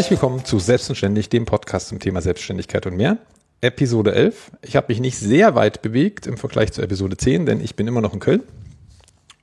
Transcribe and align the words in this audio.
Herzlich 0.00 0.18
willkommen 0.18 0.46
zu 0.46 0.58
Selbstständig, 0.58 1.28
dem 1.28 1.44
Podcast 1.44 1.88
zum 1.88 1.98
Thema 1.98 2.22
Selbstständigkeit 2.22 2.86
und 2.86 2.96
mehr. 2.96 3.18
Episode 3.60 4.14
11. 4.14 4.50
Ich 4.62 4.74
habe 4.74 4.86
mich 4.88 4.98
nicht 4.98 5.18
sehr 5.18 5.54
weit 5.56 5.82
bewegt 5.82 6.26
im 6.26 6.38
Vergleich 6.38 6.72
zu 6.72 6.80
Episode 6.80 7.18
10, 7.18 7.44
denn 7.44 7.60
ich 7.60 7.76
bin 7.76 7.86
immer 7.86 8.00
noch 8.00 8.14
in 8.14 8.18
Köln. 8.18 8.42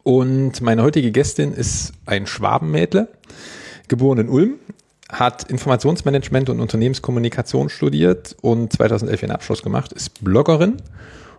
Und 0.01 0.59
meine 0.61 0.81
heutige 0.81 1.11
Gästin 1.11 1.53
ist 1.53 1.93
ein 2.07 2.25
Schwabenmädler, 2.25 3.07
geboren 3.87 4.17
in 4.17 4.29
Ulm, 4.29 4.55
hat 5.11 5.43
Informationsmanagement 5.43 6.49
und 6.49 6.59
Unternehmenskommunikation 6.59 7.69
studiert 7.69 8.35
und 8.41 8.73
2011 8.73 9.21
ihren 9.21 9.31
Abschluss 9.33 9.61
gemacht, 9.61 9.93
ist 9.93 10.23
Bloggerin 10.23 10.77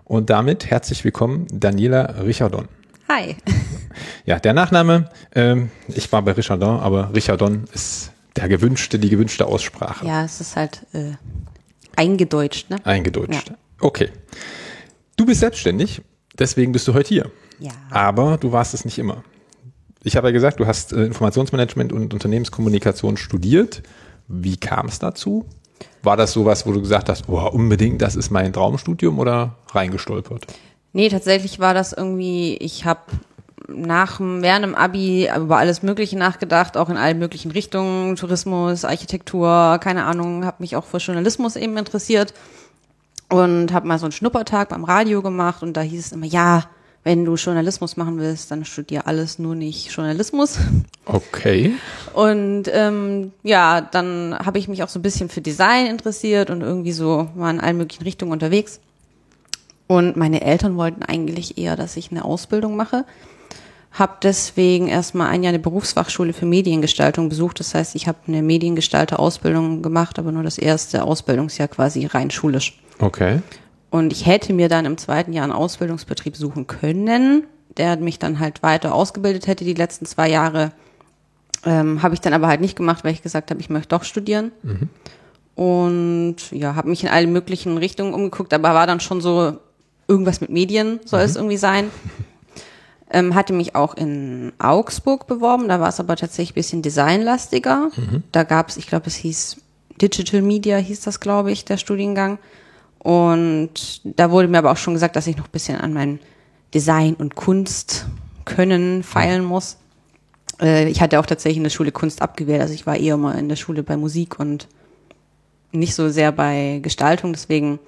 und 0.05 0.31
damit 0.31 0.71
herzlich 0.71 1.03
willkommen 1.03 1.49
Daniela 1.53 2.23
Richardon. 2.23 2.69
Hi. 3.09 3.35
Ja, 4.27 4.39
der 4.39 4.53
Nachname, 4.53 5.11
ähm, 5.35 5.73
ich 5.89 6.13
war 6.13 6.23
bei 6.23 6.33
Richardon, 6.33 6.79
aber 6.79 7.13
Richardon 7.15 7.65
ist 7.73 8.13
der 8.37 8.49
gewünschte, 8.49 8.99
die 8.99 9.09
gewünschte 9.09 9.47
Aussprache. 9.47 10.07
Ja, 10.07 10.25
es 10.25 10.41
ist 10.41 10.57
halt 10.57 10.87
äh, 10.93 11.13
eingedeutscht, 11.97 12.71
ne? 12.71 12.77
Eingedeutscht. 12.85 13.49
Ja. 13.49 13.57
Okay. 13.81 14.11
Du 15.17 15.27
bist 15.27 15.41
selbstständig, 15.41 16.03
deswegen 16.39 16.73
bist 16.73 16.87
du 16.87 16.95
heute 16.95 17.09
hier. 17.09 17.31
Ja. 17.59 17.73
Aber 17.91 18.39
du 18.39 18.53
warst 18.53 18.75
es 18.75 18.85
nicht 18.85 18.99
immer. 18.99 19.25
Ich 20.05 20.17
habe 20.17 20.29
ja 20.29 20.33
gesagt, 20.33 20.61
du 20.61 20.67
hast 20.67 20.93
äh, 20.93 21.05
Informationsmanagement 21.05 21.93
und 21.93 22.15
Unternehmenskommunikation 22.15 23.17
studiert. 23.17 23.83
Wie 24.29 24.57
kam 24.57 24.87
es 24.87 24.99
dazu? 24.99 25.47
War 26.03 26.17
das 26.17 26.33
sowas, 26.33 26.67
wo 26.67 26.73
du 26.73 26.81
gesagt 26.81 27.09
hast, 27.09 27.29
oh, 27.29 27.49
unbedingt, 27.49 28.01
das 28.01 28.15
ist 28.15 28.31
mein 28.31 28.53
Traumstudium 28.53 29.19
oder 29.19 29.57
reingestolpert? 29.71 30.47
Nee, 30.93 31.09
tatsächlich 31.09 31.59
war 31.59 31.75
das 31.75 31.93
irgendwie, 31.93 32.57
ich 32.57 32.85
habe 32.85 33.01
nach 33.69 34.19
während 34.19 34.65
dem 34.65 34.75
Abi 34.75 35.29
über 35.37 35.59
alles 35.59 35.83
Mögliche 35.83 36.19
nachgedacht, 36.19 36.77
auch 36.77 36.89
in 36.89 36.97
allen 36.97 37.19
möglichen 37.19 37.51
Richtungen, 37.51 38.17
Tourismus, 38.17 38.85
Architektur, 38.85 39.79
keine 39.81 40.05
Ahnung, 40.05 40.45
habe 40.45 40.57
mich 40.61 40.75
auch 40.75 40.85
für 40.85 40.99
Journalismus 40.99 41.57
eben 41.57 41.77
interessiert 41.77 42.33
und 43.29 43.73
habe 43.73 43.87
mal 43.87 43.99
so 43.99 44.07
einen 44.07 44.13
Schnuppertag 44.13 44.71
beim 44.71 44.85
Radio 44.85 45.23
gemacht 45.23 45.63
und 45.63 45.77
da 45.77 45.83
hieß 45.83 46.07
es 46.07 46.13
immer, 46.13 46.27
ja, 46.27 46.65
wenn 47.05 47.25
du 47.25 47.37
Journalismus 47.37 47.97
machen 47.97 48.19
willst, 48.19 48.51
dann 48.51 48.65
studier 48.65 49.07
alles 49.07 49.39
nur 49.39 49.55
nicht 49.55 49.91
Journalismus. 49.93 50.59
Okay. 51.05 51.75
Und 52.13 52.65
ähm, 52.73 53.33
ja, 53.43 53.81
dann 53.81 54.37
habe 54.39 54.59
ich 54.59 54.69
mich 54.69 54.83
auch 54.83 54.89
so 54.89 54.99
ein 54.99 55.03
bisschen 55.03 55.29
für 55.29 55.41
Design 55.41 55.87
interessiert 55.87 56.51
und 56.51 56.61
irgendwie 56.61 56.93
so 56.93 57.29
war 57.35 57.51
in 57.51 57.61
allen 57.61 57.79
möglichen 57.79 58.05
Richtungen 58.05 58.33
unterwegs. 58.33 58.81
Und 59.87 60.17
meine 60.17 60.43
Eltern 60.43 60.77
wollten 60.77 61.03
eigentlich 61.03 61.57
eher, 61.57 61.77
dass 61.77 61.97
ich 61.97 62.11
eine 62.11 62.25
Ausbildung 62.25 62.77
mache. 62.77 63.07
Hab 63.93 64.21
deswegen 64.21 64.87
erstmal 64.87 65.29
ein 65.29 65.43
Jahr 65.43 65.51
eine 65.51 65.59
Berufsfachschule 65.59 66.33
für 66.33 66.47
Mediengestaltung 66.47 67.29
besucht. 67.29 67.59
Das 67.59 67.75
heißt, 67.75 67.95
ich 67.95 68.07
habe 68.07 68.19
eine 68.27 68.43
Mediengestalter-Ausbildung 68.43 69.83
gemacht, 69.83 70.19
aber 70.19 70.31
nur 70.31 70.43
das 70.43 70.59
erste 70.59 71.05
Ausbildungsjahr 71.05 71.69
quasi 71.69 72.07
rein 72.07 72.31
schulisch. 72.31 72.79
Okay. 72.99 73.41
Und 73.91 74.13
ich 74.13 74.27
hätte 74.27 74.53
mir 74.53 74.69
dann 74.69 74.85
im 74.85 74.99
zweiten 74.99 75.33
Jahr 75.33 75.45
einen 75.45 75.53
Ausbildungsbetrieb 75.53 76.37
suchen 76.37 76.67
können, 76.67 77.45
der 77.77 77.97
mich 77.97 78.19
dann 78.19 78.39
halt 78.39 78.63
weiter 78.63 78.95
ausgebildet 78.95 79.47
hätte 79.47 79.65
die 79.65 79.75
letzten 79.75 80.05
zwei 80.05 80.29
Jahre. 80.29 80.73
Ähm, 81.65 82.03
habe 82.03 82.15
ich 82.15 82.21
dann 82.21 82.35
aber 82.35 82.47
halt 82.49 82.61
nicht 82.61 82.77
gemacht, 82.77 83.05
weil 83.05 83.13
ich 83.13 83.23
gesagt 83.23 83.51
habe, 83.51 83.61
ich 83.61 83.71
möchte 83.71 83.89
doch 83.89 84.05
studieren. 84.05 84.53
Mhm. 84.63 84.89
Und 85.55 86.37
ja, 86.53 86.77
habe 86.77 86.89
mich 86.89 87.03
in 87.03 87.09
alle 87.09 87.27
möglichen 87.27 87.79
Richtungen 87.79 88.15
umgeguckt, 88.15 88.53
aber 88.53 88.75
war 88.75 88.87
dann 88.87 89.01
schon 89.01 89.21
so, 89.21 89.59
irgendwas 90.07 90.41
mit 90.41 90.51
Medien 90.51 91.01
soll 91.05 91.21
mhm. 91.21 91.27
es 91.27 91.37
irgendwie 91.37 91.57
sein. 91.57 91.91
Ähm, 93.11 93.35
hatte 93.35 93.55
mich 93.55 93.75
auch 93.75 93.95
in 93.95 94.53
Augsburg 94.59 95.27
beworben, 95.27 95.69
da 95.69 95.81
war 95.81 95.89
es 95.89 95.99
aber 95.99 96.17
tatsächlich 96.17 96.53
ein 96.53 96.61
bisschen 96.61 96.83
designlastiger. 96.83 97.91
Mhm. 97.97 98.23
Da 98.33 98.45
gab 98.45 98.69
es, 98.69 98.77
ich 98.77 98.87
glaube, 98.87 99.07
es 99.07 99.15
hieß 99.15 99.57
Digital 100.01 100.43
Media, 100.43 100.77
hieß 100.77 101.01
das, 101.01 101.21
glaube 101.21 101.51
ich, 101.51 101.65
der 101.65 101.79
Studiengang. 101.79 102.39
Und 102.99 104.03
da 104.05 104.31
wurde 104.31 104.49
mir 104.49 104.59
aber 104.59 104.73
auch 104.73 104.77
schon 104.77 104.95
gesagt, 104.95 105.17
dass 105.17 105.27
ich 105.27 105.37
noch 105.37 105.47
ein 105.47 105.53
bisschen 105.53 105.81
an 105.81 105.93
mein 105.93 106.21
Design 106.75 107.15
und 107.15 107.35
Kunst 107.35 108.07
können 108.45 109.03
feilen 109.03 109.45
muss. 109.45 109.79
Äh, 110.61 110.89
ich 110.89 111.01
hatte 111.01 111.19
auch 111.21 111.27
tatsächlich 111.27 111.59
in 111.59 111.65
der 111.65 111.71
Schule 111.71 111.93
Kunst 111.93 112.23
abgewählt, 112.23 112.61
also 112.61 112.75
ich 112.75 112.87
war 112.87 112.97
eher 112.97 113.17
mal 113.17 113.39
in 113.39 113.49
der 113.49 113.57
Schule 113.57 113.83
bei 113.83 113.97
Musik 113.97 114.39
und 114.39 114.69
nicht 115.73 115.95
so 115.95 116.09
sehr 116.09 116.33
bei 116.33 116.81
Gestaltung, 116.83 117.33
deswegen 117.33 117.79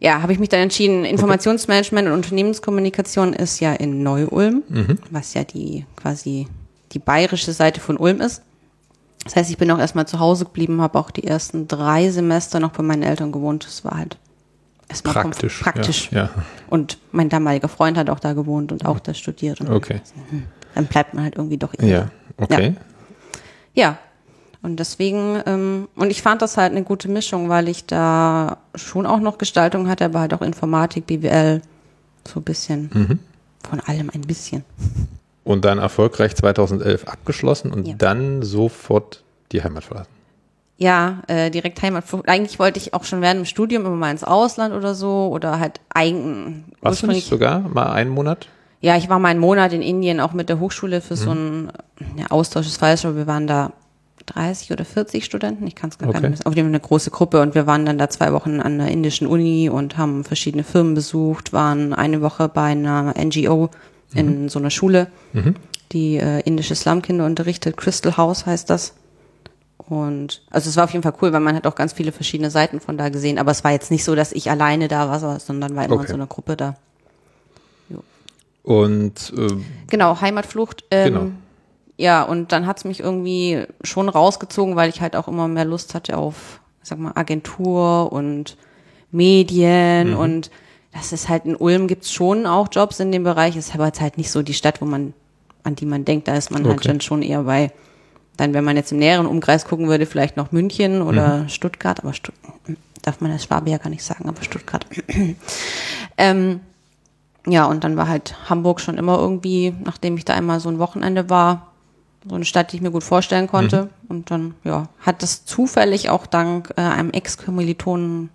ja, 0.00 0.22
habe 0.22 0.32
ich 0.32 0.38
mich 0.38 0.48
dann 0.48 0.60
entschieden, 0.60 1.04
Informationsmanagement 1.04 2.08
und 2.08 2.14
Unternehmenskommunikation 2.14 3.34
ist 3.34 3.60
ja 3.60 3.74
in 3.74 4.02
Neu-Ulm, 4.02 4.62
mhm. 4.66 4.98
was 5.10 5.34
ja 5.34 5.44
die 5.44 5.84
quasi 5.94 6.48
die 6.92 6.98
bayerische 6.98 7.52
Seite 7.52 7.80
von 7.80 7.98
Ulm 7.98 8.20
ist. 8.22 8.42
Das 9.24 9.36
heißt, 9.36 9.50
ich 9.50 9.58
bin 9.58 9.70
auch 9.70 9.78
erstmal 9.78 10.08
zu 10.08 10.18
Hause 10.18 10.46
geblieben, 10.46 10.80
habe 10.80 10.98
auch 10.98 11.10
die 11.10 11.24
ersten 11.24 11.68
drei 11.68 12.10
Semester 12.10 12.58
noch 12.58 12.70
bei 12.70 12.82
meinen 12.82 13.02
Eltern 13.02 13.30
gewohnt. 13.30 13.66
Das 13.66 13.84
war 13.84 13.98
halt 13.98 14.16
erstmal 14.88 15.12
praktisch. 15.12 15.60
praktisch. 15.60 16.10
Ja, 16.10 16.24
ja. 16.24 16.30
Und 16.70 16.96
mein 17.12 17.28
damaliger 17.28 17.68
Freund 17.68 17.98
hat 17.98 18.08
auch 18.08 18.20
da 18.20 18.32
gewohnt 18.32 18.72
und 18.72 18.86
auch 18.86 18.98
da 19.00 19.12
studiert. 19.12 19.60
Und 19.60 19.70
okay. 19.70 20.00
Dann 20.74 20.86
bleibt 20.86 21.12
man 21.12 21.24
halt 21.24 21.36
irgendwie 21.36 21.58
doch. 21.58 21.74
Ja, 21.78 22.10
okay. 22.38 22.74
Ja. 23.74 23.82
ja. 23.82 23.98
Und 24.62 24.76
deswegen, 24.76 25.42
ähm, 25.46 25.88
und 25.96 26.10
ich 26.10 26.22
fand 26.22 26.42
das 26.42 26.56
halt 26.56 26.72
eine 26.72 26.82
gute 26.82 27.08
Mischung, 27.08 27.48
weil 27.48 27.68
ich 27.68 27.86
da 27.86 28.58
schon 28.74 29.06
auch 29.06 29.20
noch 29.20 29.38
Gestaltung 29.38 29.88
hatte, 29.88 30.04
aber 30.04 30.20
halt 30.20 30.34
auch 30.34 30.42
Informatik, 30.42 31.06
BWL, 31.06 31.62
so 32.28 32.40
ein 32.40 32.42
bisschen. 32.42 32.90
Mhm. 32.92 33.18
Von 33.68 33.80
allem 33.80 34.10
ein 34.12 34.22
bisschen. 34.22 34.64
Und 35.44 35.64
dann 35.64 35.78
erfolgreich 35.78 36.36
2011 36.36 37.04
abgeschlossen 37.04 37.72
und 37.72 37.88
ja. 37.88 37.94
dann 37.96 38.42
sofort 38.42 39.22
die 39.52 39.62
Heimat 39.62 39.84
verlassen. 39.84 40.10
Ja, 40.76 41.22
äh, 41.26 41.50
direkt 41.50 41.82
Heimat. 41.82 42.04
Eigentlich 42.26 42.58
wollte 42.58 42.78
ich 42.78 42.94
auch 42.94 43.04
schon 43.04 43.20
während 43.20 43.40
dem 43.40 43.44
Studium 43.44 43.84
immer 43.84 43.96
mal 43.96 44.10
ins 44.10 44.24
Ausland 44.24 44.74
oder 44.74 44.94
so 44.94 45.28
oder 45.30 45.58
halt 45.58 45.80
eigen. 45.92 46.64
Warst 46.80 47.02
du 47.02 47.06
nicht 47.06 47.28
sogar 47.28 47.60
mal 47.60 47.92
einen 47.92 48.10
Monat? 48.10 48.48
Ja, 48.80 48.96
ich 48.96 49.10
war 49.10 49.18
mal 49.18 49.28
einen 49.28 49.40
Monat 49.40 49.74
in 49.74 49.82
Indien 49.82 50.20
auch 50.20 50.32
mit 50.32 50.48
der 50.48 50.58
Hochschule 50.58 51.02
für 51.02 51.14
mhm. 51.14 51.18
so 51.18 51.30
einen 51.30 51.72
ja, 52.16 52.26
Austausch 52.30 52.66
ist 52.66 52.78
falsch, 52.78 53.04
aber 53.04 53.16
wir 53.16 53.26
waren 53.26 53.46
da 53.46 53.72
30 54.34 54.72
oder 54.72 54.84
40 54.84 55.24
Studenten, 55.24 55.66
ich 55.66 55.74
kann 55.74 55.90
es 55.90 55.98
gar 55.98 56.08
okay. 56.08 56.20
nicht 56.20 56.32
wissen, 56.32 56.46
auf 56.46 56.54
jeden 56.54 56.66
Fall 56.66 56.74
eine 56.74 56.80
große 56.80 57.10
Gruppe 57.10 57.40
und 57.40 57.54
wir 57.54 57.66
waren 57.66 57.84
dann 57.84 57.98
da 57.98 58.08
zwei 58.08 58.32
Wochen 58.32 58.60
an 58.60 58.78
der 58.78 58.88
indischen 58.88 59.26
Uni 59.26 59.68
und 59.68 59.96
haben 59.96 60.24
verschiedene 60.24 60.64
Firmen 60.64 60.94
besucht, 60.94 61.52
waren 61.52 61.92
eine 61.92 62.20
Woche 62.20 62.48
bei 62.48 62.66
einer 62.66 63.14
NGO 63.18 63.70
in 64.14 64.42
mhm. 64.42 64.48
so 64.48 64.58
einer 64.58 64.70
Schule, 64.70 65.08
mhm. 65.32 65.54
die 65.92 66.16
äh, 66.16 66.40
indische 66.40 66.74
Slumkinder 66.74 67.26
unterrichtet, 67.26 67.76
Crystal 67.76 68.16
House 68.16 68.46
heißt 68.46 68.70
das. 68.70 68.94
Und 69.76 70.42
also 70.50 70.70
es 70.70 70.76
war 70.76 70.84
auf 70.84 70.92
jeden 70.92 71.02
Fall 71.02 71.14
cool, 71.20 71.32
weil 71.32 71.40
man 71.40 71.56
hat 71.56 71.66
auch 71.66 71.74
ganz 71.74 71.92
viele 71.92 72.12
verschiedene 72.12 72.50
Seiten 72.50 72.80
von 72.80 72.96
da 72.96 73.08
gesehen, 73.08 73.38
aber 73.38 73.50
es 73.50 73.64
war 73.64 73.72
jetzt 73.72 73.90
nicht 73.90 74.04
so, 74.04 74.14
dass 74.14 74.30
ich 74.32 74.50
alleine 74.50 74.86
da 74.86 75.08
war, 75.08 75.40
sondern 75.40 75.74
war 75.74 75.84
immer 75.84 75.94
okay. 75.94 76.04
in 76.04 76.08
so 76.08 76.14
einer 76.14 76.26
Gruppe 76.28 76.56
da. 76.56 76.76
Jo. 77.88 78.02
Und 78.62 79.32
äh, 79.36 79.56
genau, 79.88 80.20
Heimatflucht. 80.20 80.84
Ähm, 80.90 81.12
genau 81.12 81.30
ja, 82.00 82.22
und 82.22 82.50
dann 82.52 82.66
hat's 82.66 82.84
mich 82.84 83.00
irgendwie 83.00 83.64
schon 83.82 84.08
rausgezogen, 84.08 84.74
weil 84.74 84.88
ich 84.88 85.02
halt 85.02 85.14
auch 85.16 85.28
immer 85.28 85.48
mehr 85.48 85.66
Lust 85.66 85.94
hatte 85.94 86.16
auf, 86.16 86.60
sag 86.82 86.98
mal, 86.98 87.12
Agentur 87.14 88.10
und 88.10 88.56
Medien 89.10 90.12
mhm. 90.12 90.16
und 90.16 90.50
das 90.92 91.12
ist 91.12 91.28
halt 91.28 91.44
in 91.44 91.54
Ulm 91.54 91.86
gibt's 91.88 92.10
schon 92.10 92.46
auch 92.46 92.68
Jobs 92.72 93.00
in 93.00 93.12
dem 93.12 93.22
Bereich, 93.22 93.54
ist 93.54 93.74
aber 93.74 93.86
jetzt 93.86 94.00
halt 94.00 94.16
nicht 94.16 94.30
so 94.30 94.42
die 94.42 94.54
Stadt, 94.54 94.80
wo 94.80 94.86
man, 94.86 95.12
an 95.62 95.74
die 95.76 95.84
man 95.84 96.06
denkt, 96.06 96.26
da 96.26 96.34
ist 96.36 96.50
man 96.50 96.64
halt 96.64 96.78
okay. 96.78 96.88
halt 96.88 96.94
dann 96.94 97.00
schon 97.02 97.20
eher 97.20 97.42
bei, 97.42 97.70
dann 98.38 98.54
wenn 98.54 98.64
man 98.64 98.76
jetzt 98.76 98.92
im 98.92 98.98
näheren 98.98 99.26
Umkreis 99.26 99.66
gucken 99.66 99.88
würde, 99.88 100.06
vielleicht 100.06 100.38
noch 100.38 100.52
München 100.52 101.02
oder 101.02 101.38
mhm. 101.38 101.48
Stuttgart, 101.50 102.00
aber 102.00 102.14
Stutt 102.14 102.34
darf 103.02 103.20
man 103.20 103.30
das 103.30 103.44
Schwabe 103.44 103.70
ja 103.70 103.78
gar 103.78 103.90
nicht 103.90 104.04
sagen, 104.04 104.26
aber 104.26 104.42
Stuttgart. 104.42 104.86
ähm, 106.16 106.60
ja, 107.46 107.66
und 107.66 107.84
dann 107.84 107.96
war 107.96 108.08
halt 108.08 108.48
Hamburg 108.48 108.80
schon 108.80 108.98
immer 108.98 109.18
irgendwie, 109.18 109.74
nachdem 109.84 110.16
ich 110.16 110.24
da 110.24 110.34
einmal 110.34 110.60
so 110.60 110.68
ein 110.68 110.78
Wochenende 110.78 111.28
war, 111.30 111.69
so 112.28 112.34
eine 112.34 112.44
Stadt, 112.44 112.72
die 112.72 112.76
ich 112.76 112.82
mir 112.82 112.90
gut 112.90 113.04
vorstellen 113.04 113.46
konnte. 113.46 113.84
Mhm. 113.84 113.88
Und 114.08 114.30
dann, 114.30 114.54
ja, 114.64 114.88
hat 115.00 115.22
das 115.22 115.44
zufällig 115.44 116.10
auch 116.10 116.26
dank 116.26 116.72
äh, 116.76 116.82
einem 116.82 117.10
Ex-Kommilitonen 117.10 118.30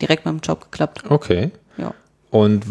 direkt 0.00 0.24
mit 0.24 0.34
dem 0.34 0.40
Job 0.40 0.70
geklappt. 0.70 1.04
Okay. 1.08 1.50
Ja. 1.76 1.92
Und 2.30 2.64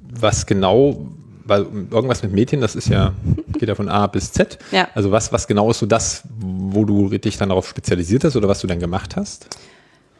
was 0.00 0.46
genau, 0.46 1.06
weil 1.44 1.66
irgendwas 1.90 2.22
mit 2.22 2.32
Mädchen, 2.32 2.60
das 2.60 2.74
ist 2.74 2.88
ja, 2.88 3.12
geht 3.52 3.68
ja 3.68 3.74
von 3.74 3.88
A 3.88 4.06
bis 4.06 4.32
Z. 4.32 4.58
Ja. 4.70 4.88
Also 4.94 5.10
was, 5.10 5.32
was 5.32 5.46
genau 5.46 5.70
ist 5.70 5.78
so 5.78 5.86
das, 5.86 6.22
wo 6.38 6.84
du 6.84 7.08
dich 7.18 7.36
dann 7.36 7.50
darauf 7.50 7.68
spezialisiert 7.68 8.24
hast 8.24 8.36
oder 8.36 8.48
was 8.48 8.60
du 8.60 8.66
dann 8.66 8.80
gemacht 8.80 9.16
hast? 9.16 9.48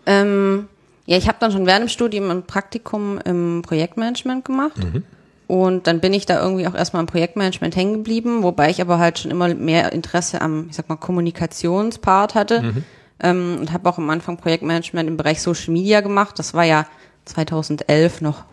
Ähm, 0.04 0.68
ja, 1.06 1.16
ich 1.16 1.28
habe 1.28 1.38
dann 1.40 1.52
schon 1.52 1.66
während 1.66 1.84
dem 1.84 1.88
Studium 1.88 2.30
ein 2.30 2.42
Praktikum 2.42 3.18
im 3.24 3.62
Projektmanagement 3.62 4.44
gemacht. 4.44 4.78
Mhm. 4.78 5.04
Und 5.46 5.86
dann 5.86 6.00
bin 6.00 6.12
ich 6.12 6.26
da 6.26 6.42
irgendwie 6.42 6.66
auch 6.66 6.74
erstmal 6.74 7.00
im 7.00 7.06
Projektmanagement 7.06 7.76
hängen 7.76 7.94
geblieben, 7.94 8.42
wobei 8.42 8.68
ich 8.70 8.80
aber 8.80 8.98
halt 8.98 9.20
schon 9.20 9.30
immer 9.30 9.54
mehr 9.54 9.92
Interesse 9.92 10.40
am, 10.40 10.66
ich 10.68 10.76
sag 10.76 10.88
mal, 10.88 10.96
Kommunikationspart 10.96 12.34
hatte. 12.34 12.62
Mhm. 12.62 12.84
Ähm, 13.20 13.56
und 13.60 13.72
habe 13.72 13.88
auch 13.88 13.98
am 13.98 14.10
Anfang 14.10 14.36
Projektmanagement 14.36 15.08
im 15.08 15.16
Bereich 15.16 15.40
Social 15.40 15.72
Media 15.72 16.00
gemacht. 16.00 16.38
Das 16.38 16.52
war 16.52 16.64
ja 16.64 16.86
2011 17.26 18.20
noch, 18.20 18.44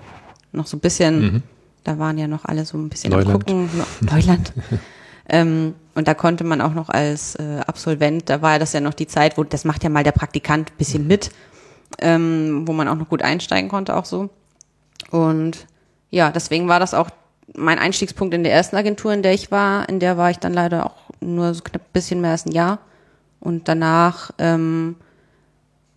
noch 0.52 0.68
so 0.68 0.78
ein 0.78 0.82
bisschen, 0.82 1.22
mhm. 1.22 1.44
da 1.84 1.98
waren 1.98 2.18
ja 2.18 2.28
noch 2.28 2.46
alle 2.46 2.64
so 2.64 2.78
ein 2.78 2.90
bisschen 2.90 3.12
Neuland. 3.12 3.30
am 3.30 3.40
Gucken. 3.40 3.70
Neuland. 4.02 4.54
Ähm, 5.28 5.74
und 5.96 6.08
da 6.08 6.14
konnte 6.14 6.44
man 6.44 6.62
auch 6.62 6.74
noch 6.74 6.90
als 6.90 7.36
äh, 7.36 7.62
Absolvent, 7.66 8.30
da 8.30 8.42
war 8.42 8.60
das 8.60 8.74
ja 8.74 8.82
noch 8.82 8.94
die 8.94 9.08
Zeit, 9.08 9.38
wo 9.38 9.44
das 9.44 9.66
macht 9.66 9.84
ja 9.84 9.90
mal 9.90 10.04
der 10.04 10.12
Praktikant 10.12 10.72
ein 10.72 10.78
bisschen 10.78 11.08
mit, 11.08 11.32
ähm, 12.00 12.64
wo 12.68 12.74
man 12.74 12.88
auch 12.88 12.96
noch 12.96 13.10
gut 13.10 13.22
einsteigen 13.22 13.70
konnte, 13.70 13.96
auch 13.96 14.06
so. 14.06 14.30
Und 15.12 15.66
ja, 16.14 16.30
deswegen 16.32 16.68
war 16.68 16.80
das 16.80 16.94
auch 16.94 17.10
mein 17.56 17.80
Einstiegspunkt 17.80 18.34
in 18.34 18.44
der 18.44 18.54
ersten 18.54 18.76
Agentur, 18.76 19.12
in 19.14 19.24
der 19.24 19.34
ich 19.34 19.52
war. 19.52 19.90
In 19.90 20.00
der 20.00 20.16
war 20.18 20.30
ich 20.30 20.38
dann 20.38 20.54
leider 20.54 20.86
auch 20.86 20.96
nur 21.20 21.54
so 21.54 21.62
knapp 21.64 21.82
ein 21.82 21.92
bisschen 21.94 22.22
mehr 22.22 22.32
als 22.32 22.46
ein 22.46 22.52
Jahr. 22.52 22.80
Und 23.40 23.68
danach 23.68 24.32
ähm, 24.38 24.96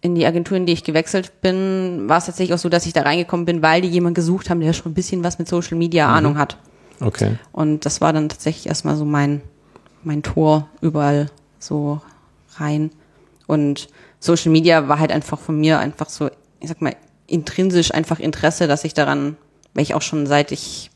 in 0.01 0.15
die 0.15 0.27
Agentur, 0.27 0.57
in 0.57 0.67
die 0.67 0.73
ich 0.73 0.85
gewechselt 0.85 1.41
bin, 1.43 2.09
war 2.09 2.19
es 2.19 2.27
tatsächlich 2.27 2.55
auch 2.55 2.59
so, 2.59 2.69
dass 2.69 2.87
ich 2.87 2.93
da 2.95 3.03
reingekommen 3.03 3.45
bin, 3.47 3.61
weil 3.63 3.83
die 3.83 3.89
jemanden 3.89 4.15
gesucht 4.15 4.49
haben, 4.51 4.61
der 4.61 4.73
schon 4.73 4.93
ein 4.93 4.95
bisschen 4.95 5.23
was 5.23 5.39
mit 5.39 5.49
Social 5.49 5.77
Media 5.77 6.09
Ahnung 6.09 6.35
Mhm. 6.35 6.39
hat. 6.39 6.57
Okay. 7.01 7.37
Und 7.53 7.85
das 7.85 8.01
war 8.01 8.13
dann 8.13 8.29
tatsächlich 8.29 8.67
erstmal 8.69 8.97
so 8.97 9.05
mein, 9.05 9.43
mein 10.03 10.23
Tor 10.23 10.69
überall 10.81 11.31
so 11.59 12.01
rein. 12.57 12.91
Und 13.47 13.89
Social 14.19 14.51
Media 14.51 14.89
war 14.89 14.99
halt 14.99 15.13
einfach 15.13 15.39
von 15.39 15.61
mir 15.61 15.79
einfach 15.79 16.09
so, 16.09 16.31
ich 16.61 16.69
sag 16.69 16.81
mal, 16.81 16.97
intrinsisch 17.27 17.93
einfach 17.93 18.19
Interesse, 18.19 18.67
dass 18.67 18.85
ich 18.85 18.95
daran, 18.95 19.37
weil 19.77 19.85
ich 19.85 19.95
auch 19.95 20.03
schon 20.03 20.27
seit 20.27 20.51
ich 20.51 20.91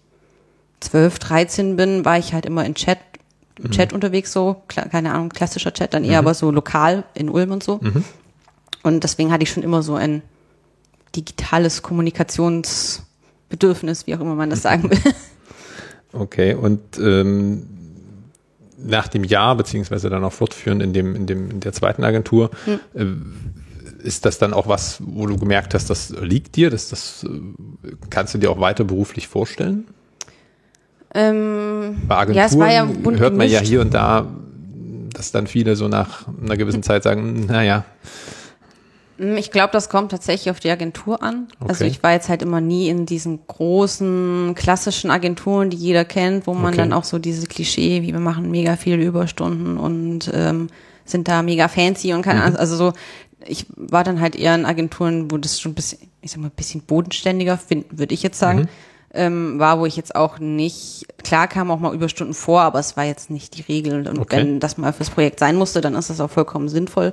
12, 0.80 1.20
13 1.20 1.76
bin, 1.76 2.04
war 2.06 2.18
ich 2.18 2.32
halt 2.32 2.46
immer 2.46 2.64
in 2.64 2.74
Chat, 2.74 2.98
im 3.62 3.70
Chat 3.70 3.92
unterwegs 3.92 4.32
so, 4.32 4.62
keine 4.68 5.12
Ahnung, 5.12 5.28
klassischer 5.28 5.74
Chat 5.74 5.92
dann 5.92 6.02
eher, 6.02 6.18
aber 6.18 6.32
so 6.32 6.50
lokal 6.50 7.04
in 7.14 7.28
Ulm 7.28 7.52
und 7.52 7.62
so. 7.62 7.78
Und 8.82 9.04
deswegen 9.04 9.30
hatte 9.30 9.42
ich 9.42 9.50
schon 9.50 9.62
immer 9.62 9.82
so 9.82 9.96
ein 9.96 10.22
digitales 11.14 11.82
Kommunikationsbedürfnis, 11.82 14.06
wie 14.06 14.14
auch 14.14 14.20
immer 14.20 14.34
man 14.34 14.48
das 14.50 14.62
sagen 14.62 14.90
will. 14.90 14.98
Okay. 16.12 16.54
Und 16.54 16.98
ähm, 16.98 17.68
nach 18.76 19.06
dem 19.06 19.22
Jahr, 19.22 19.54
beziehungsweise 19.54 20.10
dann 20.10 20.24
auch 20.24 20.32
fortführend 20.32 20.82
in 20.82 20.92
dem, 20.92 21.14
in 21.14 21.26
dem, 21.26 21.52
in 21.52 21.60
der 21.60 21.72
zweiten 21.72 22.02
Agentur, 22.02 22.50
äh, 22.94 23.04
ist 24.02 24.24
das 24.24 24.38
dann 24.38 24.52
auch 24.52 24.66
was, 24.68 24.98
wo 25.04 25.26
du 25.26 25.36
gemerkt 25.36 25.74
hast, 25.74 25.90
das 25.90 26.10
liegt 26.10 26.56
dir, 26.56 26.70
das, 26.70 26.88
das 26.88 27.24
äh, 27.24 27.92
kannst 28.10 28.34
du 28.34 28.38
dir 28.38 28.50
auch 28.50 28.60
weiter 28.60 28.84
beruflich 28.84 29.28
vorstellen? 29.28 29.86
Ähm, 31.14 32.02
Bei 32.06 32.16
Agenturen 32.18 32.36
Ja, 32.38 32.46
es 32.46 32.58
war 32.58 32.70
ja 32.70 32.86
hört 33.18 33.36
man 33.36 33.48
ja 33.48 33.60
hier 33.60 33.80
und 33.80 33.92
da, 33.94 34.26
dass 35.12 35.32
dann 35.32 35.46
viele 35.46 35.74
so 35.76 35.88
nach 35.88 36.26
einer 36.42 36.56
gewissen 36.56 36.82
Zeit 36.84 37.02
sagen, 37.02 37.46
naja, 37.46 37.84
Mm, 39.20 39.36
Ich 39.36 39.50
glaube, 39.50 39.70
das 39.72 39.88
kommt 39.90 40.10
tatsächlich 40.10 40.50
auf 40.50 40.60
die 40.60 40.70
Agentur 40.70 41.22
an. 41.22 41.48
Also 41.60 41.84
Okay. 41.84 41.92
ich 41.92 42.02
war 42.02 42.12
jetzt 42.12 42.28
halt 42.28 42.42
immer 42.42 42.60
nie 42.60 42.88
in 42.88 43.04
diesen 43.06 43.40
großen 43.46 44.54
klassischen 44.56 45.10
Agenturen, 45.10 45.68
die 45.70 45.76
jeder 45.76 46.04
kennt, 46.06 46.46
wo 46.46 46.54
man 46.54 46.68
Okay. 46.72 46.78
dann 46.78 46.92
auch 46.94 47.04
so 47.04 47.18
diese 47.18 47.46
Klischee, 47.46 48.02
wie 48.02 48.12
wir 48.12 48.20
machen 48.20 48.50
mega 48.50 48.76
viele 48.76 49.04
Überstunden 49.04 49.76
und 49.76 50.30
ähm, 50.32 50.68
sind 51.04 51.28
da 51.28 51.42
mega 51.42 51.68
fancy 51.68 52.14
und 52.14 52.22
keine 52.22 52.42
Ahnung. 52.42 52.56
Also 52.56 52.76
so, 52.76 52.92
ich 53.46 53.66
war 53.76 54.04
dann 54.04 54.20
halt 54.20 54.36
eher 54.36 54.54
in 54.54 54.64
Agenturen, 54.66 55.30
wo 55.30 55.38
das 55.38 55.60
schon 55.60 55.72
ein 55.72 55.74
bisschen, 55.74 55.98
ich 56.20 56.30
sag 56.32 56.40
mal, 56.40 56.48
ein 56.48 56.56
bisschen 56.56 56.82
bodenständiger, 56.82 57.58
würde 57.90 58.14
ich 58.14 58.22
jetzt 58.22 58.38
sagen. 58.38 58.68
Ähm, 59.12 59.58
war, 59.58 59.80
wo 59.80 59.86
ich 59.86 59.96
jetzt 59.96 60.14
auch 60.14 60.38
nicht, 60.38 61.04
klar 61.24 61.48
kamen 61.48 61.72
auch 61.72 61.80
mal 61.80 61.92
Überstunden 61.92 62.32
vor, 62.34 62.60
aber 62.60 62.78
es 62.78 62.96
war 62.96 63.04
jetzt 63.04 63.28
nicht 63.28 63.56
die 63.58 63.62
Regel. 63.62 64.06
Und 64.06 64.20
Okay. 64.20 64.36
wenn 64.36 64.60
das 64.60 64.78
mal 64.78 64.92
fürs 64.92 65.10
Projekt 65.10 65.40
sein 65.40 65.56
musste, 65.56 65.80
dann 65.80 65.96
ist 65.96 66.10
das 66.10 66.20
auch 66.20 66.30
vollkommen 66.30 66.68
sinnvoll. 66.68 67.10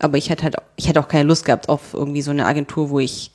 Aber 0.00 0.18
ich 0.18 0.28
hätte 0.28 0.42
halt, 0.42 0.56
ich 0.74 0.88
hätte 0.88 0.98
auch 0.98 1.06
keine 1.08 1.22
Lust 1.28 1.44
gehabt 1.44 1.68
auf 1.68 1.94
irgendwie 1.94 2.22
so 2.22 2.32
eine 2.32 2.46
Agentur, 2.46 2.90
wo 2.90 2.98
ich 2.98 3.30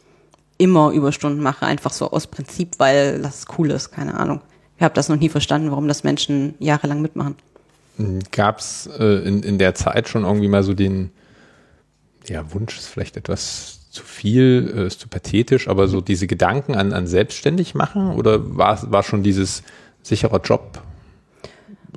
immer 0.58 0.92
Überstunden 0.92 1.42
mache, 1.42 1.66
einfach 1.66 1.94
so 1.94 2.12
aus 2.12 2.28
Prinzip, 2.28 2.76
weil 2.80 3.22
das 3.22 3.46
cool 3.58 3.72
ist, 3.72 3.92
keine 3.92 4.20
Ahnung. 4.20 4.42
Ich 4.78 4.84
habe 4.84 4.94
das 4.94 5.08
noch 5.10 5.16
nie 5.16 5.30
verstanden, 5.30 5.72
warum 5.72 5.88
das 5.88 6.04
Menschen 6.04 6.56
jahrelang 6.60 7.02
mitmachen. 7.02 7.36
gab 8.32 8.60
es 8.60 8.88
äh, 9.00 9.28
in, 9.28 9.42
in 9.42 9.58
der 9.58 9.74
Zeit 9.74 10.10
schon 10.10 10.24
irgendwie 10.24 10.48
mal 10.50 10.64
so 10.64 10.74
den, 10.74 11.12
ja, 12.28 12.54
Wunsch 12.54 12.78
ist 12.78 12.88
vielleicht 12.88 13.18
etwas 13.18 13.80
zu 13.90 14.04
viel, 14.04 14.74
äh, 14.76 14.88
ist 14.88 15.00
zu 15.00 15.08
pathetisch, 15.08 15.68
aber 15.68 15.88
so 15.88 16.02
diese 16.02 16.28
Gedanken 16.28 16.76
an, 16.76 16.94
an 16.94 17.08
selbstständig 17.08 17.76
machen 17.76 18.16
oder 18.16 18.58
war, 18.58 18.80
war 18.92 19.04
schon 19.04 19.24
dieses 19.24 19.64
sicherer 20.02 20.40
Job 20.42 20.82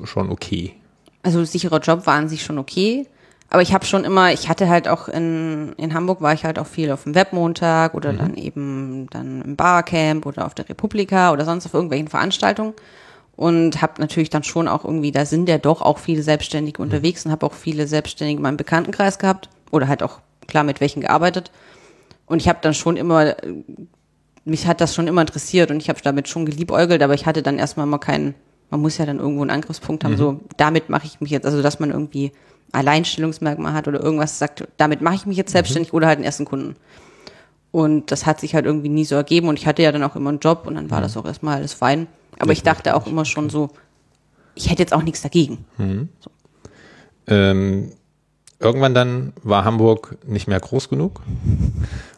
schon 0.03 0.31
okay? 0.31 0.75
Also 1.23 1.45
sicherer 1.45 1.79
Job 1.79 2.07
war 2.07 2.15
an 2.15 2.29
sich 2.29 2.43
schon 2.43 2.59
okay. 2.59 3.07
Aber 3.51 3.63
ich 3.63 3.73
habe 3.73 3.85
schon 3.85 4.05
immer, 4.05 4.33
ich 4.33 4.49
hatte 4.49 4.69
halt 4.69 4.89
auch 4.89 5.07
in, 5.07 5.75
in 5.77 5.95
Hamburg 5.95 6.21
war 6.21 6.33
ich 6.33 6.45
halt 6.45 6.59
auch 6.59 6.67
viel 6.67 6.91
auf 6.91 7.05
dem 7.05 7.15
Webmontag 7.15 7.95
oder 7.95 8.13
dann 8.13 8.35
eben 8.35 9.07
dann 9.11 9.43
im 9.43 9.55
Barcamp 9.55 10.27
oder 10.27 10.47
auf 10.47 10.55
der 10.55 10.69
Republika 10.69 11.33
oder 11.33 11.45
sonst 11.45 11.65
auf 11.67 11.75
irgendwelchen 11.75 12.09
Veranstaltungen 12.09 12.73
und 13.37 13.81
habe 13.81 14.01
natürlich 14.01 14.31
dann 14.31 14.43
schon 14.43 14.67
auch 14.67 14.85
irgendwie, 14.85 15.13
da 15.13 15.25
sind 15.25 15.49
ja 15.49 15.59
doch 15.59 15.83
auch 15.83 15.99
viele 15.99 16.23
Selbstständige 16.25 16.83
unterwegs 16.83 17.25
und 17.25 17.31
habe 17.31 17.47
auch 17.47 17.53
viele 17.53 17.87
Selbstständige 17.87 18.39
in 18.39 18.43
meinem 18.43 18.57
Bekanntenkreis 18.57 19.21
gehabt 19.21 19.49
oder 19.75 19.89
halt 19.89 20.03
auch 20.03 20.21
klar 20.47 20.65
mit 20.65 20.81
welchen 20.81 21.01
gearbeitet. 21.01 21.51
Und 22.27 22.41
ich 22.41 22.49
habe 22.49 22.59
dann 22.63 22.75
schon 22.75 22.97
immer, 22.97 23.35
mich 24.45 24.67
hat 24.67 24.81
das 24.81 24.95
schon 24.95 25.07
immer 25.07 25.21
interessiert 25.21 25.71
und 25.71 25.79
ich 25.79 25.89
habe 25.89 26.01
damit 26.03 26.29
schon 26.29 26.47
geliebäugelt, 26.47 27.03
aber 27.03 27.15
ich 27.15 27.27
hatte 27.27 27.43
dann 27.43 27.59
erstmal 27.59 27.87
mal 27.87 27.99
keinen, 27.99 28.35
man 28.71 28.81
muss 28.81 28.99
ja 28.99 29.05
dann 29.05 29.19
irgendwo 29.19 29.43
einen 29.43 29.51
Angriffspunkt 29.51 30.05
haben, 30.05 30.17
so 30.17 30.41
damit 30.57 30.89
mache 30.89 31.07
ich 31.07 31.21
mich 31.21 31.31
jetzt, 31.31 31.45
also 31.45 31.61
dass 31.61 31.81
man 31.81 31.91
irgendwie 31.91 32.33
Alleinstellungsmerkmal 32.73 33.73
hat 33.75 33.89
oder 33.89 34.01
irgendwas 34.03 34.39
sagt, 34.39 34.67
damit 34.79 35.01
mache 35.01 35.17
ich 35.17 35.27
mich 35.27 35.37
jetzt 35.37 35.53
selbstständig 35.53 35.93
oder 35.93 36.07
halt 36.07 36.17
einen 36.17 36.25
ersten 36.25 36.45
Kunden. 36.45 36.77
Und 37.71 38.11
das 38.11 38.25
hat 38.25 38.41
sich 38.41 38.55
halt 38.55 38.67
irgendwie 38.67 38.89
nie 38.89 39.05
so 39.05 39.17
ergeben 39.17 39.49
und 39.49 39.59
ich 39.59 39.67
hatte 39.67 39.83
ja 39.83 39.93
dann 39.93 40.03
auch 40.05 40.17
immer 40.17 40.31
einen 40.31 40.39
Job 40.39 40.65
und 40.67 40.77
dann 40.77 40.91
war 40.91 41.01
das 41.01 41.17
auch 41.17 41.25
erstmal 41.25 41.57
alles 41.57 41.75
fein. 41.75 42.07
Aber 42.39 42.53
ich 42.53 42.63
dachte 42.63 42.97
auch 42.97 43.07
immer 43.07 43.25
schon 43.25 43.51
so, 43.51 43.71
ich 44.55 44.71
hätte 44.71 44.83
jetzt 44.83 44.93
auch 44.93 45.03
nichts 45.03 45.23
dagegen. 45.23 45.65
Ähm, 47.27 47.93
irgendwann 48.61 48.95
dann 48.95 49.33
war 49.43 49.65
Hamburg 49.65 50.17
nicht 50.27 50.49
mehr 50.49 50.61
groß 50.61 50.89
genug 50.89 51.21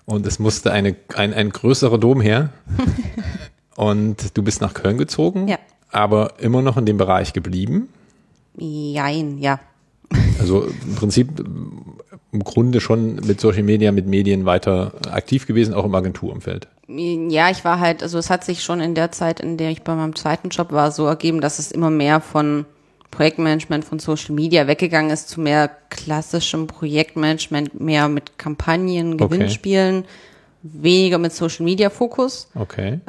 und 0.04 0.26
es 0.26 0.38
musste 0.38 0.72
eine, 0.72 0.96
ein, 1.14 1.32
ein 1.34 1.50
größerer 1.50 1.98
Dom 1.98 2.20
her. 2.20 2.50
und 3.76 4.36
du 4.36 4.42
bist 4.42 4.60
nach 4.60 4.74
Köln 4.74 4.98
gezogen, 4.98 5.48
Ja. 5.48 5.58
aber 5.90 6.34
immer 6.38 6.62
noch 6.62 6.76
in 6.76 6.86
dem 6.86 6.96
Bereich 6.98 7.32
geblieben. 7.32 7.88
Jein, 8.56 9.38
ja. 9.38 9.60
Also 10.38 10.64
im 10.64 10.94
Prinzip 10.94 11.28
im 12.32 12.44
Grunde 12.44 12.80
schon 12.80 13.16
mit 13.16 13.40
Social 13.40 13.62
Media, 13.62 13.92
mit 13.92 14.06
Medien 14.06 14.44
weiter 14.44 14.92
aktiv 15.10 15.46
gewesen, 15.46 15.74
auch 15.74 15.84
im 15.84 15.94
Agenturumfeld. 15.94 16.68
Ja, 16.88 17.50
ich 17.50 17.64
war 17.64 17.80
halt, 17.80 18.02
also 18.02 18.18
es 18.18 18.30
hat 18.30 18.44
sich 18.44 18.62
schon 18.62 18.80
in 18.80 18.94
der 18.94 19.10
Zeit, 19.10 19.40
in 19.40 19.56
der 19.56 19.70
ich 19.70 19.82
bei 19.82 19.94
meinem 19.94 20.14
zweiten 20.14 20.50
Job 20.50 20.70
war, 20.72 20.92
so 20.92 21.06
ergeben, 21.06 21.40
dass 21.40 21.58
es 21.58 21.72
immer 21.72 21.90
mehr 21.90 22.20
von 22.20 22.64
Projektmanagement 23.16 23.84
von 23.84 23.98
Social 23.98 24.34
Media 24.34 24.66
weggegangen 24.66 25.10
ist 25.10 25.28
zu 25.28 25.40
mehr 25.40 25.70
klassischem 25.90 26.66
Projektmanagement, 26.66 27.80
mehr 27.80 28.08
mit 28.08 28.38
Kampagnen, 28.38 29.14
Okay. 29.14 29.28
Gewinnspielen, 29.28 30.04
weniger 30.62 31.18
mit 31.18 31.32
Social 31.32 31.64
Media 31.64 31.90
Fokus. 31.90 32.48
Okay. 32.54 33.00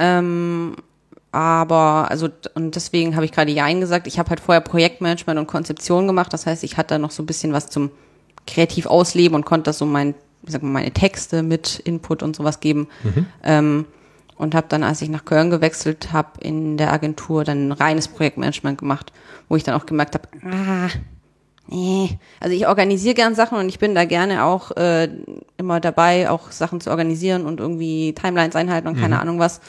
Aber, 1.31 2.07
also, 2.09 2.29
und 2.55 2.75
deswegen 2.75 3.15
habe 3.15 3.25
ich 3.25 3.31
gerade 3.31 3.51
Jein 3.51 3.81
gesagt, 3.81 4.07
ich 4.07 4.17
habe 4.17 4.29
halt 4.29 4.39
vorher 4.39 4.61
Projektmanagement 4.61 5.37
und 5.39 5.45
Konzeption 5.47 6.07
gemacht. 6.07 6.31
Das 6.33 6.45
heißt, 6.45 6.63
ich 6.63 6.77
hatte 6.77 6.95
da 6.95 6.99
noch 6.99 7.11
so 7.11 7.21
ein 7.21 7.25
bisschen 7.25 7.53
was 7.53 7.69
zum 7.69 7.91
kreativ 8.47 8.85
ausleben 8.85 9.35
und 9.35 9.45
konnte 9.45 9.65
das 9.65 9.77
so 9.77 9.85
mein, 9.85 10.15
wie 10.41 10.51
sagt 10.51 10.63
man, 10.63 10.71
meine 10.71 10.91
Texte 10.91 11.43
mit 11.43 11.79
Input 11.79 12.23
und 12.23 12.35
sowas 12.35 12.61
geben. 12.61 12.87
Ähm, 13.43 13.85
und 14.37 14.55
habe 14.55 14.67
dann, 14.69 14.83
als 14.83 15.01
ich 15.01 15.09
nach 15.09 15.25
Köln 15.25 15.49
gewechselt 15.49 16.13
habe, 16.13 16.39
in 16.41 16.77
der 16.77 16.93
Agentur 16.93 17.43
dann 17.43 17.71
reines 17.71 18.07
Projektmanagement 18.07 18.77
gemacht, 18.77 19.11
wo 19.49 19.55
ich 19.55 19.63
dann 19.63 19.75
auch 19.75 19.85
gemerkt 19.85 20.15
habe, 20.15 20.27
ah, 20.45 20.89
nee. 21.67 22.17
Also 22.39 22.55
ich 22.55 22.67
organisiere 22.67 23.15
gern 23.15 23.35
Sachen 23.35 23.57
und 23.57 23.67
ich 23.67 23.79
bin 23.79 23.95
da 23.95 24.05
gerne 24.05 24.45
auch 24.45 24.71
äh, 24.77 25.09
immer 25.57 25.79
dabei, 25.79 26.29
auch 26.29 26.51
Sachen 26.51 26.81
zu 26.81 26.91
organisieren 26.91 27.45
und 27.45 27.59
irgendwie 27.59 28.13
Timelines 28.13 28.55
einhalten 28.55 28.87
und 28.87 28.99
keine 28.99 29.19
Ahnung 29.19 29.39
was. 29.39 29.59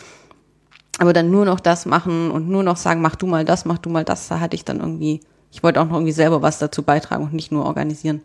Aber 0.99 1.13
dann 1.13 1.31
nur 1.31 1.45
noch 1.45 1.61
das 1.61 1.87
machen 1.87 2.31
und 2.31 2.49
nur 2.49 2.63
noch 2.63 2.77
sagen, 2.77 3.01
mach 3.01 3.17
du 3.17 3.27
mal 3.27 3.45
das, 3.45 3.65
mach 3.65 3.79
du 3.79 3.89
mal 3.89 4.05
das, 4.05 4.29
da 4.29 4.41
hatte 4.41 4.57
ich 4.57 4.65
dann 4.65 4.81
irgendwie, 4.81 5.21
ich 5.51 5.63
wollte 5.63 5.81
auch 5.81 5.87
noch 5.87 5.95
irgendwie 5.95 6.13
selber 6.13 6.43
was 6.43 6.59
dazu 6.59 6.83
beitragen 6.83 7.25
und 7.25 7.33
nicht 7.33 7.53
nur 7.53 7.65
organisieren. 7.65 8.21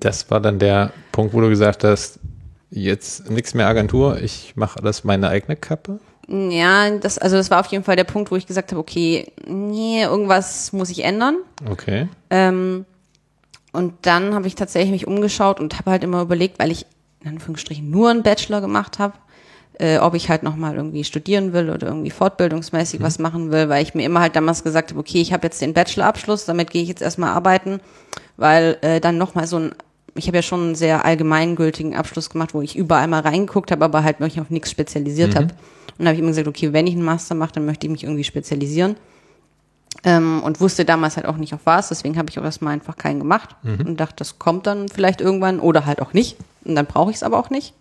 Das 0.00 0.30
war 0.30 0.40
dann 0.40 0.58
der 0.58 0.92
Punkt, 1.12 1.34
wo 1.34 1.40
du 1.40 1.48
gesagt 1.48 1.84
hast, 1.84 2.18
jetzt 2.84 3.30
nichts 3.30 3.54
mehr 3.54 3.66
Agentur, 3.66 4.20
ich 4.20 4.54
mache 4.56 4.80
alles 4.80 5.04
meine 5.04 5.28
eigene 5.28 5.56
Kappe. 5.56 5.98
Ja, 6.28 6.90
das, 6.90 7.18
also 7.18 7.36
das 7.36 7.50
war 7.50 7.60
auf 7.60 7.66
jeden 7.66 7.84
Fall 7.84 7.96
der 7.96 8.04
Punkt, 8.04 8.30
wo 8.30 8.36
ich 8.36 8.46
gesagt 8.46 8.72
habe, 8.72 8.80
okay, 8.80 9.32
nee, 9.46 10.02
irgendwas 10.02 10.72
muss 10.72 10.90
ich 10.90 11.04
ändern. 11.04 11.36
Okay. 11.70 12.08
Ähm, 12.30 12.84
und 13.72 13.94
dann 14.02 14.34
habe 14.34 14.46
ich 14.46 14.54
tatsächlich 14.54 14.90
mich 14.90 15.06
umgeschaut 15.06 15.60
und 15.60 15.78
habe 15.78 15.92
halt 15.92 16.02
immer 16.02 16.22
überlegt, 16.22 16.58
weil 16.58 16.70
ich 16.70 16.86
in 17.22 17.28
Anführungsstrichen 17.28 17.88
nur 17.90 18.10
einen 18.10 18.22
Bachelor 18.22 18.60
gemacht 18.60 18.98
habe, 18.98 19.14
äh, 19.78 19.98
ob 19.98 20.14
ich 20.14 20.28
halt 20.28 20.42
nochmal 20.42 20.74
irgendwie 20.74 21.04
studieren 21.04 21.52
will 21.52 21.70
oder 21.70 21.88
irgendwie 21.88 22.10
fortbildungsmäßig 22.10 23.02
was 23.02 23.18
machen 23.18 23.52
will, 23.52 23.68
weil 23.68 23.82
ich 23.82 23.94
mir 23.94 24.04
immer 24.04 24.20
halt 24.20 24.34
damals 24.34 24.64
gesagt 24.64 24.90
habe, 24.90 25.00
okay, 25.00 25.20
ich 25.20 25.32
habe 25.32 25.46
jetzt 25.46 25.60
den 25.60 25.74
Bachelorabschluss, 25.74 26.46
damit 26.46 26.70
gehe 26.70 26.82
ich 26.82 26.88
jetzt 26.88 27.02
erstmal 27.02 27.30
arbeiten, 27.30 27.80
weil 28.36 28.78
äh, 28.80 29.00
dann 29.00 29.18
nochmal 29.18 29.46
so 29.46 29.58
ein, 29.58 29.74
ich 30.16 30.26
habe 30.26 30.38
ja 30.38 30.42
schon 30.42 30.60
einen 30.60 30.74
sehr 30.74 31.04
allgemeingültigen 31.04 31.94
Abschluss 31.94 32.30
gemacht, 32.30 32.54
wo 32.54 32.62
ich 32.62 32.76
überall 32.76 33.08
mal 33.08 33.20
reingeguckt 33.20 33.70
habe, 33.70 33.84
aber 33.84 34.04
halt 34.04 34.20
mich 34.20 34.40
auf 34.40 34.50
nichts 34.50 34.70
spezialisiert 34.70 35.34
habe. 35.34 35.46
Und 35.46 35.98
dann 35.98 36.08
habe 36.08 36.14
ich 36.14 36.20
immer 36.20 36.28
gesagt, 36.28 36.48
okay, 36.48 36.72
wenn 36.72 36.86
ich 36.86 36.94
einen 36.94 37.04
Master 37.04 37.34
mache, 37.34 37.52
dann 37.54 37.66
möchte 37.66 37.86
ich 37.86 37.92
mich 37.92 38.04
irgendwie 38.04 38.24
spezialisieren. 38.24 38.96
Ähm, 40.04 40.42
und 40.42 40.60
wusste 40.60 40.84
damals 40.84 41.16
halt 41.16 41.26
auch 41.26 41.38
nicht 41.38 41.54
auf 41.54 41.60
was, 41.64 41.88
deswegen 41.88 42.18
habe 42.18 42.28
ich 42.28 42.38
auch 42.38 42.44
erstmal 42.44 42.74
einfach 42.74 42.96
keinen 42.96 43.18
gemacht 43.18 43.56
und 43.86 43.98
dachte, 43.98 44.16
das 44.16 44.38
kommt 44.38 44.66
dann 44.66 44.88
vielleicht 44.88 45.20
irgendwann 45.20 45.58
oder 45.58 45.86
halt 45.86 46.02
auch 46.02 46.12
nicht. 46.12 46.36
Und 46.64 46.74
dann 46.74 46.86
brauche 46.86 47.10
ich 47.10 47.16
es 47.16 47.22
aber 47.22 47.38
auch 47.38 47.48
nicht. 47.48 47.72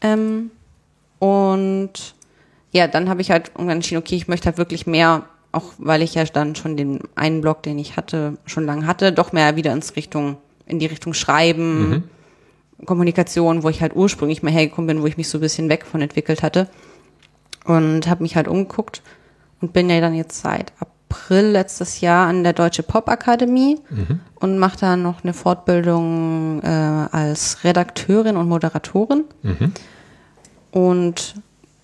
Ähm, 0.00 0.50
und 1.18 2.14
ja, 2.70 2.86
dann 2.86 3.08
habe 3.08 3.20
ich 3.20 3.30
halt 3.30 3.48
irgendwann 3.54 3.76
entschieden, 3.76 4.00
okay, 4.00 4.16
ich 4.16 4.28
möchte 4.28 4.46
halt 4.46 4.58
wirklich 4.58 4.86
mehr, 4.86 5.24
auch 5.50 5.72
weil 5.78 6.02
ich 6.02 6.14
ja 6.14 6.24
dann 6.24 6.54
schon 6.54 6.76
den 6.76 7.00
einen 7.14 7.40
Blog, 7.40 7.62
den 7.62 7.78
ich 7.78 7.96
hatte, 7.96 8.36
schon 8.46 8.66
lange 8.66 8.86
hatte, 8.86 9.12
doch 9.12 9.32
mehr 9.32 9.56
wieder 9.56 9.72
ins 9.72 9.96
Richtung, 9.96 10.36
in 10.66 10.78
die 10.78 10.86
Richtung 10.86 11.14
Schreiben, 11.14 12.04
Kommunikation, 12.86 13.62
wo 13.62 13.68
ich 13.68 13.80
halt 13.80 13.94
ursprünglich 13.94 14.42
mal 14.42 14.52
hergekommen 14.52 14.88
bin, 14.88 15.02
wo 15.02 15.06
ich 15.06 15.16
mich 15.16 15.28
so 15.28 15.38
ein 15.38 15.40
bisschen 15.42 15.68
weg 15.68 15.84
von 15.86 16.02
entwickelt 16.02 16.42
hatte. 16.42 16.68
Und 17.64 18.08
habe 18.08 18.22
mich 18.22 18.36
halt 18.36 18.46
umgeguckt 18.48 19.00
und 19.60 19.72
bin 19.72 19.88
ja 19.88 20.00
dann 20.00 20.14
jetzt 20.14 20.42
seit 20.42 20.72
April 20.80 21.46
letztes 21.46 22.00
Jahr 22.02 22.28
an 22.28 22.42
der 22.42 22.52
Deutsche 22.52 22.82
Pop 22.82 23.08
Akademie 23.08 23.78
und 24.40 24.58
mache 24.58 24.78
da 24.78 24.96
noch 24.96 25.22
eine 25.22 25.32
Fortbildung 25.32 26.60
äh, 26.62 26.66
als 26.66 27.64
Redakteurin 27.64 28.36
und 28.36 28.48
Moderatorin. 28.48 29.24
Und 30.72 31.34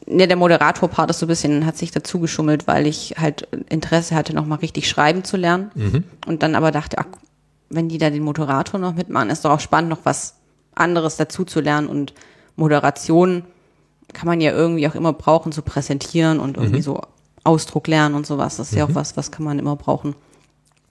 ja, 0.07 0.27
der 0.27 0.37
Moderator-Part 0.37 1.11
ist 1.11 1.21
so 1.21 1.27
ein 1.27 1.29
bisschen, 1.29 1.65
hat 1.65 1.79
sich 1.79 1.93
dazu 1.93 2.19
geschummelt, 2.19 2.67
weil 2.67 2.87
ich 2.87 3.15
halt 3.19 3.47
Interesse 3.69 4.17
hatte, 4.17 4.35
nochmal 4.35 4.59
richtig 4.59 4.89
schreiben 4.89 5.23
zu 5.25 5.37
lernen. 5.37 5.71
Und 6.27 6.43
dann 6.43 6.57
aber 6.57 6.73
dachte, 6.73 6.99
ach, 6.99 7.07
wenn 7.71 7.89
die 7.89 7.99
da 7.99 8.11
den 8.11 8.23
Moderator 8.23 8.79
noch 8.79 8.95
mitmachen, 8.95 9.31
ist 9.31 9.45
doch 9.45 9.53
auch 9.53 9.61
spannend, 9.61 9.91
noch 9.91 10.05
was 10.05 10.35
anderes 10.75 11.17
dazu 11.17 11.45
zu 11.45 11.61
lernen. 11.61 11.89
Und 11.89 12.13
Moderation 12.57 13.45
kann 14.13 14.27
man 14.27 14.41
ja 14.41 14.53
irgendwie 14.53 14.87
auch 14.89 14.95
immer 14.95 15.13
brauchen, 15.13 15.53
zu 15.53 15.63
präsentieren 15.63 16.41
und 16.41 16.57
irgendwie 16.57 16.83
so 16.83 17.01
Ausdruck 17.45 17.87
lernen 17.87 18.15
und 18.15 18.27
sowas. 18.27 18.57
Das 18.57 18.73
ist 18.73 18.77
ja 18.77 18.85
auch 18.85 18.95
was, 18.95 19.17
was 19.17 19.31
kann 19.31 19.45
man 19.45 19.59
immer 19.59 19.77
brauchen. 19.77 20.15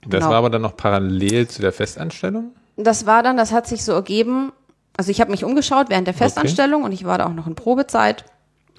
Das 0.02 0.10
Genau. 0.10 0.30
war 0.30 0.36
aber 0.36 0.50
dann 0.50 0.62
noch 0.62 0.76
parallel 0.76 1.46
zu 1.48 1.60
der 1.60 1.72
Festanstellung? 1.72 2.52
Das 2.76 3.04
war 3.04 3.22
dann, 3.22 3.36
das 3.36 3.52
hat 3.52 3.66
sich 3.66 3.84
so 3.84 3.92
ergeben. 3.92 4.52
Also 4.96 5.10
ich 5.10 5.20
habe 5.20 5.30
mich 5.30 5.44
umgeschaut 5.44 5.90
während 5.90 6.06
der 6.06 6.14
Festanstellung 6.14 6.82
und 6.84 6.92
ich 6.92 7.04
war 7.04 7.18
da 7.18 7.26
auch 7.26 7.34
noch 7.34 7.46
in 7.46 7.54
Probezeit. 7.54 8.24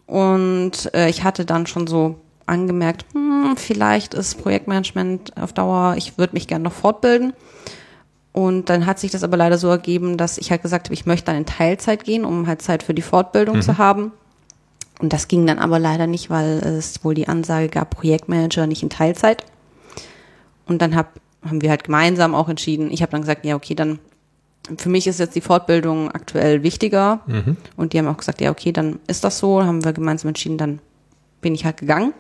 Und 0.07 0.93
äh, 0.93 1.09
ich 1.09 1.23
hatte 1.23 1.45
dann 1.45 1.67
schon 1.67 1.87
so 1.87 2.19
angemerkt, 2.47 3.05
hm, 3.13 3.55
vielleicht 3.55 4.13
ist 4.13 4.41
Projektmanagement 4.41 5.37
auf 5.37 5.53
Dauer, 5.53 5.95
ich 5.97 6.17
würde 6.17 6.33
mich 6.33 6.47
gerne 6.47 6.63
noch 6.63 6.73
fortbilden. 6.73 7.33
Und 8.33 8.69
dann 8.69 8.85
hat 8.85 8.99
sich 8.99 9.11
das 9.11 9.23
aber 9.23 9.35
leider 9.35 9.57
so 9.57 9.67
ergeben, 9.67 10.17
dass 10.17 10.37
ich 10.37 10.51
halt 10.51 10.61
gesagt 10.61 10.87
habe, 10.87 10.93
ich 10.93 11.05
möchte 11.05 11.25
dann 11.25 11.35
in 11.35 11.45
Teilzeit 11.45 12.03
gehen, 12.05 12.23
um 12.23 12.47
halt 12.47 12.61
Zeit 12.61 12.81
für 12.81 12.93
die 12.93 13.01
Fortbildung 13.01 13.61
zu 13.61 13.77
haben. 13.77 14.13
Und 15.01 15.11
das 15.11 15.27
ging 15.27 15.45
dann 15.47 15.59
aber 15.59 15.79
leider 15.79 16.07
nicht, 16.07 16.29
weil 16.29 16.59
es 16.59 17.03
wohl 17.03 17.13
die 17.13 17.27
Ansage 17.27 17.67
gab, 17.67 17.89
Projektmanager 17.89 18.67
nicht 18.67 18.83
in 18.83 18.89
Teilzeit. 18.89 19.43
Und 20.65 20.81
dann 20.81 20.95
hab, 20.95 21.19
haben 21.45 21.61
wir 21.61 21.69
halt 21.71 21.83
gemeinsam 21.83 22.35
auch 22.35 22.47
entschieden, 22.47 22.91
ich 22.91 23.01
habe 23.01 23.11
dann 23.11 23.21
gesagt, 23.21 23.43
ja, 23.43 23.55
okay, 23.55 23.75
dann 23.75 23.99
für 24.77 24.89
mich 24.89 25.07
ist 25.07 25.19
jetzt 25.19 25.35
die 25.35 25.41
Fortbildung 25.41 26.11
aktuell 26.11 26.63
wichtiger. 26.63 27.21
Und 27.75 27.93
die 27.93 27.97
haben 27.97 28.07
auch 28.07 28.17
gesagt, 28.17 28.41
ja, 28.41 28.51
okay, 28.51 28.71
dann 28.71 28.99
ist 29.07 29.23
das 29.23 29.39
so. 29.39 29.63
Haben 29.63 29.83
wir 29.83 29.91
gemeinsam 29.91 30.29
entschieden, 30.29 30.57
dann 30.57 30.79
bin 31.41 31.55
ich 31.55 31.65
halt 31.65 31.77
gegangen. 31.77 32.13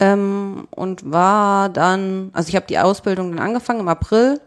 Ähm, 0.00 0.66
und 0.70 1.10
war 1.10 1.68
dann, 1.68 2.30
also 2.32 2.48
ich 2.48 2.56
habe 2.56 2.66
die 2.66 2.78
Ausbildung 2.78 3.30
dann 3.36 3.44
angefangen 3.46 3.80
im 3.80 3.88
April. 3.88 4.40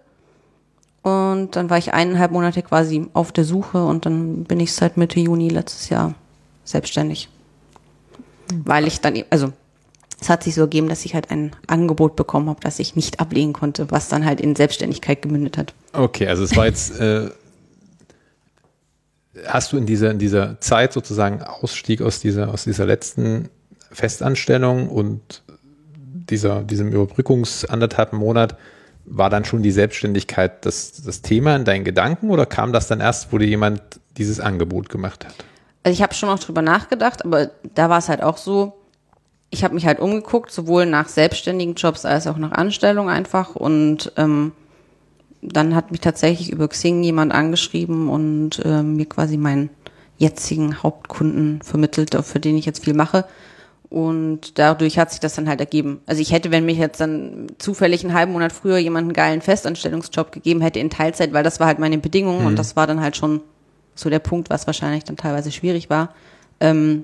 Und 1.03 1.55
dann 1.55 1.69
war 1.69 1.77
ich 1.77 1.93
eineinhalb 1.93 2.31
Monate 2.31 2.61
quasi 2.61 3.07
auf 3.13 3.31
der 3.31 3.43
Suche 3.43 3.83
und 3.83 4.05
dann 4.05 4.43
bin 4.43 4.59
ich 4.59 4.73
seit 4.73 4.97
Mitte 4.97 5.19
Juni 5.19 5.49
letztes 5.49 5.89
Jahr 5.89 6.13
selbstständig. 6.63 7.27
Weil 8.53 8.85
ich 8.85 9.01
dann, 9.01 9.15
e- 9.15 9.25
also 9.29 9.51
es 10.19 10.29
hat 10.29 10.43
sich 10.43 10.53
so 10.53 10.61
ergeben, 10.61 10.87
dass 10.87 11.03
ich 11.03 11.15
halt 11.15 11.31
ein 11.31 11.55
Angebot 11.65 12.15
bekommen 12.15 12.49
habe, 12.49 12.59
das 12.61 12.77
ich 12.77 12.95
nicht 12.95 13.19
ablehnen 13.19 13.53
konnte, 13.53 13.89
was 13.89 14.09
dann 14.09 14.25
halt 14.25 14.39
in 14.39 14.55
Selbstständigkeit 14.55 15.23
gemündet 15.23 15.57
hat. 15.57 15.73
Okay, 15.93 16.27
also 16.27 16.43
es 16.43 16.55
war 16.55 16.67
jetzt, 16.67 16.99
äh, 16.99 17.31
hast 19.47 19.71
du 19.71 19.77
in 19.77 19.87
dieser, 19.87 20.11
in 20.11 20.19
dieser 20.19 20.61
Zeit 20.61 20.93
sozusagen 20.93 21.41
Ausstieg 21.41 22.01
aus 22.03 22.19
dieser, 22.19 22.49
aus 22.53 22.65
dieser 22.65 22.85
letzten 22.85 23.49
Festanstellung 23.91 24.89
und 24.89 25.41
dieser, 26.29 26.61
diesem 26.61 26.89
Überbrückungs 26.89 27.65
anderthalb 27.65 28.13
Monat, 28.13 28.57
war 29.05 29.29
dann 29.29 29.45
schon 29.45 29.63
die 29.63 29.71
Selbstständigkeit 29.71 30.65
das, 30.65 31.01
das 31.03 31.21
Thema 31.21 31.55
in 31.55 31.65
deinen 31.65 31.83
Gedanken 31.83 32.29
oder 32.29 32.45
kam 32.45 32.73
das 32.73 32.87
dann 32.87 32.99
erst, 32.99 33.31
wo 33.31 33.37
dir 33.37 33.47
jemand 33.47 33.81
dieses 34.17 34.39
Angebot 34.39 34.89
gemacht 34.89 35.25
hat? 35.25 35.33
Also 35.83 35.93
ich 35.93 36.01
habe 36.01 36.13
schon 36.13 36.29
noch 36.29 36.39
drüber 36.39 36.61
nachgedacht, 36.61 37.25
aber 37.25 37.49
da 37.75 37.89
war 37.89 37.97
es 37.97 38.09
halt 38.09 38.21
auch 38.21 38.37
so, 38.37 38.73
ich 39.49 39.63
habe 39.63 39.73
mich 39.73 39.85
halt 39.85 39.99
umgeguckt, 39.99 40.51
sowohl 40.51 40.85
nach 40.85 41.09
selbstständigen 41.09 41.75
Jobs 41.75 42.05
als 42.05 42.27
auch 42.27 42.37
nach 42.37 42.51
Anstellung 42.51 43.09
einfach 43.09 43.55
und 43.55 44.11
ähm, 44.17 44.51
dann 45.41 45.75
hat 45.75 45.91
mich 45.91 46.01
tatsächlich 46.01 46.51
über 46.51 46.67
Xing 46.67 47.03
jemand 47.03 47.33
angeschrieben 47.33 48.09
und 48.09 48.61
ähm, 48.63 48.95
mir 48.95 49.07
quasi 49.07 49.37
meinen 49.37 49.71
jetzigen 50.17 50.83
Hauptkunden 50.83 51.61
vermittelt, 51.63 52.15
für 52.23 52.39
den 52.39 52.55
ich 52.55 52.65
jetzt 52.65 52.83
viel 52.83 52.93
mache. 52.93 53.25
Und 53.91 54.57
dadurch 54.57 54.97
hat 54.97 55.11
sich 55.11 55.19
das 55.19 55.35
dann 55.35 55.49
halt 55.49 55.59
ergeben. 55.59 55.99
Also 56.05 56.21
ich 56.21 56.31
hätte, 56.31 56.49
wenn 56.49 56.65
mich 56.65 56.77
jetzt 56.77 57.01
dann 57.01 57.47
zufällig 57.57 58.05
einen 58.05 58.13
halben 58.13 58.31
Monat 58.31 58.53
früher 58.53 58.77
jemand 58.77 59.03
einen 59.03 59.13
geilen 59.13 59.41
Festanstellungsjob 59.41 60.31
gegeben 60.31 60.61
hätte 60.61 60.79
in 60.79 60.89
Teilzeit, 60.89 61.33
weil 61.33 61.43
das 61.43 61.59
war 61.59 61.67
halt 61.67 61.77
meine 61.77 61.97
Bedingung 61.97 62.45
und 62.45 62.57
das 62.57 62.77
war 62.77 62.87
dann 62.87 63.01
halt 63.01 63.17
schon 63.17 63.41
so 63.93 64.09
der 64.09 64.19
Punkt, 64.19 64.49
was 64.49 64.65
wahrscheinlich 64.65 65.03
dann 65.03 65.17
teilweise 65.17 65.51
schwierig 65.51 65.89
war. 65.89 66.15
Ähm, 66.61 67.03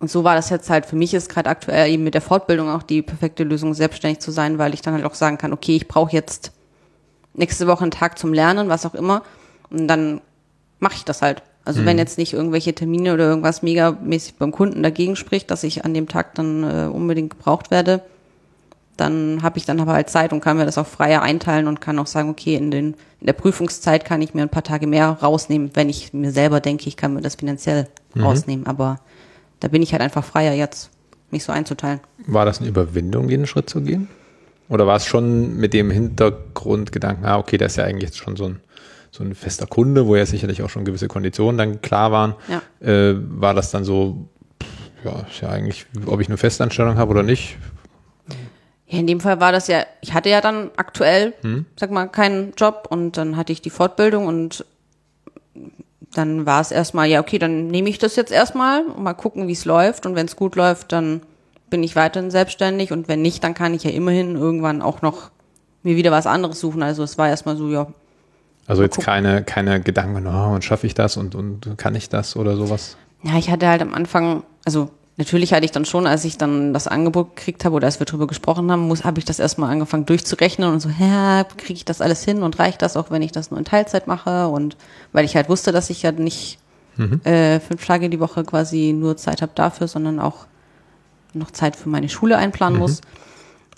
und 0.00 0.10
so 0.10 0.22
war 0.22 0.34
das 0.34 0.50
jetzt 0.50 0.68
halt, 0.68 0.84
für 0.84 0.96
mich 0.96 1.14
ist 1.14 1.30
gerade 1.30 1.48
aktuell 1.48 1.90
eben 1.90 2.04
mit 2.04 2.12
der 2.12 2.20
Fortbildung 2.20 2.68
auch 2.68 2.82
die 2.82 3.00
perfekte 3.00 3.42
Lösung, 3.42 3.72
selbstständig 3.72 4.18
zu 4.18 4.32
sein, 4.32 4.58
weil 4.58 4.74
ich 4.74 4.82
dann 4.82 4.92
halt 4.92 5.06
auch 5.06 5.14
sagen 5.14 5.38
kann, 5.38 5.54
okay, 5.54 5.76
ich 5.76 5.88
brauche 5.88 6.12
jetzt 6.12 6.52
nächste 7.32 7.66
Woche 7.66 7.84
einen 7.84 7.90
Tag 7.90 8.18
zum 8.18 8.34
Lernen, 8.34 8.68
was 8.68 8.84
auch 8.84 8.94
immer. 8.94 9.22
Und 9.70 9.88
dann 9.88 10.20
mache 10.78 10.96
ich 10.96 11.06
das 11.06 11.22
halt. 11.22 11.42
Also 11.66 11.86
wenn 11.86 11.96
jetzt 11.96 12.18
nicht 12.18 12.34
irgendwelche 12.34 12.74
Termine 12.74 13.14
oder 13.14 13.24
irgendwas 13.26 13.62
megamäßig 13.62 14.34
beim 14.34 14.52
Kunden 14.52 14.82
dagegen 14.82 15.16
spricht, 15.16 15.50
dass 15.50 15.64
ich 15.64 15.84
an 15.84 15.94
dem 15.94 16.08
Tag 16.08 16.34
dann 16.34 16.62
äh, 16.62 16.86
unbedingt 16.86 17.30
gebraucht 17.30 17.70
werde, 17.70 18.02
dann 18.96 19.42
habe 19.42 19.58
ich 19.58 19.64
dann 19.64 19.80
aber 19.80 19.94
halt 19.94 20.10
Zeit 20.10 20.32
und 20.32 20.40
kann 20.40 20.56
mir 20.56 20.66
das 20.66 20.78
auch 20.78 20.86
freier 20.86 21.22
einteilen 21.22 21.66
und 21.66 21.80
kann 21.80 21.98
auch 21.98 22.06
sagen, 22.06 22.28
okay, 22.28 22.54
in, 22.54 22.70
den, 22.70 22.94
in 23.20 23.26
der 23.26 23.32
Prüfungszeit 23.32 24.04
kann 24.04 24.22
ich 24.22 24.34
mir 24.34 24.42
ein 24.42 24.50
paar 24.50 24.62
Tage 24.62 24.86
mehr 24.86 25.08
rausnehmen, 25.08 25.70
wenn 25.74 25.88
ich 25.88 26.12
mir 26.12 26.30
selber 26.30 26.60
denke, 26.60 26.86
ich 26.86 26.96
kann 26.96 27.14
mir 27.14 27.22
das 27.22 27.36
finanziell 27.36 27.88
rausnehmen. 28.16 28.66
Aber 28.66 29.00
da 29.60 29.68
bin 29.68 29.82
ich 29.82 29.92
halt 29.92 30.02
einfach 30.02 30.24
freier 30.24 30.52
jetzt, 30.52 30.90
mich 31.30 31.44
so 31.44 31.52
einzuteilen. 31.52 32.00
War 32.26 32.44
das 32.44 32.60
eine 32.60 32.68
Überwindung, 32.68 33.26
den 33.28 33.46
Schritt 33.46 33.68
zu 33.68 33.80
gehen? 33.80 34.08
Oder 34.68 34.86
war 34.86 34.96
es 34.96 35.06
schon 35.06 35.56
mit 35.56 35.74
dem 35.74 35.90
Hintergrundgedanken, 35.90 37.24
ah, 37.24 37.38
okay, 37.38 37.58
das 37.58 37.72
ist 37.72 37.76
ja 37.76 37.84
eigentlich 37.84 38.10
jetzt 38.10 38.18
schon 38.18 38.36
so 38.36 38.44
ein, 38.44 38.60
so 39.14 39.22
ein 39.22 39.36
fester 39.36 39.68
Kunde, 39.68 40.08
wo 40.08 40.16
ja 40.16 40.26
sicherlich 40.26 40.60
auch 40.62 40.70
schon 40.70 40.84
gewisse 40.84 41.06
Konditionen 41.06 41.56
dann 41.56 41.82
klar 41.82 42.10
waren. 42.10 42.34
Ja. 42.48 42.62
Äh, 42.84 43.14
war 43.16 43.54
das 43.54 43.70
dann 43.70 43.84
so, 43.84 44.28
pff, 44.60 45.04
ja, 45.04 45.24
ist 45.30 45.40
ja 45.40 45.50
eigentlich, 45.50 45.86
ob 46.06 46.20
ich 46.20 46.26
eine 46.26 46.36
Festanstellung 46.36 46.96
habe 46.96 47.12
oder 47.12 47.22
nicht? 47.22 47.56
Ja, 48.88 48.98
in 48.98 49.06
dem 49.06 49.20
Fall 49.20 49.38
war 49.38 49.52
das 49.52 49.68
ja, 49.68 49.86
ich 50.00 50.14
hatte 50.14 50.30
ja 50.30 50.40
dann 50.40 50.72
aktuell, 50.76 51.32
sag 51.76 51.92
mal, 51.92 52.06
keinen 52.06 52.54
Job 52.56 52.88
und 52.90 53.16
dann 53.16 53.36
hatte 53.36 53.52
ich 53.52 53.62
die 53.62 53.70
Fortbildung 53.70 54.26
und 54.26 54.64
dann 56.12 56.44
war 56.44 56.60
es 56.60 56.72
erstmal, 56.72 57.08
ja, 57.08 57.20
okay, 57.20 57.38
dann 57.38 57.68
nehme 57.68 57.88
ich 57.88 57.98
das 57.98 58.16
jetzt 58.16 58.32
erstmal 58.32 58.84
und 58.84 59.02
mal 59.02 59.14
gucken, 59.14 59.46
wie 59.46 59.52
es 59.52 59.64
läuft. 59.64 60.06
Und 60.06 60.16
wenn 60.16 60.26
es 60.26 60.36
gut 60.36 60.56
läuft, 60.56 60.92
dann 60.92 61.22
bin 61.70 61.82
ich 61.82 61.96
weiterhin 61.96 62.30
selbstständig 62.30 62.92
und 62.92 63.08
wenn 63.08 63.22
nicht, 63.22 63.42
dann 63.44 63.54
kann 63.54 63.74
ich 63.74 63.84
ja 63.84 63.90
immerhin 63.90 64.36
irgendwann 64.36 64.82
auch 64.82 65.02
noch 65.02 65.30
mir 65.82 65.96
wieder 65.96 66.10
was 66.10 66.26
anderes 66.26 66.60
suchen. 66.60 66.82
Also 66.82 67.02
es 67.02 67.16
war 67.16 67.28
erstmal 67.28 67.56
so, 67.56 67.68
ja, 67.68 67.86
Also 68.66 68.82
jetzt 68.82 68.96
gucken. 68.96 69.06
keine, 69.06 69.42
keine 69.44 69.80
Gedanken, 69.80 70.26
oh, 70.26 70.54
und 70.54 70.64
schaffe 70.64 70.86
ich 70.86 70.94
das 70.94 71.16
und, 71.16 71.34
und 71.34 71.76
kann 71.76 71.94
ich 71.94 72.08
das 72.08 72.36
oder 72.36 72.56
sowas? 72.56 72.96
Ja, 73.22 73.36
ich 73.36 73.50
hatte 73.50 73.68
halt 73.68 73.82
am 73.82 73.92
Anfang, 73.94 74.42
also 74.64 74.90
natürlich 75.16 75.52
hatte 75.52 75.64
ich 75.64 75.70
dann 75.70 75.84
schon, 75.84 76.06
als 76.06 76.24
ich 76.24 76.38
dann 76.38 76.72
das 76.72 76.88
Angebot 76.88 77.36
gekriegt 77.36 77.64
habe 77.64 77.76
oder 77.76 77.86
als 77.86 77.98
wir 77.98 78.06
drüber 78.06 78.26
gesprochen 78.26 78.70
haben, 78.70 78.88
muss, 78.88 79.04
habe 79.04 79.18
ich 79.18 79.24
das 79.24 79.38
erstmal 79.38 79.70
angefangen 79.70 80.06
durchzurechnen 80.06 80.72
und 80.72 80.80
so, 80.80 80.88
hä, 80.88 81.44
kriege 81.56 81.74
ich 81.74 81.84
das 81.84 82.00
alles 82.00 82.24
hin 82.24 82.42
und 82.42 82.58
reicht 82.58 82.82
das 82.82 82.96
auch, 82.96 83.10
wenn 83.10 83.22
ich 83.22 83.32
das 83.32 83.50
nur 83.50 83.58
in 83.58 83.64
Teilzeit 83.64 84.06
mache? 84.06 84.48
Und 84.48 84.76
weil 85.12 85.24
ich 85.24 85.36
halt 85.36 85.48
wusste, 85.48 85.72
dass 85.72 85.90
ich 85.90 86.02
ja 86.02 86.12
nicht 86.12 86.58
äh, 87.24 87.60
fünf 87.60 87.84
Tage 87.84 88.08
die 88.08 88.20
Woche 88.20 88.44
quasi 88.44 88.94
nur 88.96 89.16
Zeit 89.16 89.42
habe 89.42 89.52
dafür, 89.54 89.88
sondern 89.88 90.20
auch 90.20 90.46
noch 91.32 91.50
Zeit 91.50 91.76
für 91.76 91.88
meine 91.88 92.08
Schule 92.08 92.36
einplanen 92.36 92.78
muss. 92.78 93.00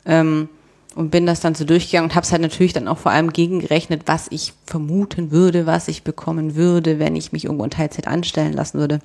Ähm, 0.05 0.49
und 0.97 1.11
bin 1.11 1.27
das 1.27 1.41
dann 1.41 1.55
so 1.55 1.65
durchgegangen 1.65 2.11
und 2.11 2.17
habe 2.17 2.25
es 2.25 2.33
halt 2.33 2.41
natürlich 2.41 2.73
dann 2.73 2.89
auch 2.89 2.97
vor 2.97 3.13
allem 3.13 3.31
gegengerechnet, 3.31 4.03
was 4.07 4.29
ich 4.31 4.55
vermuten 4.65 5.31
würde, 5.31 5.67
was 5.67 5.89
ich 5.89 6.03
bekommen 6.03 6.57
würde, 6.57 6.99
wenn 6.99 7.15
ich 7.15 7.33
mich 7.33 7.45
irgendwo 7.45 7.65
in 7.65 7.71
Teilzeit 7.71 8.09
anstellen 8.09 8.55
lassen 8.55 8.79
würde. 8.79 9.01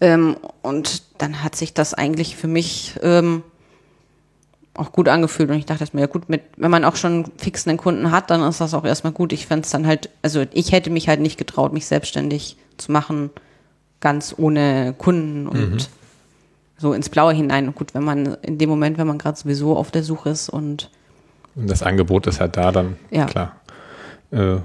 Ähm, 0.00 0.36
und 0.60 1.02
dann 1.16 1.42
hat 1.42 1.56
sich 1.56 1.72
das 1.72 1.94
eigentlich 1.94 2.36
für 2.36 2.48
mich 2.48 2.96
ähm, 3.02 3.42
auch 4.74 4.92
gut 4.92 5.08
angefühlt. 5.08 5.50
Und 5.50 5.56
ich 5.56 5.64
dachte 5.64 5.88
mir, 5.92 6.02
ja 6.02 6.06
gut, 6.06 6.28
mit, 6.28 6.42
wenn 6.58 6.70
man 6.70 6.84
auch 6.84 6.96
schon 6.96 7.24
fixen 7.38 7.74
Kunden 7.78 8.10
hat, 8.10 8.30
dann 8.30 8.42
ist 8.42 8.60
das 8.60 8.74
auch 8.74 8.84
erstmal 8.84 9.14
gut. 9.14 9.32
Ich 9.32 9.46
fände 9.46 9.64
es 9.64 9.70
dann 9.70 9.86
halt, 9.86 10.10
also 10.20 10.44
ich 10.52 10.72
hätte 10.72 10.90
mich 10.90 11.08
halt 11.08 11.20
nicht 11.20 11.38
getraut, 11.38 11.72
mich 11.72 11.86
selbstständig 11.86 12.58
zu 12.76 12.92
machen, 12.92 13.30
ganz 14.00 14.34
ohne 14.36 14.94
Kunden 14.98 15.48
und 15.48 15.88
so 16.78 16.92
ins 16.94 17.08
Blaue 17.08 17.32
hinein. 17.34 17.66
Und 17.68 17.74
gut, 17.74 17.94
wenn 17.94 18.04
man 18.04 18.34
in 18.42 18.56
dem 18.58 18.70
Moment, 18.70 18.96
wenn 18.98 19.06
man 19.06 19.18
gerade 19.18 19.36
sowieso 19.38 19.76
auf 19.76 19.90
der 19.90 20.02
Suche 20.02 20.30
ist 20.30 20.48
und 20.48 20.90
Und 21.56 21.68
das 21.68 21.82
Angebot 21.82 22.26
ist 22.26 22.40
halt 22.40 22.56
da, 22.56 22.72
dann 22.72 22.96
Ja. 23.10 23.26
klar. 23.26 23.56
Äh, 24.30 24.56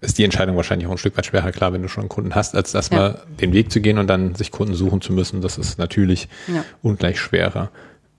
ist 0.00 0.18
die 0.18 0.24
Entscheidung 0.24 0.56
wahrscheinlich 0.56 0.86
auch 0.86 0.92
ein 0.92 0.98
Stück 0.98 1.16
weit 1.16 1.24
schwerer, 1.26 1.50
klar, 1.52 1.72
wenn 1.72 1.80
du 1.82 1.88
schon 1.88 2.02
einen 2.02 2.08
Kunden 2.10 2.34
hast, 2.34 2.54
als 2.54 2.74
erstmal 2.74 3.22
den 3.40 3.52
Weg 3.54 3.70
zu 3.72 3.80
gehen 3.80 3.96
und 3.98 4.06
dann 4.06 4.34
sich 4.34 4.50
Kunden 4.50 4.74
suchen 4.74 5.00
zu 5.00 5.12
müssen. 5.14 5.40
Das 5.40 5.56
ist 5.58 5.78
natürlich 5.78 6.28
Ja. 6.46 6.64
ungleich 6.82 7.18
schwerer. 7.18 7.70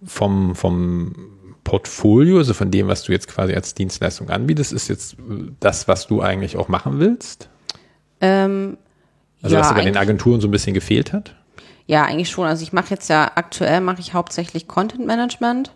Vom, 0.03 0.55
vom 0.55 1.15
Portfolio, 1.63 2.37
also 2.37 2.53
von 2.53 2.69
dem, 2.71 2.87
was 2.87 3.03
du 3.03 3.11
jetzt 3.11 3.27
quasi 3.27 3.53
als 3.53 3.73
Dienstleistung 3.73 4.29
anbietest, 4.29 4.71
ist 4.73 4.87
jetzt 4.87 5.13
äh, 5.13 5.17
das, 5.59 5.87
was 5.87 6.07
du 6.07 6.21
eigentlich 6.21 6.57
auch 6.57 6.67
machen 6.69 6.99
willst? 6.99 7.49
ähm, 8.21 8.77
Also 9.41 9.55
ja, 9.55 9.61
was 9.61 9.69
dir 9.69 9.75
bei 9.75 9.83
den 9.83 9.97
Agenturen 9.97 10.41
so 10.41 10.47
ein 10.47 10.51
bisschen 10.51 10.73
gefehlt 10.73 11.11
hat? 11.13 11.35
Ja, 11.87 12.03
eigentlich 12.03 12.29
schon. 12.29 12.47
Also 12.47 12.63
ich 12.63 12.73
mache 12.73 12.89
jetzt 12.89 13.09
ja 13.09 13.31
aktuell 13.35 13.81
mache 13.81 13.99
ich 13.99 14.13
hauptsächlich 14.13 14.67
Content 14.67 15.05
Management 15.05 15.71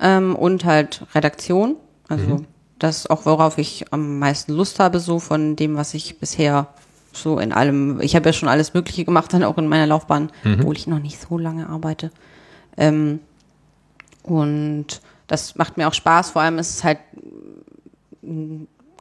ähm, 0.00 0.36
und 0.36 0.64
halt 0.64 1.06
Redaktion. 1.14 1.76
Also 2.08 2.44
das 2.78 2.98
ist 2.98 3.10
auch 3.10 3.24
worauf 3.26 3.58
ich 3.58 3.92
am 3.92 4.18
meisten 4.18 4.52
Lust 4.52 4.80
habe, 4.80 5.00
so 5.00 5.18
von 5.18 5.56
dem, 5.56 5.76
was 5.76 5.94
ich 5.94 6.18
bisher 6.18 6.68
so 7.12 7.38
in 7.38 7.52
allem. 7.52 8.00
Ich 8.00 8.14
habe 8.14 8.26
ja 8.26 8.32
schon 8.32 8.48
alles 8.48 8.74
Mögliche 8.74 9.04
gemacht, 9.04 9.32
dann 9.32 9.42
auch 9.44 9.56
in 9.58 9.66
meiner 9.66 9.86
Laufbahn, 9.86 10.30
obwohl 10.44 10.76
ich 10.76 10.86
noch 10.86 10.98
nicht 10.98 11.18
so 11.20 11.38
lange 11.38 11.68
arbeite. 11.68 12.10
Ähm, 12.76 13.20
und 14.22 15.00
das 15.26 15.56
macht 15.56 15.78
mir 15.78 15.88
auch 15.88 15.94
Spaß. 15.94 16.30
Vor 16.30 16.42
allem 16.42 16.58
ist 16.58 16.70
es 16.70 16.84
halt 16.84 16.98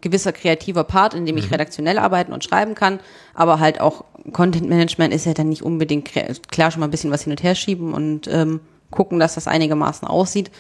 gewisser 0.06 0.32
kreativer 0.32 0.84
Part, 0.84 1.16
in 1.16 1.26
dem 1.26 1.36
ich 1.36 1.52
redaktionell 1.52 1.98
arbeiten 1.98 2.32
und 2.32 2.44
schreiben 2.44 2.76
kann, 2.76 3.00
aber 3.34 3.60
halt 3.60 3.82
auch 3.82 4.06
Content 4.34 4.70
Management 4.70 5.12
ist 5.12 5.26
ja 5.26 5.34
dann 5.34 5.50
nicht 5.50 5.64
unbedingt 5.64 6.12
klar 6.52 6.70
schon 6.70 6.82
mal 6.82 6.88
ein 6.88 6.92
bisschen 6.92 7.10
was 7.10 7.24
hin 7.24 7.32
und 7.32 7.42
her 7.42 7.56
schieben 7.56 7.92
und 7.92 8.28
ähm, 8.28 8.60
gucken, 8.92 9.18
dass 9.18 9.34
das 9.34 9.48
einigermaßen 9.48 10.08
aussieht, 10.08 10.52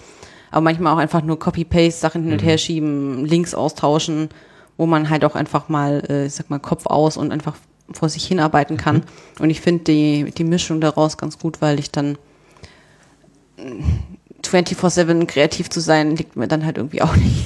aber 0.49 0.61
manchmal 0.61 0.93
auch 0.93 0.97
einfach 0.97 1.21
nur 1.21 1.37
Copy-Paste, 1.37 2.01
Sachen 2.01 2.23
hin 2.23 2.33
und 2.33 2.43
her 2.43 2.57
schieben, 2.57 3.23
Links 3.23 3.53
austauschen, 3.53 4.29
wo 4.77 4.87
man 4.87 5.11
halt 5.11 5.23
auch 5.23 5.35
einfach 5.35 5.69
mal, 5.69 6.03
äh, 6.09 6.25
ich 6.25 6.33
sag 6.33 6.49
mal, 6.49 6.59
Kopf 6.59 6.87
aus 6.87 7.15
und 7.15 7.31
einfach 7.31 7.55
vor 7.91 8.09
sich 8.09 8.25
hinarbeiten 8.25 8.77
kann. 8.77 9.03
Und 9.39 9.51
ich 9.51 9.61
finde 9.61 9.83
die, 9.83 10.31
die 10.31 10.43
Mischung 10.43 10.81
daraus 10.81 11.17
ganz 11.17 11.37
gut, 11.37 11.61
weil 11.61 11.77
ich 11.77 11.91
dann 11.91 12.17
24-7 14.43 15.27
kreativ 15.27 15.69
zu 15.69 15.79
sein, 15.81 16.15
liegt 16.15 16.35
mir 16.35 16.47
dann 16.47 16.65
halt 16.65 16.77
irgendwie 16.77 17.03
auch 17.03 17.15
nicht. 17.15 17.45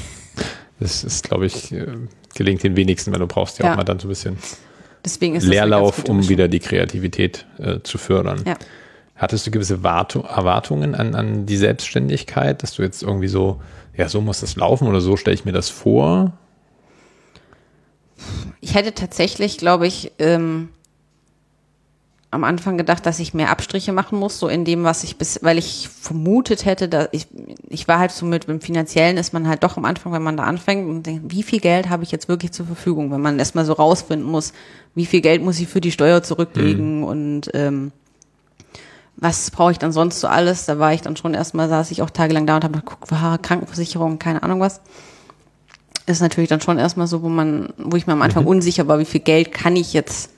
Das 0.80 1.04
ist, 1.04 1.24
glaube 1.28 1.46
ich, 1.46 1.72
äh, 1.72 1.86
gelingt 2.36 2.64
den 2.64 2.76
wenigsten, 2.76 3.12
weil 3.12 3.20
du 3.20 3.28
brauchst 3.28 3.60
ja, 3.60 3.66
Ja. 3.66 3.72
auch 3.74 3.78
mal 3.78 3.84
dann 3.84 4.00
so 4.00 4.08
ein 4.08 4.10
bisschen 4.10 4.38
Leerlauf, 5.42 6.04
um 6.06 6.28
wieder 6.30 6.48
die 6.48 6.60
Kreativität 6.60 7.46
äh, 7.58 7.80
zu 7.84 7.98
fördern. 7.98 8.42
Ja. 8.46 8.56
Hattest 9.16 9.48
du 9.48 9.52
gewisse 9.52 9.84
Wartu 9.84 10.22
Erwartungen 10.22 10.96
an, 10.96 11.16
an 11.16 11.46
die 11.46 11.58
Selbstständigkeit, 11.58 12.64
dass 12.64 12.76
du 12.76 12.84
jetzt 12.84 13.04
irgendwie 13.04 13.28
so, 13.28 13.62
ja, 13.98 14.08
so 14.08 14.22
muss 14.22 14.40
das 14.40 14.56
laufen 14.56 14.88
oder 14.88 15.02
so 15.02 15.18
stelle 15.18 15.36
ich 15.36 15.44
mir 15.46 15.52
das 15.52 15.70
vor? 15.70 16.34
Ich 18.62 18.76
hätte 18.76 18.94
tatsächlich, 18.94 19.58
glaube 19.58 19.88
ich, 19.88 20.12
ähm, 20.20 20.70
am 22.32 22.44
Anfang 22.44 22.78
gedacht, 22.78 23.06
dass 23.06 23.20
ich 23.20 23.34
mehr 23.34 23.50
Abstriche 23.50 23.92
machen 23.92 24.20
muss, 24.20 24.38
so 24.38 24.48
in 24.48 24.64
dem, 24.64 24.84
was 24.84 25.04
ich 25.04 25.18
bis, 25.18 25.40
weil 25.42 25.58
ich 25.58 25.90
vermutet 25.90 26.64
hätte, 26.64 26.88
dass 26.88 27.10
ich, 27.12 27.28
ich 27.70 27.88
war 27.88 27.98
halt 27.98 28.12
so 28.12 28.26
mit 28.26 28.48
dem 28.48 28.62
Finanziellen 28.62 29.18
ist 29.18 29.34
man 29.34 29.48
halt 29.48 29.64
doch 29.64 29.78
am 29.78 29.86
Anfang, 29.86 30.14
wenn 30.14 30.22
man 30.22 30.38
da 30.38 30.44
anfängt 30.44 30.88
und 30.88 31.06
denkt, 31.08 31.34
wie 31.34 31.42
viel 31.42 31.60
Geld 31.60 31.90
habe 31.90 32.04
ich 32.04 32.12
jetzt 32.12 32.28
wirklich 32.28 32.52
zur 32.52 32.68
Verfügung, 32.68 33.12
wenn 33.12 33.22
man 33.22 33.40
erstmal 33.40 33.66
so 33.66 33.74
rausfinden 33.74 34.30
muss, 34.30 34.54
wie 34.94 35.08
viel 35.08 35.22
Geld 35.22 35.44
muss 35.44 35.60
ich 35.60 35.68
für 35.68 35.82
die 35.82 35.92
Steuer 35.92 36.22
zurücklegen 36.22 37.04
und 37.04 37.50
ähm, 37.56 37.92
was 39.18 39.50
brauche 39.50 39.72
ich 39.72 39.80
dann 39.80 39.92
sonst 39.92 40.20
so 40.20 40.28
alles? 40.28 40.66
Da 40.66 40.78
war 40.78 40.94
ich 40.94 41.02
dann 41.02 41.18
schon 41.18 41.34
erstmal, 41.34 41.68
saß 41.68 41.90
ich 41.92 42.04
auch 42.04 42.10
tagelang 42.12 42.46
da 42.46 42.58
und 42.58 42.64
habe 42.64 42.80
geguckt, 42.80 43.12
war 43.12 43.38
Krankenversicherung, 43.40 44.20
keine 44.20 44.44
Ahnung 44.44 44.60
was. 44.60 44.82
Ist 46.06 46.22
natürlich 46.22 46.50
dann 46.50 46.62
schon 46.62 46.78
erstmal 46.78 47.08
so, 47.08 47.22
wo 47.22 47.30
man, 47.30 47.74
wo 47.78 47.98
ich 47.98 48.08
mir 48.08 48.14
am 48.14 48.22
Anfang 48.22 48.46
unsicher 48.46 48.88
war, 48.88 49.00
wie 49.00 49.06
viel 49.06 49.20
Geld 49.20 49.52
kann 49.52 49.76
ich 49.76 49.94
jetzt 49.94 50.32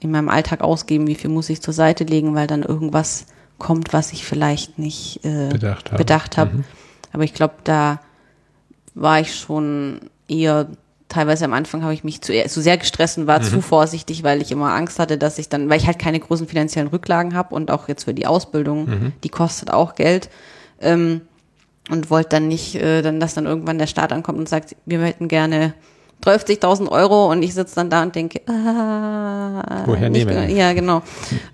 in 0.00 0.10
meinem 0.10 0.28
Alltag 0.28 0.62
ausgeben, 0.62 1.06
wie 1.06 1.14
viel 1.14 1.30
muss 1.30 1.50
ich 1.50 1.60
zur 1.60 1.74
Seite 1.74 2.04
legen, 2.04 2.34
weil 2.34 2.46
dann 2.46 2.62
irgendwas 2.62 3.26
kommt, 3.58 3.92
was 3.92 4.12
ich 4.12 4.24
vielleicht 4.24 4.78
nicht 4.78 5.24
äh, 5.24 5.48
Bedacht 5.50 5.90
habe. 5.90 5.98
bedacht 5.98 6.36
habe. 6.38 6.64
Aber 7.12 7.24
ich 7.24 7.34
glaube, 7.34 7.54
da 7.64 8.00
war 8.94 9.20
ich 9.20 9.34
schon 9.34 10.00
eher, 10.28 10.68
teilweise 11.08 11.44
am 11.44 11.52
Anfang 11.52 11.82
habe 11.82 11.92
ich 11.92 12.02
mich 12.02 12.22
zu, 12.22 12.32
zu 12.32 12.62
sehr 12.62 12.78
gestresst 12.78 13.18
und 13.18 13.26
war 13.26 13.42
zu 13.42 13.60
vorsichtig, 13.60 14.22
weil 14.22 14.40
ich 14.40 14.50
immer 14.50 14.72
Angst 14.72 14.98
hatte, 14.98 15.18
dass 15.18 15.38
ich 15.38 15.48
dann, 15.48 15.68
weil 15.68 15.78
ich 15.78 15.86
halt 15.86 15.98
keine 15.98 16.18
großen 16.18 16.48
finanziellen 16.48 16.88
Rücklagen 16.88 17.34
habe 17.34 17.54
und 17.54 17.70
auch 17.70 17.88
jetzt 17.88 18.04
für 18.04 18.14
die 18.14 18.26
Ausbildung, 18.26 19.12
die 19.22 19.28
kostet 19.28 19.70
auch 19.70 19.94
Geld. 19.94 20.30
Ähm, 20.80 21.22
und 21.90 22.08
wollte 22.08 22.30
dann 22.30 22.48
nicht, 22.48 22.76
äh, 22.76 23.02
dann, 23.02 23.18
dass 23.18 23.34
dann 23.34 23.46
irgendwann 23.46 23.78
der 23.78 23.88
Staat 23.88 24.12
ankommt 24.12 24.38
und 24.38 24.48
sagt, 24.48 24.76
wir 24.86 25.00
hätten 25.02 25.26
gerne 25.28 25.74
30.000 26.24 26.88
Euro 26.90 27.30
und 27.30 27.42
ich 27.42 27.54
sitze 27.54 27.74
dann 27.76 27.90
da 27.90 28.02
und 28.02 28.14
denke, 28.14 28.40
ah, 28.48 29.82
Woher 29.86 30.10
nicht 30.10 30.26
nehmen? 30.26 30.46
genau- 30.48 30.58
Ja, 30.58 30.72
genau. 30.72 31.02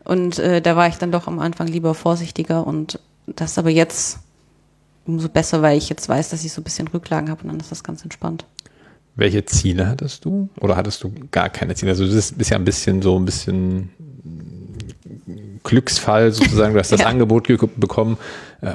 Und 0.05 0.39
äh, 0.39 0.61
da 0.61 0.77
war 0.77 0.89
ich 0.89 0.97
dann 0.97 1.13
doch 1.13 1.27
am 1.27 1.39
Anfang 1.39 1.67
lieber 1.69 1.95
vorsichtiger 1.95 2.67
und 2.67 2.99
das 3.27 3.53
ist 3.53 3.59
aber 3.59 3.71
jetzt 3.71 4.19
umso 5.07 5.29
besser, 5.29 5.63
weil 5.63 5.79
ich 5.79 5.89
jetzt 5.89 6.09
weiß, 6.09 6.31
dass 6.31 6.45
ich 6.45 6.53
so 6.53 6.61
ein 6.61 6.65
bisschen 6.65 6.89
Rücklagen 6.89 7.31
habe 7.31 7.43
und 7.43 7.49
dann 7.49 7.61
ist 7.61 7.71
das 7.71 7.85
ganz 7.85 8.03
entspannt. 8.03 8.45
Welche 9.15 9.45
Ziele 9.47 9.89
hattest 9.89 10.25
du? 10.25 10.49
Oder 10.61 10.77
hattest 10.77 11.03
du 11.03 11.13
gar 11.31 11.49
keine 11.49 11.75
Ziele? 11.75 11.93
Also 11.93 12.05
du 12.07 12.13
bist 12.13 12.51
ja 12.51 12.57
ein 12.57 12.65
bisschen 12.65 13.01
so 13.03 13.19
ein 13.19 13.25
bisschen 13.25 13.91
Glücksfall 15.67 16.33
sozusagen, 16.33 16.73
du 16.75 16.81
hast 16.81 16.93
das 16.93 17.01
Ja. 17.07 17.07
Angebot 17.09 17.47
ge- 17.47 17.59
bekommen, 17.77 18.17
äh, 18.63 18.73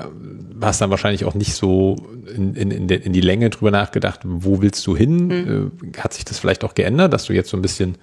hast 0.61 0.79
dann 0.81 0.89
wahrscheinlich 0.91 1.25
auch 1.25 1.33
nicht 1.33 1.55
so 1.55 1.95
in, 2.35 2.53
in, 2.55 2.69
in, 2.71 2.87
in 2.89 3.13
die 3.13 3.21
Länge 3.21 3.49
drüber 3.49 3.71
nachgedacht, 3.71 4.19
wo 4.23 4.61
willst 4.61 4.85
du 4.85 4.95
hin? 4.95 5.27
Mhm. 5.27 5.71
Äh, 5.95 5.99
hat 5.99 6.13
sich 6.13 6.25
das 6.25 6.37
vielleicht 6.37 6.63
auch 6.63 6.75
geändert, 6.75 7.11
dass 7.13 7.25
du 7.25 7.33
jetzt 7.33 7.49
so 7.49 7.57
ein 7.57 7.61
bisschen 7.63 7.95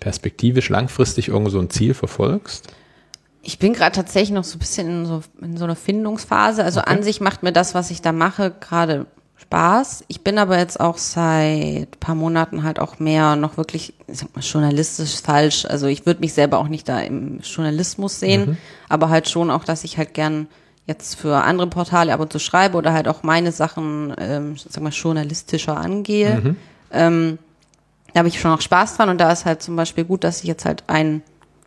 perspektivisch 0.00 0.68
langfristig 0.68 1.28
irgendwo 1.28 1.50
so 1.50 1.60
ein 1.60 1.70
Ziel 1.70 1.94
verfolgst? 1.94 2.68
Ich 3.44 3.58
bin 3.58 3.72
gerade 3.72 3.96
tatsächlich 3.96 4.30
noch 4.32 4.44
so 4.44 4.56
ein 4.56 4.58
bisschen 4.60 4.88
in 4.88 5.06
so, 5.06 5.22
in 5.40 5.56
so 5.56 5.64
einer 5.64 5.74
Findungsphase. 5.76 6.62
Also 6.62 6.80
an 6.80 7.02
sich 7.02 7.20
macht 7.20 7.42
mir 7.42 7.52
das, 7.52 7.74
was 7.74 7.90
ich 7.90 8.02
da 8.02 8.12
mache, 8.12 8.52
gerade 8.60 9.06
Spaß. 9.42 10.04
Ich 10.08 10.22
bin 10.22 10.38
aber 10.38 10.58
jetzt 10.58 10.80
auch 10.80 10.98
seit 10.98 12.00
paar 12.00 12.14
Monaten 12.14 12.62
halt 12.62 12.78
auch 12.78 12.98
mehr 12.98 13.36
noch 13.36 13.56
wirklich, 13.56 13.94
ich 14.06 14.18
sag 14.18 14.34
mal, 14.34 14.42
journalistisch 14.42 15.20
falsch. 15.20 15.66
Also 15.66 15.86
ich 15.86 16.06
würde 16.06 16.20
mich 16.20 16.32
selber 16.32 16.58
auch 16.58 16.68
nicht 16.68 16.88
da 16.88 17.00
im 17.00 17.40
Journalismus 17.40 18.18
sehen, 18.20 18.56
aber 18.88 19.08
halt 19.10 19.28
schon 19.28 19.50
auch, 19.50 19.64
dass 19.64 19.84
ich 19.84 19.98
halt 19.98 20.14
gern 20.14 20.46
jetzt 20.86 21.14
für 21.14 21.42
andere 21.44 21.68
Portale 21.68 22.12
ab 22.12 22.20
und 22.20 22.32
zu 22.32 22.38
schreibe 22.38 22.76
oder 22.76 22.92
halt 22.92 23.06
auch 23.08 23.22
meine 23.22 23.52
Sachen, 23.52 24.14
ähm, 24.18 24.56
sag 24.56 24.82
mal, 24.82 24.90
journalistischer 24.90 25.76
angehe. 25.76 26.56
Ähm, 26.90 27.38
da 28.12 28.18
habe 28.18 28.28
ich 28.28 28.40
schon 28.40 28.50
auch 28.52 28.60
Spaß 28.60 28.96
dran 28.96 29.08
und 29.08 29.18
da 29.20 29.30
ist 29.32 29.44
halt 29.44 29.62
zum 29.62 29.76
Beispiel 29.76 30.04
gut, 30.04 30.24
dass 30.24 30.40
ich 30.40 30.44
jetzt 30.48 30.64
halt 30.64 30.84
einen 30.88 31.22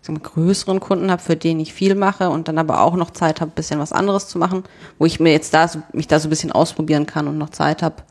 ich 0.05 0.07
sag 0.07 0.21
mal, 0.21 0.29
größeren 0.29 0.79
Kunden 0.79 1.09
habe, 1.09 1.19
für 1.19 1.35
den 1.35 1.59
ich 1.59 1.73
viel 1.73 1.95
mache 1.95 2.29
und 2.29 2.47
dann 2.47 2.59
aber 2.59 2.81
auch 2.81 2.95
noch 2.95 3.09
Zeit 3.09 3.41
habe, 3.41 3.49
bisschen 3.55 3.79
was 3.79 3.91
anderes 3.91 4.27
zu 4.27 4.37
machen, 4.37 4.63
wo 4.99 5.07
ich 5.07 5.19
mir 5.19 5.31
jetzt 5.31 5.51
da 5.55 5.67
so, 5.67 5.81
mich 5.93 6.07
da 6.07 6.19
so 6.19 6.27
ein 6.27 6.29
bisschen 6.29 6.51
ausprobieren 6.51 7.07
kann 7.07 7.27
und 7.27 7.39
noch 7.39 7.49
Zeit 7.49 7.81
habe, 7.81 8.03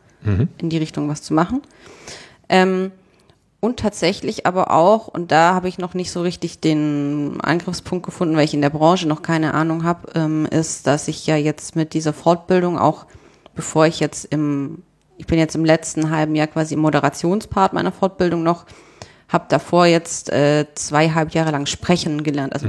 in 0.58 0.70
die 0.70 0.78
Richtung 0.78 1.08
was 1.08 1.22
zu 1.22 1.34
machen. 1.34 1.62
Ähm, 2.48 2.90
und 3.60 3.78
tatsächlich 3.78 4.44
aber 4.44 4.72
auch, 4.72 5.06
und 5.06 5.30
da 5.30 5.54
habe 5.54 5.68
ich 5.68 5.78
noch 5.78 5.94
nicht 5.94 6.10
so 6.10 6.22
richtig 6.22 6.58
den 6.58 7.38
Angriffspunkt 7.40 8.04
gefunden, 8.04 8.34
weil 8.34 8.44
ich 8.44 8.54
in 8.54 8.62
der 8.62 8.70
Branche 8.70 9.06
noch 9.06 9.22
keine 9.22 9.54
Ahnung 9.54 9.84
habe, 9.84 10.08
ähm, 10.16 10.46
ist, 10.46 10.88
dass 10.88 11.06
ich 11.06 11.24
ja 11.28 11.36
jetzt 11.36 11.76
mit 11.76 11.94
dieser 11.94 12.12
Fortbildung 12.12 12.76
auch, 12.76 13.06
bevor 13.54 13.86
ich 13.86 14.00
jetzt 14.00 14.24
im, 14.24 14.82
ich 15.16 15.28
bin 15.28 15.38
jetzt 15.38 15.54
im 15.54 15.64
letzten 15.64 16.10
halben 16.10 16.34
Jahr 16.34 16.48
quasi 16.48 16.74
im 16.74 16.80
Moderationspart 16.80 17.72
meiner 17.72 17.92
Fortbildung 17.92 18.42
noch, 18.42 18.66
habe 19.28 19.46
davor 19.48 19.86
jetzt 19.86 20.30
äh, 20.30 20.66
zweieinhalb 20.74 21.32
Jahre 21.32 21.50
lang 21.50 21.66
sprechen 21.66 22.22
gelernt. 22.22 22.52
Also 22.52 22.68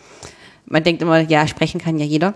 man 0.66 0.84
denkt 0.84 1.02
immer, 1.02 1.20
ja, 1.20 1.46
sprechen 1.46 1.80
kann 1.80 1.98
ja 1.98 2.04
jeder. 2.04 2.34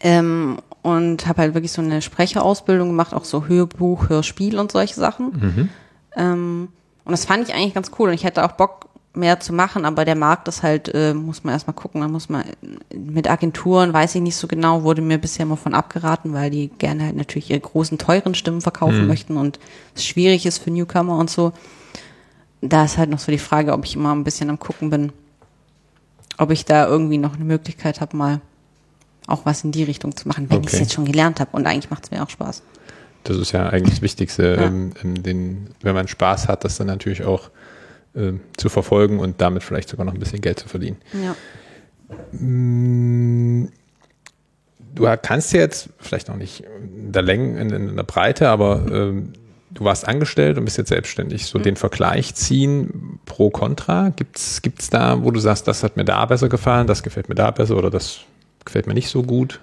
Ähm, 0.00 0.58
und 0.82 1.26
habe 1.26 1.42
halt 1.42 1.54
wirklich 1.54 1.72
so 1.72 1.80
eine 1.80 2.02
Sprecherausbildung 2.02 2.88
gemacht, 2.88 3.14
auch 3.14 3.24
so 3.24 3.46
Hörbuch, 3.46 4.08
Hörspiel 4.08 4.58
und 4.58 4.72
solche 4.72 4.94
Sachen. 4.94 5.70
Ähm, 6.16 6.68
und 7.04 7.10
das 7.10 7.24
fand 7.24 7.48
ich 7.48 7.54
eigentlich 7.54 7.74
ganz 7.74 7.90
cool. 7.98 8.08
Und 8.08 8.14
ich 8.14 8.24
hätte 8.24 8.44
auch 8.44 8.52
Bock, 8.52 8.88
mehr 9.14 9.38
zu 9.40 9.52
machen, 9.52 9.84
aber 9.84 10.04
der 10.04 10.16
Markt 10.16 10.48
ist 10.48 10.62
halt, 10.62 10.92
äh, 10.92 11.14
muss 11.14 11.44
man 11.44 11.54
erstmal 11.54 11.74
gucken, 11.74 12.00
da 12.00 12.08
muss 12.08 12.28
man 12.28 12.44
mit 12.94 13.30
Agenturen, 13.30 13.92
weiß 13.92 14.16
ich 14.16 14.20
nicht 14.20 14.36
so 14.36 14.48
genau, 14.48 14.82
wurde 14.82 15.02
mir 15.02 15.18
bisher 15.18 15.46
immer 15.46 15.56
von 15.56 15.74
abgeraten, 15.74 16.32
weil 16.32 16.50
die 16.50 16.68
gerne 16.68 17.04
halt 17.04 17.16
natürlich 17.16 17.50
ihre 17.50 17.60
großen, 17.60 17.96
teuren 17.98 18.34
Stimmen 18.34 18.60
verkaufen 18.60 19.06
möchten 19.06 19.36
und 19.36 19.60
es 19.94 20.04
schwierig 20.04 20.46
ist 20.46 20.58
für 20.58 20.70
Newcomer 20.70 21.16
und 21.16 21.30
so. 21.30 21.52
Da 22.68 22.84
ist 22.84 22.96
halt 22.98 23.10
noch 23.10 23.18
so 23.18 23.30
die 23.30 23.38
Frage, 23.38 23.72
ob 23.72 23.84
ich 23.84 23.94
immer 23.96 24.14
ein 24.14 24.24
bisschen 24.24 24.48
am 24.50 24.58
gucken 24.58 24.88
bin, 24.90 25.12
ob 26.38 26.50
ich 26.50 26.64
da 26.64 26.86
irgendwie 26.86 27.18
noch 27.18 27.34
eine 27.34 27.44
Möglichkeit 27.44 28.00
habe, 28.00 28.16
mal 28.16 28.40
auch 29.26 29.44
was 29.44 29.64
in 29.64 29.72
die 29.72 29.84
Richtung 29.84 30.16
zu 30.16 30.28
machen, 30.28 30.48
wenn 30.50 30.60
ich 30.62 30.68
es 30.68 30.74
Okay. 30.74 30.82
jetzt 30.82 30.92
schon 30.94 31.04
gelernt 31.04 31.40
habe. 31.40 31.50
Und 31.52 31.66
eigentlich 31.66 31.90
macht 31.90 32.04
es 32.04 32.10
mir 32.10 32.22
auch 32.22 32.30
Spaß. 32.30 32.62
Das 33.24 33.36
ist 33.38 33.52
ja 33.52 33.68
eigentlich 33.68 33.94
das 33.94 34.02
Wichtigste, 34.02 34.56
Ja. 34.58 34.66
ähm, 34.66 34.92
den, 35.22 35.68
wenn 35.82 35.94
man 35.94 36.08
Spaß 36.08 36.48
hat, 36.48 36.64
das 36.64 36.76
dann 36.76 36.86
natürlich 36.88 37.24
auch 37.24 37.50
ähm, 38.14 38.40
zu 38.56 38.68
verfolgen 38.68 39.18
und 39.18 39.40
damit 39.40 39.62
vielleicht 39.62 39.88
sogar 39.88 40.04
noch 40.06 40.12
ein 40.14 40.20
bisschen 40.20 40.40
Geld 40.40 40.58
zu 40.58 40.68
verdienen. 40.68 40.96
Ja. 41.12 41.34
Du 44.94 45.08
kannst 45.22 45.52
jetzt, 45.52 45.88
vielleicht 45.98 46.28
noch 46.28 46.36
nicht 46.36 46.60
in 46.96 47.12
der 47.12 47.22
Länge, 47.22 47.60
in, 47.60 47.70
in 47.70 47.96
der 47.96 48.02
Breite, 48.04 48.48
aber 48.48 48.86
ähm, 48.92 49.32
du 49.74 49.84
warst 49.84 50.06
angestellt 50.06 50.56
und 50.56 50.64
bist 50.64 50.78
jetzt 50.78 50.88
selbstständig. 50.88 51.46
So 51.46 51.58
mhm. 51.58 51.64
den 51.64 51.76
Vergleich 51.76 52.34
ziehen 52.34 53.18
pro 53.26 53.50
Contra. 53.50 54.10
Gibt's 54.10 54.62
gibt's 54.62 54.88
da, 54.88 55.22
wo 55.22 55.30
du 55.30 55.40
sagst, 55.40 55.68
das 55.68 55.82
hat 55.82 55.96
mir 55.96 56.04
da 56.04 56.24
besser 56.26 56.48
gefallen, 56.48 56.86
das 56.86 57.02
gefällt 57.02 57.28
mir 57.28 57.34
da 57.34 57.50
besser 57.50 57.76
oder 57.76 57.90
das 57.90 58.20
gefällt 58.64 58.86
mir 58.86 58.94
nicht 58.94 59.08
so 59.08 59.22
gut? 59.22 59.60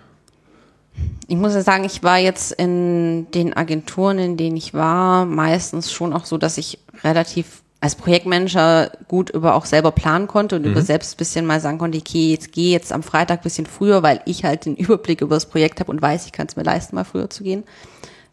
Ich 1.27 1.37
muss 1.37 1.53
ja 1.53 1.61
sagen, 1.61 1.85
ich 1.85 2.03
war 2.03 2.17
jetzt 2.17 2.51
in 2.51 3.31
den 3.31 3.55
Agenturen, 3.55 4.19
in 4.19 4.37
denen 4.37 4.57
ich 4.57 4.73
war, 4.73 5.25
meistens 5.25 5.91
schon 5.91 6.13
auch 6.13 6.25
so, 6.25 6.37
dass 6.37 6.57
ich 6.57 6.79
relativ 7.03 7.61
als 7.79 7.95
Projektmanager 7.95 8.91
gut 9.07 9.31
über 9.31 9.55
auch 9.55 9.65
selber 9.65 9.91
planen 9.91 10.27
konnte 10.27 10.57
und 10.57 10.65
mhm. 10.65 10.71
über 10.71 10.81
selbst 10.81 11.15
ein 11.15 11.17
bisschen 11.17 11.45
mal 11.45 11.59
sagen 11.59 11.79
konnte, 11.79 11.97
okay, 11.97 12.31
jetzt 12.31 12.51
gehe 12.51 12.71
jetzt 12.71 12.93
am 12.93 13.01
Freitag 13.01 13.39
ein 13.39 13.43
bisschen 13.43 13.65
früher, 13.65 14.03
weil 14.03 14.21
ich 14.25 14.43
halt 14.43 14.65
den 14.65 14.75
Überblick 14.75 15.21
über 15.21 15.35
das 15.35 15.47
Projekt 15.47 15.79
habe 15.79 15.91
und 15.91 16.01
weiß, 16.01 16.25
ich 16.27 16.31
kann 16.31 16.47
es 16.47 16.55
mir 16.55 16.63
leisten, 16.63 16.95
mal 16.95 17.05
früher 17.05 17.29
zu 17.29 17.43
gehen. 17.43 17.63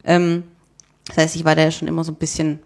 Ähm, 0.04 0.44
das 1.08 1.16
heißt, 1.16 1.36
ich 1.36 1.44
war 1.44 1.56
da 1.56 1.62
ja 1.62 1.70
schon 1.70 1.88
immer 1.88 2.04
so 2.04 2.12
ein 2.12 2.16
bisschen 2.16 2.60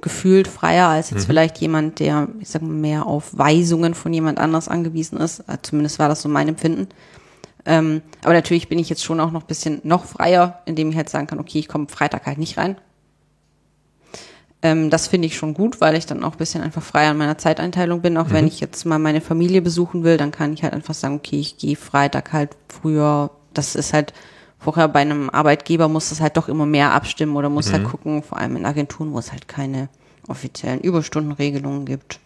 gefühlt 0.00 0.48
freier 0.48 0.88
als 0.88 1.10
jetzt 1.10 1.22
mhm. 1.22 1.26
vielleicht 1.26 1.58
jemand, 1.58 2.00
der, 2.00 2.28
ich 2.40 2.48
sag 2.48 2.62
mal, 2.62 2.72
mehr 2.72 3.06
auf 3.06 3.36
Weisungen 3.36 3.94
von 3.94 4.12
jemand 4.12 4.38
anders 4.38 4.68
angewiesen 4.68 5.18
ist. 5.18 5.40
Äh, 5.40 5.58
zumindest 5.62 5.98
war 5.98 6.08
das 6.08 6.22
so 6.22 6.28
mein 6.28 6.48
Empfinden. 6.48 6.88
Ähm, 7.64 8.02
aber 8.24 8.34
natürlich 8.34 8.68
bin 8.68 8.78
ich 8.80 8.88
jetzt 8.88 9.04
schon 9.04 9.20
auch 9.20 9.30
noch 9.30 9.42
ein 9.42 9.46
bisschen 9.46 9.80
noch 9.84 10.04
freier, 10.04 10.60
indem 10.66 10.90
ich 10.90 10.96
halt 10.96 11.08
sagen 11.08 11.28
kann, 11.28 11.38
okay, 11.38 11.60
ich 11.60 11.68
komme 11.68 11.86
Freitag 11.88 12.26
halt 12.26 12.38
nicht 12.38 12.58
rein. 12.58 12.76
Ähm, 14.62 14.90
das 14.90 15.06
finde 15.06 15.26
ich 15.26 15.36
schon 15.36 15.54
gut, 15.54 15.80
weil 15.80 15.94
ich 15.96 16.06
dann 16.06 16.24
auch 16.24 16.32
ein 16.32 16.38
bisschen 16.38 16.62
einfach 16.62 16.82
freier 16.82 17.12
an 17.12 17.18
meiner 17.18 17.38
Zeiteinteilung 17.38 18.02
bin. 18.02 18.16
Auch 18.16 18.28
mhm. 18.28 18.32
wenn 18.32 18.46
ich 18.48 18.58
jetzt 18.60 18.84
mal 18.84 18.98
meine 18.98 19.20
Familie 19.20 19.62
besuchen 19.62 20.02
will, 20.02 20.16
dann 20.16 20.32
kann 20.32 20.52
ich 20.52 20.64
halt 20.64 20.72
einfach 20.72 20.94
sagen, 20.94 21.16
okay, 21.16 21.38
ich 21.38 21.58
gehe 21.58 21.76
Freitag 21.76 22.32
halt 22.32 22.50
früher. 22.68 23.30
Das 23.54 23.76
ist 23.76 23.92
halt 23.92 24.12
vorher 24.62 24.88
bei 24.88 25.00
einem 25.00 25.30
Arbeitgeber 25.30 25.88
muss 25.88 26.10
das 26.10 26.20
halt 26.20 26.36
doch 26.36 26.48
immer 26.48 26.66
mehr 26.66 26.92
abstimmen 26.92 27.36
oder 27.36 27.50
muss 27.50 27.72
halt 27.72 27.82
mhm. 27.82 27.86
halt 27.86 27.92
gucken, 27.92 28.22
vor 28.22 28.38
allem 28.38 28.56
in 28.56 28.66
Agenturen, 28.66 29.12
wo 29.12 29.18
es 29.18 29.32
halt 29.32 29.48
keine 29.48 29.88
offiziellen 30.28 30.80
Überstundenregelungen 30.80 31.84
gibt. 31.84 32.20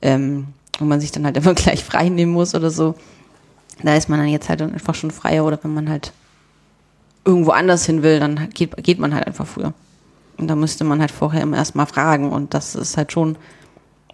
Ähm, 0.00 0.48
wo 0.78 0.84
man 0.84 1.00
sich 1.00 1.10
dann 1.10 1.24
halt 1.24 1.36
immer 1.38 1.54
gleich 1.54 1.84
frei 1.84 2.08
nehmen 2.08 2.32
muss 2.32 2.54
oder 2.54 2.70
so 2.70 2.94
da 3.82 3.94
ist 3.94 4.08
man 4.08 4.18
dann 4.18 4.28
jetzt 4.28 4.48
halt 4.48 4.60
einfach 4.62 4.94
schon 4.94 5.10
freier 5.10 5.44
oder 5.44 5.58
wenn 5.62 5.74
man 5.74 5.88
halt 5.88 6.12
irgendwo 7.24 7.50
anders 7.50 7.84
hin 7.84 8.02
will, 8.02 8.20
dann 8.20 8.50
geht, 8.50 8.76
geht 8.82 8.98
man 8.98 9.14
halt 9.14 9.26
einfach 9.26 9.46
früher. 9.46 9.72
Und 10.36 10.48
da 10.48 10.56
müsste 10.56 10.84
man 10.84 11.00
halt 11.00 11.10
vorher 11.10 11.42
immer 11.42 11.56
erstmal 11.56 11.86
fragen 11.86 12.32
und 12.32 12.54
das 12.54 12.74
ist 12.74 12.96
halt 12.96 13.12
schon, 13.12 13.36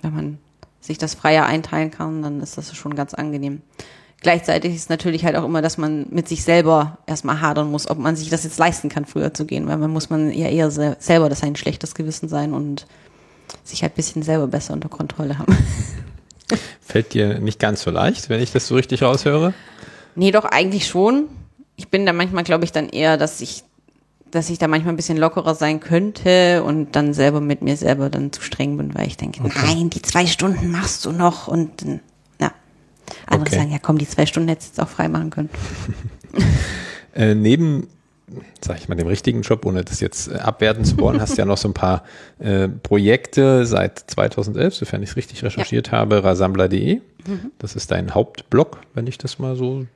wenn 0.03 0.15
man 0.15 0.39
sich 0.81 0.99
das 0.99 1.15
freier 1.15 1.47
einteilen 1.47 1.91
kann, 1.91 2.23
dann 2.23 2.41
ist 2.41 2.59
das 2.59 2.75
schon 2.75 2.95
ganz 2.95 3.15
angenehm. 3.15 3.63
Gleichzeitig 4.25 4.75
ist 4.75 4.89
natürlich 4.89 5.27
halt 5.27 5.37
auch 5.37 5.45
immer, 5.45 5.61
dass 5.61 5.77
man 5.77 6.07
mit 6.09 6.29
sich 6.29 6.45
selber 6.45 6.97
erstmal 7.07 7.43
hadern 7.43 7.71
muss, 7.71 7.91
ob 7.91 7.99
man 7.99 8.17
sich 8.17 8.31
das 8.31 8.43
jetzt 8.43 8.57
leisten 8.57 8.89
kann, 8.89 9.05
früher 9.05 9.35
zu 9.35 9.45
gehen, 9.45 9.69
weil 9.69 9.77
man 9.77 9.91
muss 9.91 10.09
man 10.09 10.33
ja 10.33 10.49
eher 10.49 10.71
selber 10.71 11.29
das 11.29 11.43
ein 11.43 11.57
schlechtes 11.57 11.95
Gewissen 11.95 12.31
sein 12.31 12.55
und 12.55 12.87
sich 13.65 13.83
halt 13.83 13.95
bisschen 13.95 14.23
selber 14.23 14.47
besser 14.47 14.73
unter 14.73 14.89
Kontrolle 14.89 15.39
haben. 15.39 15.55
Fällt 16.81 17.13
dir 17.13 17.39
nicht 17.39 17.59
ganz 17.59 17.83
so 17.83 17.91
leicht, 17.91 18.31
wenn 18.31 18.41
ich 18.41 18.51
das 18.51 18.67
so 18.67 18.77
richtig 18.77 19.03
raushöre? 19.03 19.53
Nee, 20.15 20.31
doch 20.31 20.47
eigentlich 20.47 20.87
schon. 20.87 21.27
Ich 21.77 21.89
bin 21.89 22.07
da 22.07 22.15
manchmal, 22.15 22.45
glaube 22.45 22.65
ich, 22.65 22.73
dann 22.73 22.89
eher, 22.89 23.19
dass 23.19 23.43
ich, 23.43 23.63
dass 24.31 24.49
ich 24.49 24.57
da 24.57 24.69
manchmal 24.69 24.95
ein 24.95 24.97
bisschen 24.97 25.19
lockerer 25.19 25.55
sein 25.55 25.81
könnte 25.81 26.65
und 26.65 26.97
dann 26.97 27.13
selber 27.13 27.43
mit 27.43 27.61
mir 27.61 27.77
selber 27.77 28.09
dann 28.09 28.33
zu 28.33 28.41
streng 28.41 28.79
bin, 28.79 28.95
weil 28.95 29.07
ich 29.07 29.19
denke, 29.19 29.45
okay. 29.45 29.53
nein, 29.67 29.91
die 29.91 30.01
zwei 30.01 30.25
Stunden 30.25 30.71
machst 30.71 31.05
du 31.05 31.13
noch 31.13 31.47
und 31.47 31.83
ja. 31.83 31.99
Andere 33.27 33.49
okay. 33.49 33.57
sagen, 33.57 33.73
ja 33.73 33.79
komm, 33.81 33.99
die 33.99 34.09
zwei 34.09 34.27
Stunden 34.27 34.49
hättest 34.49 34.77
du 34.77 34.83
jetzt 34.83 34.89
auch 34.89 34.93
frei 34.93 35.09
machen 35.09 35.31
können. 35.31 35.51
äh, 37.15 37.35
neben 37.35 37.89
sag 38.61 38.79
ich 38.79 38.89
mal, 38.89 38.95
dem 38.95 39.07
richtigen 39.07 39.43
Job, 39.43 39.67
ohne 39.67 39.85
das 39.85 40.01
jetzt 40.01 40.29
äh, 40.29 40.37
abwerten 40.37 40.85
zu 40.85 40.99
wollen, 40.99 41.21
hast 41.21 41.37
ja 41.37 41.45
noch 41.45 41.59
so 41.59 41.69
ein 41.69 41.75
paar 41.75 42.05
äh, 42.39 42.69
Projekte 42.69 43.67
seit 43.67 43.99
2011, 43.99 44.75
sofern 44.75 45.03
ich 45.03 45.11
es 45.11 45.17
richtig 45.17 45.43
recherchiert 45.43 45.89
ja. 45.89 45.93
habe, 45.93 46.25
rasambler.de. 46.25 46.97
Mhm. 46.97 47.53
Das 47.59 47.77
ist 47.77 47.91
dein 47.91 48.15
Hauptblog, 48.15 48.81
wenn 48.95 49.07
ich 49.07 49.19
das 49.19 49.39
mal 49.39 49.57
so, 49.57 49.87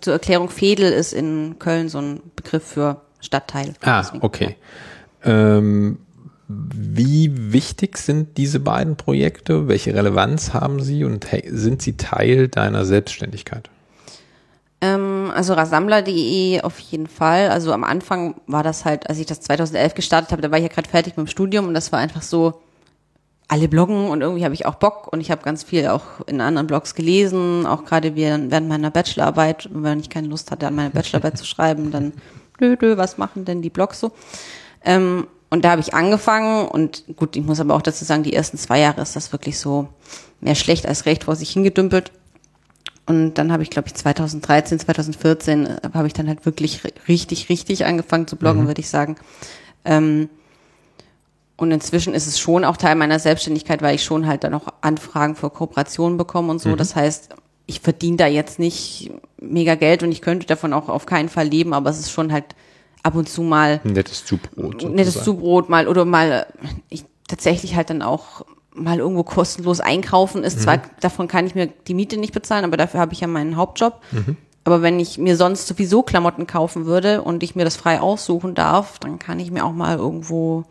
zur 0.00 0.12
Erklärung, 0.12 0.50
Fedel 0.50 0.92
ist 0.92 1.12
in 1.12 1.58
Köln 1.58 1.88
so 1.88 1.98
ein 1.98 2.20
Begriff 2.36 2.64
für 2.64 3.00
Stadtteil. 3.20 3.74
Ah, 3.82 4.02
Deswegen, 4.02 4.24
okay. 4.24 4.56
Ja. 5.24 5.56
Ähm, 5.56 5.98
wie 6.48 7.52
wichtig 7.52 7.98
sind 7.98 8.38
diese 8.38 8.60
beiden 8.60 8.96
Projekte? 8.96 9.68
Welche 9.68 9.94
Relevanz 9.94 10.54
haben 10.54 10.80
sie 10.80 11.04
und 11.04 11.26
sind 11.46 11.82
sie 11.82 11.96
Teil 11.96 12.48
deiner 12.48 12.84
Selbstständigkeit? 12.84 13.68
Ähm, 14.80 15.30
also 15.34 15.54
rasammler.de 15.54 16.62
auf 16.62 16.78
jeden 16.78 17.06
Fall. 17.06 17.50
Also 17.50 17.72
am 17.72 17.84
Anfang 17.84 18.36
war 18.46 18.62
das 18.62 18.84
halt, 18.84 19.08
als 19.10 19.18
ich 19.18 19.26
das 19.26 19.40
2011 19.40 19.94
gestartet 19.94 20.32
habe, 20.32 20.40
da 20.40 20.50
war 20.50 20.58
ich 20.58 20.64
ja 20.64 20.72
gerade 20.72 20.88
fertig 20.88 21.16
mit 21.16 21.26
dem 21.26 21.30
Studium 21.30 21.68
und 21.68 21.74
das 21.74 21.92
war 21.92 21.98
einfach 21.98 22.22
so, 22.22 22.60
alle 23.48 23.66
bloggen 23.66 24.10
und 24.10 24.20
irgendwie 24.20 24.44
habe 24.44 24.54
ich 24.54 24.66
auch 24.66 24.74
Bock 24.74 25.10
und 25.10 25.20
ich 25.20 25.30
habe 25.30 25.42
ganz 25.42 25.62
viel 25.62 25.88
auch 25.88 26.04
in 26.26 26.42
anderen 26.42 26.66
Blogs 26.66 26.94
gelesen, 26.94 27.64
auch 27.66 27.86
gerade 27.86 28.14
während 28.14 28.50
meiner 28.68 28.90
Bachelorarbeit, 28.90 29.70
wenn 29.72 30.00
ich 30.00 30.10
keine 30.10 30.28
Lust 30.28 30.50
hatte, 30.50 30.66
an 30.66 30.74
meine 30.74 30.90
Bachelorarbeit 30.90 31.38
zu 31.38 31.46
schreiben, 31.46 31.90
dann 31.90 32.12
dö, 32.60 32.76
dö, 32.76 32.98
was 32.98 33.16
machen 33.16 33.46
denn 33.46 33.62
die 33.62 33.70
Blogs 33.70 34.00
so? 34.00 34.12
Ähm, 34.84 35.26
und 35.50 35.64
da 35.64 35.70
habe 35.70 35.80
ich 35.80 35.94
angefangen 35.94 36.68
und 36.68 37.04
gut, 37.16 37.36
ich 37.36 37.44
muss 37.44 37.60
aber 37.60 37.74
auch 37.74 37.82
dazu 37.82 38.04
sagen, 38.04 38.22
die 38.22 38.34
ersten 38.34 38.58
zwei 38.58 38.80
Jahre 38.80 39.00
ist 39.00 39.16
das 39.16 39.32
wirklich 39.32 39.58
so 39.58 39.88
mehr 40.40 40.54
schlecht 40.54 40.86
als 40.86 41.06
recht 41.06 41.24
vor 41.24 41.36
sich 41.36 41.50
hingedümpelt. 41.50 42.12
Und 43.06 43.34
dann 43.34 43.50
habe 43.50 43.62
ich, 43.62 43.70
glaube 43.70 43.88
ich, 43.88 43.94
2013, 43.94 44.80
2014 44.80 45.66
äh, 45.66 45.80
habe 45.94 46.06
ich 46.06 46.12
dann 46.12 46.28
halt 46.28 46.44
wirklich 46.44 46.82
richtig, 47.08 47.48
richtig 47.48 47.86
angefangen 47.86 48.26
zu 48.26 48.36
bloggen, 48.36 48.64
mhm. 48.64 48.66
würde 48.66 48.82
ich 48.82 48.90
sagen. 48.90 49.16
Ähm, 49.86 50.28
und 51.56 51.72
inzwischen 51.72 52.12
ist 52.12 52.26
es 52.26 52.38
schon 52.38 52.64
auch 52.64 52.76
Teil 52.76 52.94
meiner 52.96 53.18
Selbstständigkeit, 53.18 53.80
weil 53.80 53.94
ich 53.94 54.04
schon 54.04 54.26
halt 54.26 54.44
dann 54.44 54.52
auch 54.52 54.66
Anfragen 54.82 55.34
für 55.34 55.48
Kooperationen 55.48 56.18
bekomme 56.18 56.50
und 56.50 56.60
so. 56.60 56.68
Mhm. 56.68 56.76
Das 56.76 56.94
heißt, 56.94 57.30
ich 57.64 57.80
verdiene 57.80 58.18
da 58.18 58.26
jetzt 58.26 58.58
nicht 58.58 59.10
mega 59.40 59.74
Geld 59.74 60.02
und 60.02 60.12
ich 60.12 60.20
könnte 60.20 60.46
davon 60.46 60.74
auch 60.74 60.90
auf 60.90 61.06
keinen 61.06 61.30
Fall 61.30 61.48
leben, 61.48 61.72
aber 61.72 61.88
es 61.88 61.98
ist 61.98 62.10
schon 62.10 62.30
halt 62.30 62.44
ab 63.08 63.14
und 63.14 63.28
zu 63.28 63.42
mal 63.42 63.80
nettes 63.84 64.26
Zubrot. 64.26 64.88
Nettes 64.90 65.24
Zubrot 65.24 65.70
mal 65.70 65.88
oder 65.88 66.04
mal 66.04 66.46
ich 66.90 67.04
tatsächlich 67.26 67.74
halt 67.74 67.88
dann 67.88 68.02
auch 68.02 68.44
mal 68.74 68.98
irgendwo 68.98 69.22
kostenlos 69.22 69.80
einkaufen 69.80 70.44
ist. 70.44 70.58
Mhm. 70.58 70.60
Zwar 70.60 70.82
davon 71.00 71.26
kann 71.26 71.46
ich 71.46 71.54
mir 71.54 71.66
die 71.66 71.94
Miete 71.94 72.18
nicht 72.18 72.34
bezahlen, 72.34 72.66
aber 72.66 72.76
dafür 72.76 73.00
habe 73.00 73.14
ich 73.14 73.20
ja 73.20 73.26
meinen 73.26 73.56
Hauptjob. 73.56 74.00
Mhm. 74.12 74.36
Aber 74.64 74.82
wenn 74.82 75.00
ich 75.00 75.16
mir 75.16 75.36
sonst 75.38 75.66
sowieso 75.66 76.02
Klamotten 76.02 76.46
kaufen 76.46 76.84
würde 76.84 77.22
und 77.22 77.42
ich 77.42 77.56
mir 77.56 77.64
das 77.64 77.76
frei 77.76 77.98
aussuchen 77.98 78.54
darf, 78.54 78.98
dann 78.98 79.18
kann 79.18 79.40
ich 79.40 79.50
mir 79.50 79.64
auch 79.64 79.72
mal 79.72 79.96
irgendwo 79.96 80.64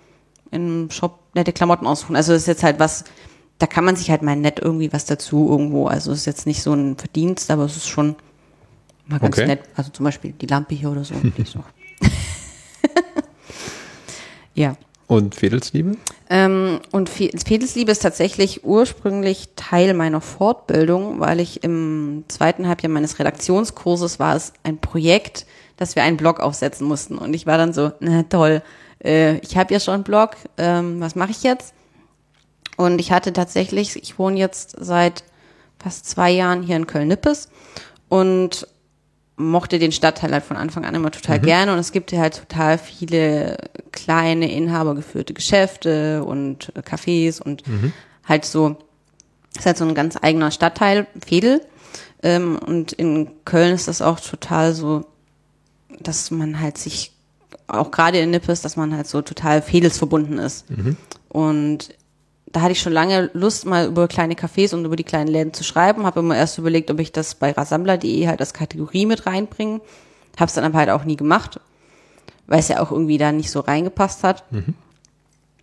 im 0.51 0.91
Shop 0.91 1.19
nette 1.33 1.53
Klamotten 1.53 1.87
aussuchen. 1.87 2.15
Also 2.15 2.33
das 2.33 2.43
ist 2.43 2.47
jetzt 2.47 2.61
halt 2.61 2.79
was, 2.79 3.05
da 3.57 3.65
kann 3.65 3.83
man 3.83 3.95
sich 3.95 4.11
halt 4.11 4.21
mal 4.21 4.35
nett 4.35 4.59
irgendwie 4.59 4.93
was 4.93 5.05
dazu 5.05 5.49
irgendwo. 5.49 5.87
Also 5.87 6.11
es 6.11 6.19
ist 6.19 6.25
jetzt 6.27 6.45
nicht 6.45 6.61
so 6.61 6.73
ein 6.73 6.97
Verdienst, 6.97 7.49
aber 7.49 7.63
es 7.63 7.75
ist 7.75 7.87
schon 7.87 8.15
mal 9.07 9.19
ganz 9.19 9.35
okay. 9.35 9.47
nett. 9.47 9.61
Also 9.75 9.89
zum 9.89 10.03
Beispiel 10.03 10.31
die 10.33 10.45
Lampe 10.45 10.75
hier 10.75 10.91
oder 10.91 11.03
so. 11.03 11.15
so. 11.43 11.63
ja. 14.53 14.75
Und 15.07 15.35
Fedelsliebe? 15.35 15.95
Ähm, 16.29 16.81
und 16.91 17.09
Fedelsliebe 17.09 17.91
ist 17.91 18.01
tatsächlich 18.01 18.65
ursprünglich 18.65 19.49
Teil 19.55 19.93
meiner 19.93 20.19
Fortbildung, 20.19 21.21
weil 21.21 21.39
ich 21.39 21.63
im 21.63 22.25
zweiten 22.27 22.67
Halbjahr 22.67 22.91
meines 22.91 23.17
Redaktionskurses 23.17 24.19
war 24.19 24.35
es 24.35 24.51
ein 24.63 24.79
Projekt, 24.79 25.45
dass 25.77 25.95
wir 25.95 26.03
einen 26.03 26.17
Blog 26.17 26.41
aufsetzen 26.41 26.85
mussten. 26.85 27.17
Und 27.17 27.33
ich 27.33 27.45
war 27.45 27.57
dann 27.57 27.71
so, 27.71 27.93
na 28.01 28.23
toll, 28.23 28.61
äh, 29.03 29.37
ich 29.37 29.55
habe 29.55 29.73
ja 29.73 29.79
schon 29.79 29.93
einen 29.93 30.03
Blog, 30.03 30.31
ähm, 30.57 30.99
was 30.99 31.15
mache 31.15 31.31
ich 31.31 31.43
jetzt? 31.43 31.73
Und 32.75 32.99
ich 32.99 33.11
hatte 33.11 33.31
tatsächlich, 33.31 33.95
ich 33.95 34.19
wohne 34.19 34.37
jetzt 34.37 34.75
seit 34.79 35.23
fast 35.79 36.05
zwei 36.05 36.31
Jahren 36.31 36.63
hier 36.63 36.75
in 36.75 36.87
Köln-Nippes 36.87 37.49
und 38.09 38.67
mochte 39.37 39.77
den 39.77 39.91
Stadtteil 39.91 40.33
halt 40.33 40.43
von 40.43 40.57
Anfang 40.57 40.83
an 40.83 40.95
immer 40.95 41.11
total 41.11 41.37
mhm. 41.37 41.43
gerne 41.43 41.73
und 41.73 41.79
es 41.79 41.91
gibt 41.91 42.09
hier 42.09 42.19
halt 42.19 42.37
total 42.37 42.77
viele 42.77 43.57
kleine 43.91 44.51
inhabergeführte 44.51 45.33
Geschäfte 45.33 46.23
und 46.23 46.73
äh, 46.75 46.79
Cafés 46.79 47.41
und 47.41 47.65
mhm. 47.67 47.93
halt 48.27 48.45
so, 48.45 48.77
ist 49.55 49.65
halt 49.65 49.77
so 49.77 49.85
ein 49.85 49.95
ganz 49.95 50.17
eigener 50.21 50.51
Stadtteil, 50.51 51.07
Fedel. 51.25 51.61
Ähm, 52.23 52.57
und 52.57 52.93
in 52.93 53.29
Köln 53.45 53.73
ist 53.75 53.87
das 53.87 54.01
auch 54.01 54.19
total 54.19 54.73
so, 54.73 55.05
dass 55.99 56.31
man 56.31 56.59
halt 56.59 56.79
sich 56.79 57.11
auch 57.67 57.91
gerade 57.91 58.17
in 58.19 58.31
Nippes, 58.31 58.61
dass 58.61 58.75
man 58.75 58.95
halt 58.95 59.07
so 59.07 59.21
total 59.21 59.61
fedelsverbunden 59.61 60.39
ist. 60.39 60.65
Und 61.29 61.89
da 62.57 62.63
hatte 62.63 62.71
ich 62.71 62.81
schon 62.81 62.93
lange 62.93 63.29
Lust, 63.33 63.67
mal 63.67 63.85
über 63.85 64.07
kleine 64.07 64.33
Cafés 64.33 64.73
und 64.73 64.83
über 64.83 64.95
die 64.95 65.03
kleinen 65.03 65.27
Läden 65.27 65.53
zu 65.53 65.63
schreiben. 65.63 66.07
Habe 66.07 66.21
immer 66.21 66.35
erst 66.35 66.57
überlegt, 66.57 66.89
ob 66.89 66.99
ich 66.99 67.11
das 67.11 67.35
bei 67.35 67.51
rasammler.de 67.51 68.27
halt 68.27 68.39
als 68.39 68.51
Kategorie 68.51 69.05
mit 69.05 69.27
reinbringe. 69.27 69.79
Habe 70.37 70.47
es 70.47 70.55
dann 70.55 70.63
aber 70.63 70.79
halt 70.79 70.89
auch 70.89 71.03
nie 71.03 71.17
gemacht, 71.17 71.59
weil 72.47 72.57
es 72.57 72.67
ja 72.67 72.81
auch 72.81 72.91
irgendwie 72.91 73.19
da 73.19 73.31
nicht 73.31 73.51
so 73.51 73.59
reingepasst 73.59 74.23
hat. 74.23 74.43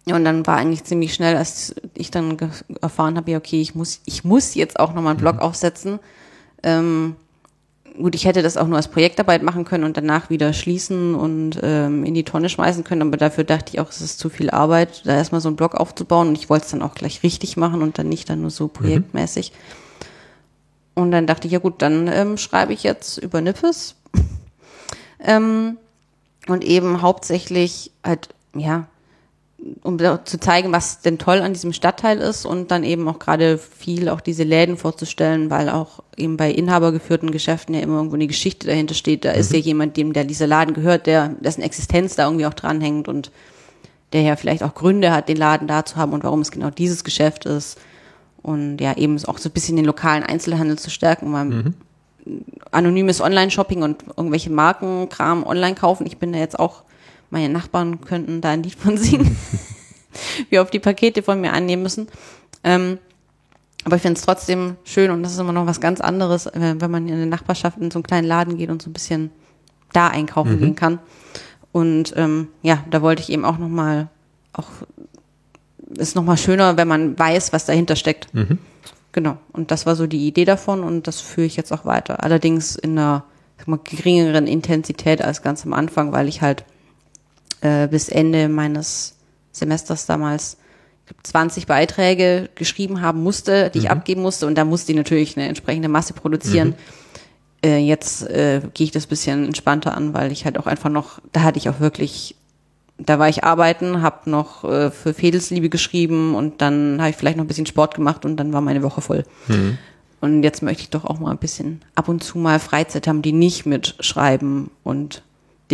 Ja, 0.06 0.14
und 0.14 0.24
dann 0.24 0.46
war 0.46 0.56
eigentlich 0.56 0.84
ziemlich 0.84 1.14
schnell, 1.14 1.36
als 1.36 1.74
ich 1.94 2.12
dann 2.12 2.36
erfahren 2.80 3.16
habe, 3.16 3.32
ja, 3.32 3.38
okay, 3.38 3.60
ich 3.60 3.74
muss, 3.74 4.00
ich 4.04 4.22
muss 4.22 4.54
jetzt 4.54 4.78
auch 4.78 4.94
nochmal 4.94 5.14
einen 5.14 5.20
Blog 5.20 5.40
aufsetzen. 5.40 5.98
Ähm, 6.62 7.16
gut, 7.96 8.14
ich 8.14 8.24
hätte 8.24 8.42
das 8.42 8.56
auch 8.56 8.66
nur 8.66 8.76
als 8.76 8.88
Projektarbeit 8.88 9.42
machen 9.42 9.64
können 9.64 9.84
und 9.84 9.96
danach 9.96 10.30
wieder 10.30 10.52
schließen 10.52 11.14
und 11.14 11.60
ähm, 11.62 12.04
in 12.04 12.14
die 12.14 12.24
Tonne 12.24 12.48
schmeißen 12.48 12.84
können, 12.84 13.02
aber 13.02 13.16
dafür 13.16 13.44
dachte 13.44 13.72
ich 13.72 13.80
auch, 13.80 13.90
es 13.90 14.00
ist 14.00 14.18
zu 14.18 14.28
viel 14.28 14.50
Arbeit, 14.50 15.02
da 15.04 15.16
erstmal 15.16 15.40
so 15.40 15.48
einen 15.48 15.56
Blog 15.56 15.74
aufzubauen 15.74 16.28
und 16.28 16.38
ich 16.38 16.50
wollte 16.50 16.64
es 16.64 16.70
dann 16.72 16.82
auch 16.82 16.94
gleich 16.94 17.22
richtig 17.22 17.56
machen 17.56 17.82
und 17.82 17.98
dann 17.98 18.08
nicht 18.08 18.28
dann 18.28 18.40
nur 18.40 18.50
so 18.50 18.68
projektmäßig. 18.68 19.52
Und 20.94 21.10
dann 21.10 21.26
dachte 21.26 21.46
ich, 21.46 21.52
ja 21.52 21.58
gut, 21.58 21.82
dann 21.82 22.08
ähm, 22.08 22.36
schreibe 22.36 22.72
ich 22.72 22.82
jetzt 22.84 23.18
über 23.18 23.40
Nippes. 23.40 23.96
ähm, 25.20 25.76
und 26.46 26.62
eben 26.62 27.02
hauptsächlich 27.02 27.90
halt, 28.04 28.28
ja, 28.54 28.86
um 29.82 29.98
zu 29.98 30.38
zeigen, 30.38 30.72
was 30.72 31.00
denn 31.00 31.18
toll 31.18 31.38
an 31.38 31.52
diesem 31.52 31.72
Stadtteil 31.72 32.18
ist 32.18 32.44
und 32.44 32.70
dann 32.70 32.84
eben 32.84 33.08
auch 33.08 33.18
gerade 33.18 33.58
viel 33.58 34.08
auch 34.08 34.20
diese 34.20 34.42
Läden 34.42 34.76
vorzustellen, 34.76 35.50
weil 35.50 35.68
auch 35.68 36.02
eben 36.16 36.36
bei 36.36 36.50
inhabergeführten 36.50 37.30
Geschäften 37.30 37.74
ja 37.74 37.80
immer 37.80 37.96
irgendwo 37.96 38.16
eine 38.16 38.26
Geschichte 38.26 38.66
dahinter 38.66 38.94
steht. 38.94 39.24
Da 39.24 39.32
ist 39.32 39.52
ja 39.52 39.58
jemand, 39.58 39.96
dem 39.96 40.12
der 40.12 40.24
dieser 40.24 40.46
Laden 40.46 40.74
gehört, 40.74 41.06
der 41.06 41.28
dessen 41.40 41.62
Existenz 41.62 42.14
da 42.14 42.26
irgendwie 42.26 42.46
auch 42.46 42.54
dranhängt 42.54 43.08
und 43.08 43.30
der 44.12 44.22
ja 44.22 44.36
vielleicht 44.36 44.62
auch 44.62 44.74
Gründe 44.74 45.12
hat, 45.12 45.28
den 45.28 45.36
Laden 45.36 45.66
da 45.66 45.84
zu 45.84 45.96
haben 45.96 46.12
und 46.12 46.24
warum 46.24 46.40
es 46.40 46.50
genau 46.50 46.70
dieses 46.70 47.02
Geschäft 47.02 47.46
ist. 47.46 47.78
Und 48.42 48.78
ja, 48.78 48.96
eben 48.96 49.16
auch 49.24 49.38
so 49.38 49.48
ein 49.48 49.52
bisschen 49.52 49.76
den 49.76 49.86
lokalen 49.86 50.22
Einzelhandel 50.22 50.78
zu 50.78 50.90
stärken, 50.90 51.32
weil 51.32 51.72
anonymes 52.70 53.20
Online-Shopping 53.20 53.82
und 53.82 54.04
irgendwelche 54.16 54.50
Markenkram 54.50 55.44
online 55.44 55.74
kaufen. 55.74 56.06
Ich 56.06 56.18
bin 56.18 56.32
da 56.32 56.38
jetzt 56.38 56.58
auch, 56.58 56.82
meine 57.34 57.52
Nachbarn 57.52 58.00
könnten 58.00 58.40
da 58.40 58.50
ein 58.50 58.62
Lied 58.62 58.76
von 58.76 58.96
singen, 58.96 59.36
wie 60.50 60.58
oft 60.58 60.72
die 60.72 60.78
Pakete 60.78 61.22
von 61.22 61.40
mir 61.40 61.52
annehmen 61.52 61.82
müssen. 61.82 62.08
Ähm, 62.62 62.98
aber 63.84 63.96
ich 63.96 64.02
finde 64.02 64.18
es 64.18 64.24
trotzdem 64.24 64.76
schön 64.84 65.10
und 65.10 65.22
das 65.22 65.32
ist 65.32 65.38
immer 65.38 65.52
noch 65.52 65.66
was 65.66 65.80
ganz 65.80 66.00
anderes, 66.00 66.46
äh, 66.46 66.76
wenn 66.78 66.90
man 66.90 67.08
in 67.08 67.14
eine 67.14 67.26
Nachbarschaft 67.26 67.76
in 67.78 67.90
so 67.90 67.98
einen 67.98 68.04
kleinen 68.04 68.26
Laden 68.26 68.56
geht 68.56 68.70
und 68.70 68.80
so 68.80 68.88
ein 68.88 68.94
bisschen 68.94 69.30
da 69.92 70.08
einkaufen 70.08 70.58
gehen 70.60 70.74
kann. 70.76 71.00
Und 71.72 72.14
ähm, 72.16 72.48
ja, 72.62 72.84
da 72.88 73.02
wollte 73.02 73.20
ich 73.20 73.30
eben 73.30 73.44
auch 73.44 73.58
nochmal, 73.58 74.08
auch 74.52 74.68
ist 75.98 76.14
nochmal 76.14 76.38
schöner, 76.38 76.76
wenn 76.76 76.88
man 76.88 77.18
weiß, 77.18 77.52
was 77.52 77.66
dahinter 77.66 77.96
steckt. 77.96 78.28
Genau. 79.12 79.38
Und 79.52 79.70
das 79.70 79.86
war 79.86 79.96
so 79.96 80.06
die 80.06 80.26
Idee 80.26 80.44
davon 80.44 80.82
und 80.82 81.06
das 81.06 81.20
führe 81.20 81.46
ich 81.46 81.56
jetzt 81.56 81.72
auch 81.72 81.84
weiter. 81.84 82.22
Allerdings 82.22 82.76
in 82.76 82.98
einer 82.98 83.24
mal, 83.66 83.78
geringeren 83.82 84.46
Intensität 84.46 85.22
als 85.22 85.42
ganz 85.42 85.64
am 85.66 85.72
Anfang, 85.72 86.12
weil 86.12 86.28
ich 86.28 86.42
halt 86.42 86.64
äh, 87.64 87.88
bis 87.88 88.08
Ende 88.08 88.48
meines 88.48 89.16
Semesters 89.52 90.06
damals 90.06 90.58
ich 91.04 91.08
glaub, 91.08 91.26
20 91.26 91.66
Beiträge 91.66 92.48
geschrieben 92.54 93.00
haben 93.00 93.22
musste, 93.22 93.70
die 93.70 93.78
ich 93.78 93.90
abgeben 93.90 94.22
musste 94.22 94.46
und 94.46 94.56
da 94.56 94.64
musste 94.64 94.92
ich 94.92 94.96
natürlich 94.96 95.36
eine 95.36 95.48
entsprechende 95.48 95.88
Masse 95.88 96.12
produzieren. 96.14 96.74
Äh, 97.64 97.78
jetzt 97.78 98.28
äh, 98.28 98.60
gehe 98.74 98.84
ich 98.84 98.90
das 98.90 99.06
bisschen 99.06 99.46
entspannter 99.46 99.96
an, 99.96 100.12
weil 100.12 100.30
ich 100.30 100.44
halt 100.44 100.58
auch 100.58 100.66
einfach 100.66 100.90
noch, 100.90 101.20
da 101.32 101.42
hatte 101.42 101.58
ich 101.58 101.68
auch 101.70 101.80
wirklich, 101.80 102.36
da 102.98 103.18
war 103.18 103.28
ich 103.28 103.44
arbeiten, 103.44 104.02
habe 104.02 104.28
noch 104.30 104.64
äh, 104.64 104.90
für 104.90 105.14
Fedelsliebe 105.14 105.70
geschrieben 105.70 106.34
und 106.34 106.60
dann 106.60 106.98
habe 107.00 107.10
ich 107.10 107.16
vielleicht 107.16 107.38
noch 107.38 107.44
ein 107.44 107.48
bisschen 107.48 107.66
Sport 107.66 107.94
gemacht 107.94 108.26
und 108.26 108.36
dann 108.36 108.52
war 108.52 108.60
meine 108.60 108.82
Woche 108.82 109.00
voll. 109.00 109.24
Und 110.20 110.42
jetzt 110.42 110.62
möchte 110.62 110.82
ich 110.82 110.90
doch 110.90 111.04
auch 111.04 111.18
mal 111.18 111.30
ein 111.30 111.38
bisschen 111.38 111.82
ab 111.94 112.08
und 112.08 112.22
zu 112.22 112.38
mal 112.38 112.58
Freizeit 112.58 113.06
haben, 113.06 113.22
die 113.22 113.32
nicht 113.32 113.64
mit 113.66 113.96
Schreiben 114.00 114.70
und 114.82 115.22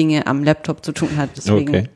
Dinge 0.00 0.26
am 0.26 0.42
Laptop 0.42 0.82
zu 0.82 0.92
tun 0.92 1.18
hat. 1.18 1.30
Deswegen 1.36 1.68
Okay. 1.68 1.88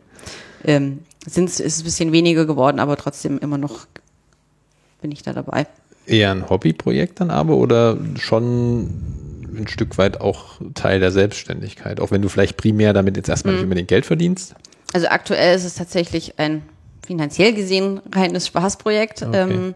ähm, 0.65 0.99
sind's, 1.27 1.59
ist 1.59 1.77
es 1.77 1.81
ein 1.81 1.85
bisschen 1.85 2.13
weniger 2.13 2.45
geworden, 2.45 2.81
aber 2.81 2.99
trotzdem 2.99 3.39
immer 3.39 3.57
noch 3.57 3.87
bin 5.01 5.11
ich 5.11 5.23
da 5.23 5.33
dabei. 5.33 5.67
Eher 6.07 6.31
ein 6.31 6.51
Hobbyprojekt 6.51 7.21
dann 7.21 7.31
aber 7.31 7.57
oder 7.57 7.97
schon 8.17 8.91
ein 9.57 9.69
Stück 9.69 9.97
weit 9.97 10.21
auch 10.21 10.61
Teil 10.75 11.01
der 11.01 11.13
Selbstständigkeit, 11.13 11.99
auch 11.99 12.11
wenn 12.11 12.21
du 12.21 12.29
vielleicht 12.29 12.59
primär 12.59 12.93
damit 12.93 13.17
jetzt 13.17 13.31
erstmal 13.31 13.55
nicht 13.55 13.63
unbedingt 13.63 13.89
Geld 13.89 14.05
verdienst? 14.05 14.55
Also 14.93 15.07
aktuell 15.09 15.57
ist 15.57 15.65
es 15.65 15.75
tatsächlich 15.75 16.39
ein 16.39 16.63
finanziell 17.07 17.55
gesehen 17.55 18.01
reines 18.13 18.47
Spaßprojekt. 18.47 19.23
Okay. 19.23 19.39
Ähm, 19.39 19.75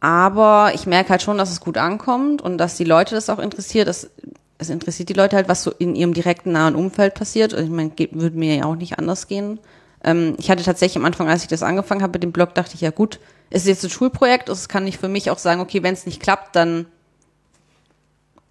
aber 0.00 0.72
ich 0.74 0.86
merke 0.86 1.10
halt 1.10 1.22
schon, 1.22 1.38
dass 1.38 1.52
es 1.52 1.60
gut 1.60 1.78
ankommt 1.78 2.42
und 2.42 2.58
dass 2.58 2.76
die 2.76 2.84
Leute 2.84 3.14
das 3.14 3.30
auch 3.30 3.38
interessiert. 3.38 3.86
Das, 3.86 4.10
es 4.58 4.70
interessiert 4.70 5.08
die 5.08 5.14
Leute 5.14 5.36
halt, 5.36 5.48
was 5.48 5.62
so 5.62 5.72
in 5.72 5.94
ihrem 5.94 6.14
direkten 6.14 6.52
nahen 6.52 6.76
Umfeld 6.76 7.14
passiert. 7.14 7.54
Und 7.54 7.64
ich 7.64 7.70
meine, 7.70 7.92
würde 8.12 8.38
mir 8.38 8.56
ja 8.56 8.64
auch 8.64 8.76
nicht 8.76 8.98
anders 8.98 9.26
gehen. 9.26 9.58
Ähm, 10.04 10.36
ich 10.38 10.50
hatte 10.50 10.62
tatsächlich 10.62 10.96
am 10.96 11.04
Anfang, 11.04 11.28
als 11.28 11.42
ich 11.42 11.48
das 11.48 11.62
angefangen 11.62 12.02
habe 12.02 12.12
mit 12.12 12.22
dem 12.22 12.32
Blog, 12.32 12.54
dachte 12.54 12.74
ich, 12.74 12.80
ja 12.80 12.90
gut, 12.90 13.18
es 13.50 13.62
ist 13.62 13.68
jetzt 13.68 13.84
ein 13.84 13.90
Schulprojekt, 13.90 14.48
es 14.48 14.68
kann 14.68 14.86
ich 14.86 14.98
für 14.98 15.08
mich 15.08 15.30
auch 15.30 15.38
sagen, 15.38 15.60
okay, 15.60 15.82
wenn 15.82 15.94
es 15.94 16.06
nicht 16.06 16.22
klappt, 16.22 16.56
dann 16.56 16.86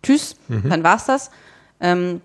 tschüss, 0.04 0.36
dann 0.48 0.84
war's 0.84 1.06
das. 1.06 1.32
Ähm, 1.80 2.22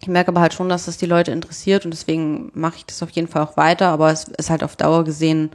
ich 0.00 0.08
merke 0.08 0.28
aber 0.28 0.40
halt 0.40 0.54
schon, 0.54 0.68
dass 0.68 0.86
das 0.86 0.96
die 0.96 1.06
Leute 1.06 1.30
interessiert 1.30 1.84
und 1.84 1.90
deswegen 1.90 2.50
mache 2.54 2.76
ich 2.78 2.86
das 2.86 3.02
auf 3.02 3.10
jeden 3.10 3.28
Fall 3.28 3.42
auch 3.42 3.56
weiter, 3.56 3.88
aber 3.88 4.10
es 4.10 4.24
ist 4.24 4.50
halt 4.50 4.64
auf 4.64 4.76
Dauer 4.76 5.04
gesehen, 5.04 5.50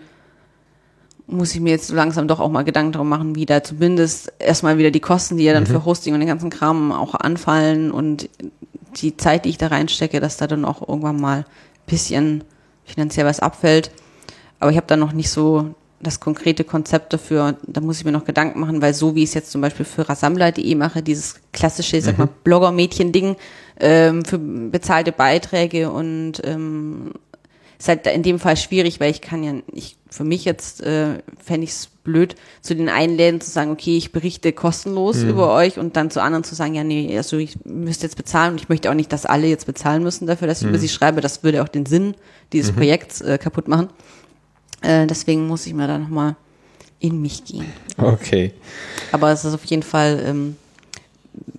muss 1.27 1.55
ich 1.55 1.61
mir 1.61 1.71
jetzt 1.71 1.87
so 1.87 1.95
langsam 1.95 2.27
doch 2.27 2.39
auch 2.39 2.49
mal 2.49 2.63
Gedanken 2.63 2.91
darum 2.91 3.09
machen, 3.09 3.35
wie 3.35 3.45
da 3.45 3.63
zumindest 3.63 4.31
erstmal 4.39 4.77
wieder 4.77 4.91
die 4.91 4.99
Kosten, 4.99 5.37
die 5.37 5.43
ja 5.43 5.53
dann 5.53 5.65
für 5.65 5.85
Hosting 5.85 6.13
und 6.13 6.19
den 6.19 6.29
ganzen 6.29 6.49
Kram 6.49 6.91
auch 6.91 7.15
anfallen 7.15 7.91
und 7.91 8.29
die 8.97 9.17
Zeit, 9.17 9.45
die 9.45 9.49
ich 9.49 9.57
da 9.57 9.67
reinstecke, 9.67 10.19
dass 10.19 10.37
da 10.37 10.47
dann 10.47 10.65
auch 10.65 10.87
irgendwann 10.87 11.19
mal 11.19 11.39
ein 11.39 11.45
bisschen 11.87 12.43
finanziell 12.85 13.25
was 13.25 13.39
abfällt. 13.39 13.91
Aber 14.59 14.71
ich 14.71 14.77
habe 14.77 14.87
da 14.87 14.97
noch 14.97 15.11
nicht 15.13 15.29
so 15.29 15.75
das 15.99 16.19
konkrete 16.19 16.63
Konzept 16.63 17.13
dafür. 17.13 17.57
Da 17.65 17.81
muss 17.81 17.97
ich 17.97 18.05
mir 18.05 18.11
noch 18.11 18.25
Gedanken 18.25 18.59
machen, 18.59 18.81
weil 18.81 18.93
so 18.93 19.15
wie 19.15 19.23
ich 19.23 19.29
es 19.29 19.33
jetzt 19.33 19.51
zum 19.51 19.61
Beispiel 19.61 19.85
für 19.85 20.07
rasammler.de 20.07 20.75
mache, 20.75 21.01
dieses 21.01 21.41
klassische, 21.51 21.97
ich 21.97 22.03
sag 22.03 22.17
mal, 22.17 22.29
Blogger-Mädchen-Ding 22.43 23.35
ähm, 23.79 24.23
für 24.23 24.37
bezahlte 24.37 25.11
Beiträge 25.11 25.91
und 25.91 26.41
ähm, 26.43 27.13
ist 27.77 27.87
halt 27.87 28.07
in 28.07 28.23
dem 28.23 28.39
Fall 28.39 28.57
schwierig, 28.57 28.99
weil 28.99 29.11
ich 29.11 29.21
kann 29.21 29.43
ja, 29.43 29.53
ich 29.73 29.97
für 30.15 30.23
mich 30.23 30.45
jetzt 30.45 30.81
äh, 30.81 31.19
fände 31.43 31.65
ich 31.65 31.71
es 31.71 31.87
blöd, 32.03 32.35
zu 32.61 32.73
den 32.73 32.87
einen 32.87 33.17
Läden 33.17 33.41
zu 33.41 33.51
sagen, 33.51 33.71
okay, 33.71 33.97
ich 33.97 34.13
berichte 34.13 34.53
kostenlos 34.53 35.23
über 35.23 35.53
euch 35.53 35.77
und 35.77 35.97
dann 35.97 36.09
zu 36.09 36.21
anderen 36.21 36.45
zu 36.45 36.55
sagen, 36.55 36.73
ja, 36.73 36.85
nee, 36.85 37.17
also 37.17 37.37
ich 37.37 37.57
müsste 37.65 38.05
jetzt 38.05 38.15
bezahlen 38.15 38.53
und 38.53 38.61
ich 38.61 38.69
möchte 38.69 38.89
auch 38.89 38.93
nicht, 38.93 39.11
dass 39.11 39.25
alle 39.25 39.47
jetzt 39.47 39.65
bezahlen 39.65 40.03
müssen 40.03 40.25
dafür, 40.25 40.47
dass 40.47 40.61
ich 40.61 40.67
über 40.69 40.77
sie 40.77 40.87
schreibe. 40.87 41.19
Das 41.19 41.43
würde 41.43 41.61
auch 41.61 41.67
den 41.67 41.85
Sinn 41.85 42.15
dieses 42.53 42.71
Projekts 42.71 43.19
äh, 43.21 43.37
kaputt 43.37 43.67
machen. 43.67 43.89
Äh, 44.81 45.05
deswegen 45.07 45.47
muss 45.47 45.65
ich 45.65 45.73
mir 45.73 45.87
da 45.87 45.97
nochmal 45.97 46.37
in 46.99 47.21
mich 47.21 47.43
gehen. 47.43 47.65
Okay. 47.97 48.53
Aber 49.11 49.31
es 49.31 49.43
ist 49.43 49.53
auf 49.53 49.65
jeden 49.65 49.83
Fall, 49.83 50.23
ähm, 50.25 50.55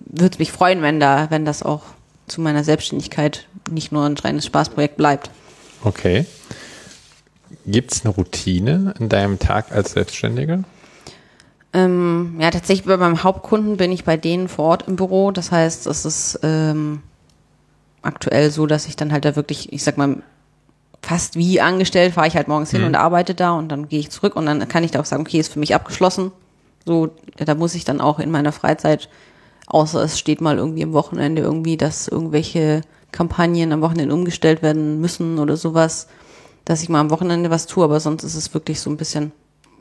würde 0.05 0.39
mich 0.39 0.51
freuen, 0.51 0.81
wenn 0.81 0.99
da, 0.99 1.29
wenn 1.29 1.45
das 1.45 1.61
auch 1.61 1.83
zu 2.25 2.41
meiner 2.41 2.63
Selbstständigkeit 2.63 3.45
nicht 3.69 3.91
nur 3.91 4.05
ein 4.05 4.17
reines 4.17 4.45
Spaßprojekt 4.45 4.97
bleibt. 4.97 5.29
Okay. 5.83 6.25
Gibt 7.65 7.93
es 7.93 8.05
eine 8.05 8.13
Routine 8.13 8.93
in 8.99 9.09
deinem 9.09 9.39
Tag 9.39 9.71
als 9.71 9.91
Selbstständiger? 9.91 10.63
Ähm, 11.73 12.37
ja, 12.39 12.49
tatsächlich 12.49 12.87
bei 12.87 12.97
meinem 12.97 13.23
Hauptkunden 13.23 13.77
bin 13.77 13.91
ich 13.91 14.03
bei 14.03 14.17
denen 14.17 14.47
vor 14.47 14.65
Ort 14.65 14.87
im 14.87 14.95
Büro. 14.95 15.31
Das 15.31 15.51
heißt, 15.51 15.85
es 15.87 16.05
ist 16.05 16.39
ähm, 16.43 17.01
aktuell 18.01 18.51
so, 18.51 18.65
dass 18.65 18.87
ich 18.87 18.95
dann 18.95 19.11
halt 19.11 19.25
da 19.25 19.35
wirklich, 19.35 19.71
ich 19.73 19.83
sag 19.83 19.97
mal, 19.97 20.17
fast 21.01 21.35
wie 21.35 21.61
angestellt, 21.61 22.13
fahre 22.13 22.27
ich 22.27 22.35
halt 22.35 22.47
morgens 22.47 22.71
hin 22.71 22.83
und 22.83 22.95
arbeite 22.95 23.35
da 23.35 23.51
und 23.51 23.69
dann 23.69 23.87
gehe 23.87 23.99
ich 23.99 24.09
zurück 24.09 24.35
und 24.35 24.45
dann 24.45 24.67
kann 24.67 24.83
ich 24.83 24.91
da 24.91 24.99
auch 24.99 25.05
sagen, 25.05 25.21
okay, 25.21 25.39
ist 25.39 25.53
für 25.53 25.59
mich 25.59 25.75
abgeschlossen. 25.75 26.31
So, 26.85 27.09
da 27.37 27.55
muss 27.55 27.75
ich 27.75 27.85
dann 27.85 28.01
auch 28.01 28.19
in 28.19 28.31
meiner 28.31 28.51
Freizeit, 28.51 29.09
außer 29.67 30.01
es 30.03 30.17
steht 30.17 30.41
mal 30.41 30.57
irgendwie 30.57 30.83
am 30.83 30.93
Wochenende 30.93 31.41
irgendwie, 31.41 31.77
dass 31.77 32.07
irgendwelche 32.07 32.81
Kampagnen 33.11 33.71
am 33.71 33.81
Wochenende 33.81 34.13
umgestellt 34.13 34.61
werden 34.61 34.99
müssen 34.99 35.39
oder 35.39 35.55
sowas, 35.55 36.07
dass 36.67 36.83
ich 36.83 36.89
mal 36.89 36.99
am 36.99 37.11
Wochenende 37.11 37.49
was 37.49 37.65
tue, 37.65 37.85
aber 37.85 38.01
sonst 38.01 38.25
ist 38.25 38.35
es 38.35 38.53
wirklich 38.53 38.81
so 38.81 38.89
ein 38.89 38.97
bisschen, 38.97 39.31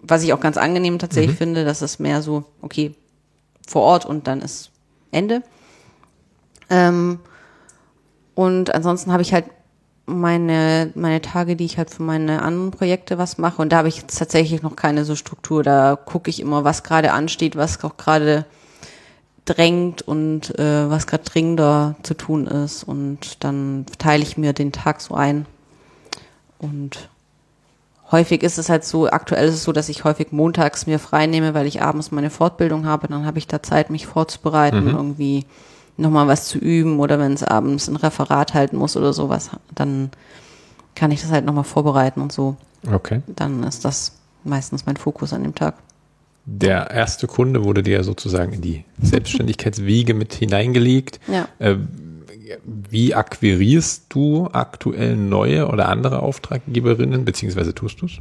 was 0.02 0.22
ich 0.22 0.32
auch 0.32 0.38
ganz 0.38 0.56
angenehm 0.56 1.00
tatsächlich 1.00 1.36
finde, 1.36 1.64
dass 1.64 1.82
es 1.82 1.98
mehr 1.98 2.22
so, 2.22 2.44
okay, 2.62 2.94
vor 3.66 3.82
Ort 3.82 4.06
und 4.06 4.28
dann 4.28 4.40
ist 4.40 4.70
Ende. 5.10 5.42
Ähm, 6.70 7.18
und 8.36 8.72
ansonsten 8.72 9.10
habe 9.10 9.22
ich 9.22 9.34
halt 9.34 9.46
meine, 10.06 10.92
meine 10.94 11.20
Tage, 11.20 11.56
die 11.56 11.64
ich 11.64 11.76
halt 11.76 11.90
für 11.90 12.04
meine 12.04 12.42
anderen 12.42 12.70
Projekte 12.70 13.18
was 13.18 13.36
mache. 13.36 13.60
Und 13.60 13.72
da 13.72 13.78
habe 13.78 13.88
ich 13.88 13.96
jetzt 13.96 14.16
tatsächlich 14.16 14.62
noch 14.62 14.76
keine 14.76 15.04
so 15.04 15.16
Struktur. 15.16 15.64
Da 15.64 15.96
gucke 15.96 16.30
ich 16.30 16.38
immer, 16.38 16.62
was 16.62 16.84
gerade 16.84 17.10
ansteht, 17.10 17.56
was 17.56 17.82
auch 17.82 17.96
gerade 17.96 18.46
drängt 19.44 20.02
und 20.02 20.56
äh, 20.56 20.88
was 20.88 21.08
gerade 21.08 21.24
dringender 21.24 21.96
zu 22.04 22.14
tun 22.14 22.46
ist. 22.46 22.84
Und 22.84 23.42
dann 23.42 23.86
teile 23.98 24.22
ich 24.22 24.36
mir 24.36 24.52
den 24.52 24.70
Tag 24.70 25.00
so 25.00 25.16
ein. 25.16 25.46
Und 26.58 27.08
häufig 28.10 28.42
ist 28.42 28.58
es 28.58 28.68
halt 28.68 28.84
so, 28.84 29.08
aktuell 29.08 29.48
ist 29.48 29.54
es 29.54 29.64
so, 29.64 29.72
dass 29.72 29.88
ich 29.88 30.04
häufig 30.04 30.32
montags 30.32 30.86
mir 30.86 30.98
frei 30.98 31.26
nehme, 31.26 31.54
weil 31.54 31.66
ich 31.66 31.82
abends 31.82 32.10
meine 32.10 32.30
Fortbildung 32.30 32.86
habe. 32.86 33.08
Dann 33.08 33.26
habe 33.26 33.38
ich 33.38 33.46
da 33.46 33.62
Zeit, 33.62 33.90
mich 33.90 34.06
vorzubereiten, 34.06 34.84
mhm. 34.84 34.96
irgendwie 34.96 35.46
nochmal 35.96 36.28
was 36.28 36.46
zu 36.46 36.58
üben 36.58 37.00
oder 37.00 37.18
wenn 37.18 37.32
es 37.32 37.42
abends 37.42 37.88
ein 37.88 37.96
Referat 37.96 38.54
halten 38.54 38.76
muss 38.76 38.96
oder 38.96 39.12
sowas, 39.12 39.50
dann 39.74 40.10
kann 40.94 41.10
ich 41.10 41.22
das 41.22 41.30
halt 41.30 41.44
nochmal 41.44 41.64
vorbereiten 41.64 42.20
und 42.20 42.32
so. 42.32 42.56
Okay. 42.90 43.22
Dann 43.26 43.62
ist 43.62 43.84
das 43.84 44.12
meistens 44.44 44.86
mein 44.86 44.96
Fokus 44.96 45.32
an 45.32 45.42
dem 45.42 45.54
Tag. 45.54 45.74
Der 46.44 46.90
erste 46.90 47.26
Kunde 47.26 47.64
wurde 47.64 47.82
dir 47.82 48.04
sozusagen 48.04 48.52
in 48.52 48.60
die 48.60 48.84
Selbstständigkeitswiege 49.02 50.14
mit 50.14 50.32
hineingelegt. 50.32 51.18
Ja. 51.26 51.48
Äh, 51.58 51.76
wie 52.64 53.14
akquirierst 53.14 54.06
du 54.08 54.48
aktuell 54.52 55.16
neue 55.16 55.68
oder 55.68 55.88
andere 55.88 56.20
Auftraggeberinnen, 56.20 57.24
beziehungsweise 57.24 57.74
tust 57.74 58.00
du 58.00 58.06
es? 58.06 58.18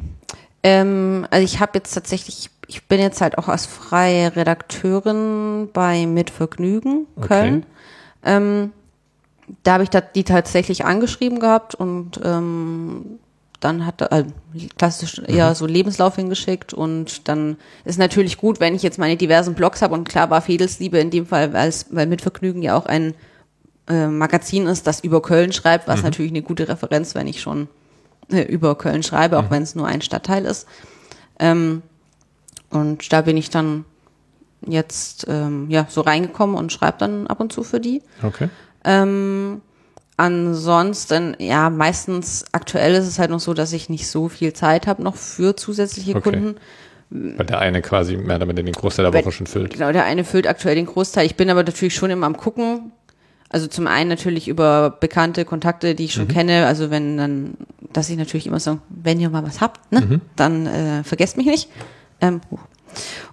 Ähm, 0.63 1.27
also 1.29 1.45
ich 1.45 1.59
habe 1.59 1.73
jetzt 1.75 1.93
tatsächlich, 1.93 2.49
ich 2.67 2.85
bin 2.85 2.99
jetzt 2.99 3.21
halt 3.21 3.37
auch 3.37 3.47
als 3.47 3.65
freie 3.65 4.35
Redakteurin 4.35 5.69
bei 5.71 6.07
Mitvergnügen 6.07 7.05
Köln. 7.21 7.57
Okay. 7.57 7.65
Ähm, 8.23 8.71
da 9.63 9.73
habe 9.73 9.83
ich 9.83 9.89
die 9.89 10.23
tatsächlich 10.23 10.85
angeschrieben 10.85 11.39
gehabt 11.39 11.75
und 11.75 12.19
ähm, 12.23 13.19
dann 13.59 13.85
hat 13.85 14.01
er 14.01 14.11
äh, 14.11 14.25
klassisch 14.77 15.21
eher 15.27 15.49
mhm. 15.49 15.55
so 15.55 15.65
Lebenslauf 15.65 16.15
hingeschickt 16.15 16.73
und 16.73 17.27
dann 17.27 17.57
ist 17.83 17.99
natürlich 17.99 18.37
gut, 18.37 18.59
wenn 18.59 18.75
ich 18.75 18.83
jetzt 18.83 18.97
meine 18.97 19.17
diversen 19.17 19.53
Blogs 19.53 19.81
habe 19.81 19.93
und 19.93 20.09
klar 20.09 20.29
war 20.29 20.41
Fedelsliebe 20.41 20.97
in 20.97 21.11
dem 21.11 21.27
Fall, 21.27 21.53
weil 21.53 21.69
es, 21.69 21.87
weil 21.91 22.07
Mitvergnügen 22.07 22.61
ja 22.63 22.75
auch 22.75 22.85
ein 22.85 23.13
äh, 23.87 24.07
Magazin 24.07 24.67
ist, 24.67 24.87
das 24.87 25.01
über 25.01 25.21
Köln 25.21 25.51
schreibt, 25.51 25.87
was 25.87 25.99
mhm. 25.99 26.05
natürlich 26.05 26.31
eine 26.31 26.41
gute 26.41 26.67
Referenz, 26.67 27.15
wenn 27.15 27.27
ich 27.27 27.41
schon 27.41 27.67
äh, 28.31 28.41
über 28.41 28.75
Köln 28.75 29.03
schreibe, 29.03 29.37
auch 29.37 29.43
mhm. 29.43 29.51
wenn 29.51 29.63
es 29.63 29.75
nur 29.75 29.87
ein 29.87 30.01
Stadtteil 30.01 30.45
ist. 30.45 30.67
Ähm, 31.39 31.81
und 32.69 33.11
da 33.13 33.21
bin 33.21 33.37
ich 33.37 33.49
dann 33.49 33.85
jetzt 34.65 35.27
ähm, 35.29 35.69
ja 35.69 35.85
so 35.89 36.01
reingekommen 36.01 36.55
und 36.55 36.71
schreibe 36.71 36.97
dann 36.99 37.27
ab 37.27 37.39
und 37.39 37.53
zu 37.53 37.63
für 37.63 37.79
die. 37.79 38.01
Okay. 38.23 38.49
Ähm, 38.83 39.61
ansonsten, 40.17 41.35
ja, 41.39 41.69
meistens 41.69 42.45
aktuell 42.51 42.95
ist 42.95 43.07
es 43.07 43.19
halt 43.19 43.31
noch 43.31 43.39
so, 43.39 43.53
dass 43.53 43.73
ich 43.73 43.89
nicht 43.89 44.07
so 44.07 44.29
viel 44.29 44.53
Zeit 44.53 44.87
habe 44.87 45.03
noch 45.03 45.15
für 45.15 45.55
zusätzliche 45.55 46.15
okay. 46.15 46.31
Kunden. 46.31 46.55
Weil 47.11 47.45
der 47.45 47.59
eine 47.59 47.81
quasi 47.81 48.17
mehr 48.17 48.39
damit 48.39 48.57
den 48.57 48.71
Großteil 48.71 49.09
der 49.09 49.21
Woche 49.21 49.31
schon 49.31 49.47
füllt. 49.47 49.73
Genau, 49.73 49.91
der 49.91 50.05
eine 50.05 50.23
füllt 50.23 50.47
aktuell 50.47 50.75
den 50.75 50.87
Großteil. 50.87 51.25
Ich 51.25 51.35
bin 51.35 51.49
aber 51.49 51.63
natürlich 51.63 51.95
schon 51.95 52.09
immer 52.09 52.25
am 52.25 52.35
gucken, 52.35 52.91
also 53.55 53.67
zum 53.67 53.87
einen 53.87 54.09
natürlich 54.09 54.49
über 54.49 54.89
bekannte 54.89 55.45
Kontakte, 55.45 55.95
die 55.95 56.03
ich 56.03 56.13
schon 56.13 56.25
mhm. 56.25 56.33
kenne. 56.33 56.65
Also 56.65 56.89
wenn 56.89 57.15
dann, 57.15 57.53
dass 57.93 58.09
ich 58.09 58.17
natürlich 58.17 58.47
immer 58.47 58.59
so, 58.59 58.79
wenn 58.89 59.17
ihr 59.21 59.29
mal 59.29 59.45
was 59.45 59.61
habt, 59.61 59.93
ne, 59.93 60.01
mhm. 60.01 60.21
dann 60.35 60.65
äh, 60.65 61.05
vergesst 61.05 61.37
mich 61.37 61.45
nicht. 61.45 61.69
Ähm, 62.19 62.41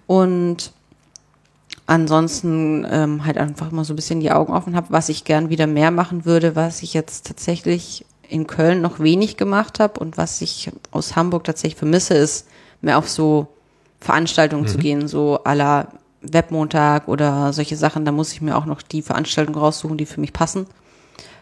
und 0.06 0.70
ansonsten 1.86 2.86
ähm, 2.88 3.24
halt 3.24 3.36
einfach 3.36 3.72
immer 3.72 3.84
so 3.84 3.94
ein 3.94 3.96
bisschen 3.96 4.20
die 4.20 4.30
Augen 4.30 4.52
offen 4.52 4.76
habe, 4.76 4.86
was 4.90 5.08
ich 5.08 5.24
gern 5.24 5.50
wieder 5.50 5.66
mehr 5.66 5.90
machen 5.90 6.24
würde, 6.24 6.54
was 6.54 6.84
ich 6.84 6.94
jetzt 6.94 7.26
tatsächlich 7.26 8.06
in 8.28 8.46
Köln 8.46 8.80
noch 8.80 9.00
wenig 9.00 9.36
gemacht 9.36 9.80
habe 9.80 9.98
und 9.98 10.18
was 10.18 10.40
ich 10.40 10.70
aus 10.92 11.16
Hamburg 11.16 11.42
tatsächlich 11.42 11.80
vermisse, 11.80 12.14
ist 12.14 12.46
mehr 12.80 12.96
auf 12.96 13.08
so 13.08 13.48
Veranstaltungen 13.98 14.62
mhm. 14.62 14.68
zu 14.68 14.78
gehen, 14.78 15.08
so 15.08 15.42
aller 15.42 15.88
Webmontag 16.22 17.08
oder 17.08 17.52
solche 17.52 17.76
Sachen, 17.76 18.04
da 18.04 18.12
muss 18.12 18.32
ich 18.32 18.40
mir 18.40 18.56
auch 18.56 18.66
noch 18.66 18.82
die 18.82 19.02
Veranstaltungen 19.02 19.58
raussuchen, 19.58 19.98
die 19.98 20.06
für 20.06 20.20
mich 20.20 20.32
passen. 20.32 20.66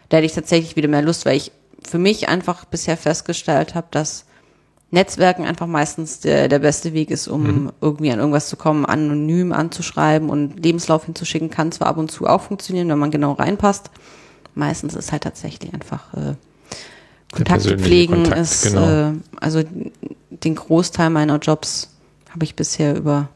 Da 0.09 0.17
hätte 0.17 0.25
ich 0.25 0.33
tatsächlich 0.33 0.75
wieder 0.75 0.87
mehr 0.87 1.01
Lust, 1.01 1.25
weil 1.25 1.37
ich 1.37 1.51
für 1.83 1.97
mich 1.97 2.29
einfach 2.29 2.65
bisher 2.65 2.97
festgestellt 2.97 3.75
habe, 3.75 3.87
dass 3.91 4.25
Netzwerken 4.91 5.45
einfach 5.45 5.67
meistens 5.67 6.19
der, 6.19 6.49
der 6.49 6.59
beste 6.59 6.93
Weg 6.93 7.11
ist, 7.11 7.27
um 7.27 7.43
mhm. 7.43 7.71
irgendwie 7.79 8.11
an 8.11 8.19
irgendwas 8.19 8.49
zu 8.49 8.57
kommen, 8.57 8.85
anonym 8.85 9.53
anzuschreiben 9.53 10.29
und 10.29 10.61
Lebenslauf 10.61 11.05
hinzuschicken, 11.05 11.49
kann 11.49 11.71
zwar 11.71 11.87
ab 11.87 11.97
und 11.97 12.11
zu 12.11 12.27
auch 12.27 12.41
funktionieren, 12.41 12.89
wenn 12.89 12.99
man 12.99 13.11
genau 13.11 13.31
reinpasst. 13.31 13.89
Meistens 14.53 14.95
ist 14.95 15.13
halt 15.13 15.23
tatsächlich 15.23 15.73
einfach 15.73 16.13
äh, 16.13 16.35
Kontakte 17.31 17.77
pflegen 17.79 18.15
Kontakt, 18.15 18.41
ist, 18.41 18.63
genau. 18.63 19.11
äh, 19.11 19.13
also 19.39 19.63
den 20.29 20.55
Großteil 20.55 21.09
meiner 21.09 21.37
Jobs 21.37 21.95
habe 22.29 22.43
ich 22.43 22.55
bisher 22.55 22.97
über 22.97 23.29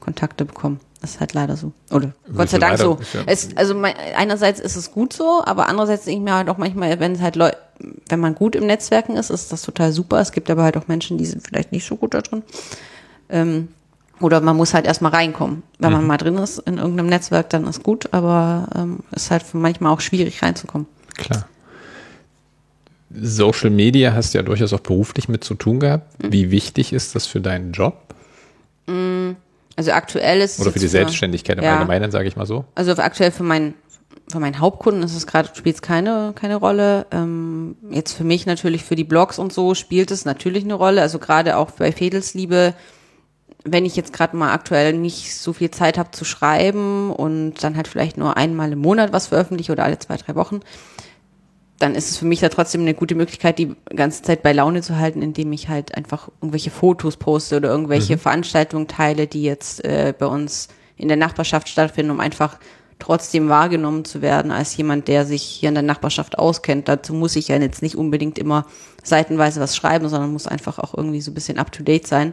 Kontakte 0.00 0.44
bekommen. 0.44 0.80
Ist 1.06 1.20
halt 1.20 1.34
leider 1.34 1.56
so. 1.56 1.72
Oder 1.92 2.12
Gott 2.34 2.50
sei 2.50 2.58
Dank 2.58 2.78
so. 2.78 2.98
Ja. 3.14 3.20
Es, 3.26 3.56
also 3.56 3.76
mein, 3.76 3.94
einerseits 4.16 4.58
ist 4.58 4.74
es 4.74 4.90
gut 4.90 5.12
so, 5.12 5.40
aber 5.44 5.68
andererseits 5.68 6.04
denke 6.04 6.18
ich 6.18 6.24
mir 6.24 6.34
halt 6.34 6.48
auch 6.48 6.58
manchmal, 6.58 6.98
wenn 6.98 7.12
es 7.12 7.20
halt 7.20 7.36
Leute, 7.36 7.56
wenn 8.08 8.18
man 8.18 8.34
gut 8.34 8.56
im 8.56 8.66
Netzwerken 8.66 9.16
ist, 9.16 9.30
ist 9.30 9.52
das 9.52 9.62
total 9.62 9.92
super. 9.92 10.18
Es 10.18 10.32
gibt 10.32 10.50
aber 10.50 10.64
halt 10.64 10.76
auch 10.76 10.88
Menschen, 10.88 11.16
die 11.16 11.26
sind 11.26 11.46
vielleicht 11.46 11.70
nicht 11.70 11.86
so 11.86 11.94
gut 11.94 12.12
da 12.14 12.22
drin. 12.22 12.42
Ähm, 13.28 13.68
oder 14.18 14.40
man 14.40 14.56
muss 14.56 14.74
halt 14.74 14.84
erstmal 14.84 15.12
reinkommen. 15.12 15.62
Wenn 15.78 15.90
mhm. 15.90 15.96
man 15.98 16.06
mal 16.08 16.16
drin 16.16 16.38
ist 16.38 16.58
in 16.58 16.78
irgendeinem 16.78 17.08
Netzwerk, 17.08 17.50
dann 17.50 17.68
ist 17.68 17.84
gut, 17.84 18.08
aber 18.12 18.68
ähm, 18.74 18.98
ist 19.12 19.30
halt 19.30 19.44
manchmal 19.52 19.92
auch 19.92 20.00
schwierig 20.00 20.42
reinzukommen. 20.42 20.88
Klar. 21.16 21.46
Social 23.14 23.70
Media 23.70 24.12
hast 24.12 24.34
du 24.34 24.38
ja 24.38 24.42
durchaus 24.42 24.72
auch 24.72 24.80
beruflich 24.80 25.28
mit 25.28 25.44
zu 25.44 25.54
tun 25.54 25.78
gehabt. 25.78 26.20
Mhm. 26.20 26.32
Wie 26.32 26.50
wichtig 26.50 26.92
ist 26.92 27.14
das 27.14 27.26
für 27.26 27.40
deinen 27.40 27.70
Job? 27.70 27.96
Mhm 28.88 29.36
also 29.76 29.92
aktuell 29.92 30.40
ist 30.40 30.58
Oder 30.58 30.72
für 30.72 30.78
die 30.78 30.88
Selbstständigkeit 30.88 31.58
im 31.58 31.64
ja, 31.64 31.74
Allgemeinen, 31.74 32.10
sage 32.10 32.26
ich 32.26 32.36
mal 32.36 32.46
so. 32.46 32.64
Also 32.74 32.92
aktuell 32.92 33.30
für 33.30 33.42
meinen 33.42 33.74
für 34.28 34.40
meinen 34.40 34.58
Hauptkunden 34.58 35.04
ist 35.04 35.14
es 35.14 35.26
gerade 35.26 35.50
spielt 35.54 35.76
es 35.76 35.82
keine 35.82 36.32
keine 36.34 36.56
Rolle. 36.56 37.06
Ähm, 37.12 37.76
jetzt 37.90 38.14
für 38.14 38.24
mich 38.24 38.46
natürlich 38.46 38.82
für 38.82 38.96
die 38.96 39.04
Blogs 39.04 39.38
und 39.38 39.52
so 39.52 39.74
spielt 39.74 40.10
es 40.10 40.24
natürlich 40.24 40.64
eine 40.64 40.74
Rolle. 40.74 41.02
Also 41.02 41.18
gerade 41.18 41.58
auch 41.58 41.70
bei 41.72 41.92
Fedelsliebe, 41.92 42.74
wenn 43.64 43.84
ich 43.84 43.94
jetzt 43.96 44.14
gerade 44.14 44.36
mal 44.36 44.52
aktuell 44.52 44.94
nicht 44.94 45.36
so 45.36 45.52
viel 45.52 45.70
Zeit 45.70 45.98
habe 45.98 46.10
zu 46.10 46.24
schreiben 46.24 47.10
und 47.10 47.62
dann 47.62 47.76
halt 47.76 47.86
vielleicht 47.86 48.16
nur 48.16 48.36
einmal 48.36 48.72
im 48.72 48.80
Monat 48.80 49.12
was 49.12 49.26
veröffentliche 49.26 49.72
oder 49.72 49.84
alle 49.84 49.98
zwei 49.98 50.16
drei 50.16 50.34
Wochen, 50.34 50.60
dann 51.78 51.94
ist 51.94 52.10
es 52.10 52.16
für 52.16 52.24
mich 52.24 52.40
da 52.40 52.48
trotzdem 52.48 52.82
eine 52.82 52.94
gute 52.94 53.14
Möglichkeit, 53.14 53.58
die 53.58 53.74
ganze 53.94 54.22
Zeit 54.22 54.42
bei 54.42 54.52
Laune 54.52 54.80
zu 54.82 54.96
halten, 54.96 55.20
indem 55.20 55.52
ich 55.52 55.68
halt 55.68 55.94
einfach 55.94 56.28
irgendwelche 56.40 56.70
Fotos 56.70 57.16
poste 57.16 57.56
oder 57.56 57.68
irgendwelche 57.68 58.14
mhm. 58.14 58.20
Veranstaltungen 58.20 58.88
teile, 58.88 59.26
die 59.26 59.42
jetzt 59.42 59.84
äh, 59.84 60.14
bei 60.18 60.26
uns 60.26 60.68
in 60.96 61.08
der 61.08 61.18
Nachbarschaft 61.18 61.68
stattfinden, 61.68 62.12
um 62.12 62.20
einfach 62.20 62.58
trotzdem 62.98 63.50
wahrgenommen 63.50 64.06
zu 64.06 64.22
werden 64.22 64.50
als 64.50 64.74
jemand, 64.76 65.08
der 65.08 65.26
sich 65.26 65.42
hier 65.42 65.68
in 65.68 65.74
der 65.74 65.82
Nachbarschaft 65.82 66.38
auskennt. 66.38 66.88
Dazu 66.88 67.12
muss 67.12 67.36
ich 67.36 67.48
ja 67.48 67.56
jetzt 67.56 67.82
nicht 67.82 67.96
unbedingt 67.96 68.38
immer 68.38 68.64
seitenweise 69.02 69.60
was 69.60 69.76
schreiben, 69.76 70.08
sondern 70.08 70.32
muss 70.32 70.46
einfach 70.46 70.78
auch 70.78 70.94
irgendwie 70.94 71.20
so 71.20 71.30
ein 71.30 71.34
bisschen 71.34 71.58
up 71.58 71.72
to 71.72 71.82
date 71.82 72.06
sein. 72.06 72.32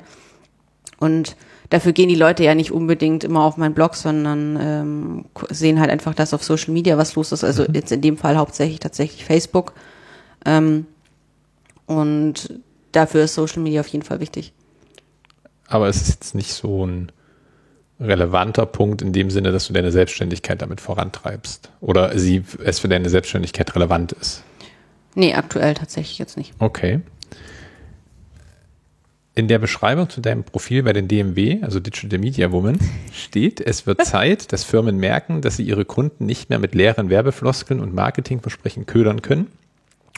Und 0.99 1.35
dafür 1.69 1.91
gehen 1.93 2.09
die 2.09 2.15
Leute 2.15 2.43
ja 2.43 2.55
nicht 2.55 2.71
unbedingt 2.71 3.23
immer 3.23 3.43
auf 3.43 3.57
meinen 3.57 3.73
Blog, 3.73 3.95
sondern 3.95 4.57
ähm, 4.61 5.25
sehen 5.49 5.79
halt 5.79 5.89
einfach, 5.89 6.13
dass 6.13 6.33
auf 6.33 6.43
Social 6.43 6.73
Media 6.73 6.97
was 6.97 7.15
los 7.15 7.31
ist. 7.31 7.43
Also 7.43 7.63
mhm. 7.63 7.73
jetzt 7.73 7.91
in 7.91 8.01
dem 8.01 8.17
Fall 8.17 8.37
hauptsächlich 8.37 8.79
tatsächlich 8.79 9.25
Facebook. 9.25 9.73
Ähm, 10.45 10.85
und 11.85 12.59
dafür 12.91 13.23
ist 13.23 13.35
Social 13.35 13.61
Media 13.61 13.81
auf 13.81 13.87
jeden 13.87 14.05
Fall 14.05 14.19
wichtig. 14.19 14.53
Aber 15.67 15.87
es 15.87 16.01
ist 16.01 16.09
jetzt 16.09 16.35
nicht 16.35 16.53
so 16.53 16.85
ein 16.85 17.11
relevanter 17.99 18.65
Punkt 18.65 19.01
in 19.01 19.13
dem 19.13 19.29
Sinne, 19.29 19.51
dass 19.51 19.67
du 19.67 19.73
deine 19.73 19.91
Selbstständigkeit 19.91 20.61
damit 20.61 20.81
vorantreibst. 20.81 21.71
Oder 21.79 22.17
sie, 22.17 22.43
es 22.63 22.79
für 22.79 22.89
deine 22.89 23.09
Selbstständigkeit 23.09 23.75
relevant 23.75 24.11
ist. 24.13 24.43
Nee, 25.15 25.33
aktuell 25.35 25.73
tatsächlich 25.73 26.17
jetzt 26.17 26.37
nicht. 26.37 26.53
Okay. 26.59 27.01
In 29.35 29.47
der 29.47 29.57
Beschreibung 29.57 30.09
zu 30.09 30.21
deinem 30.21 30.43
Profil 30.43 30.83
bei 30.83 30.93
den 30.93 31.07
DMW, 31.07 31.63
also 31.63 31.79
Digital 31.79 32.19
Media 32.19 32.51
Woman, 32.51 32.77
steht, 33.11 33.59
es 33.59 33.87
wird 33.87 34.05
Zeit, 34.05 34.51
dass 34.53 34.63
Firmen 34.63 34.97
merken, 34.97 35.41
dass 35.41 35.57
sie 35.57 35.63
ihre 35.63 35.85
Kunden 35.85 36.27
nicht 36.27 36.51
mehr 36.51 36.59
mit 36.59 36.75
leeren 36.75 37.09
Werbefloskeln 37.09 37.79
und 37.79 37.95
Marketingversprechen 37.95 38.85
ködern 38.85 39.23
können. 39.23 39.47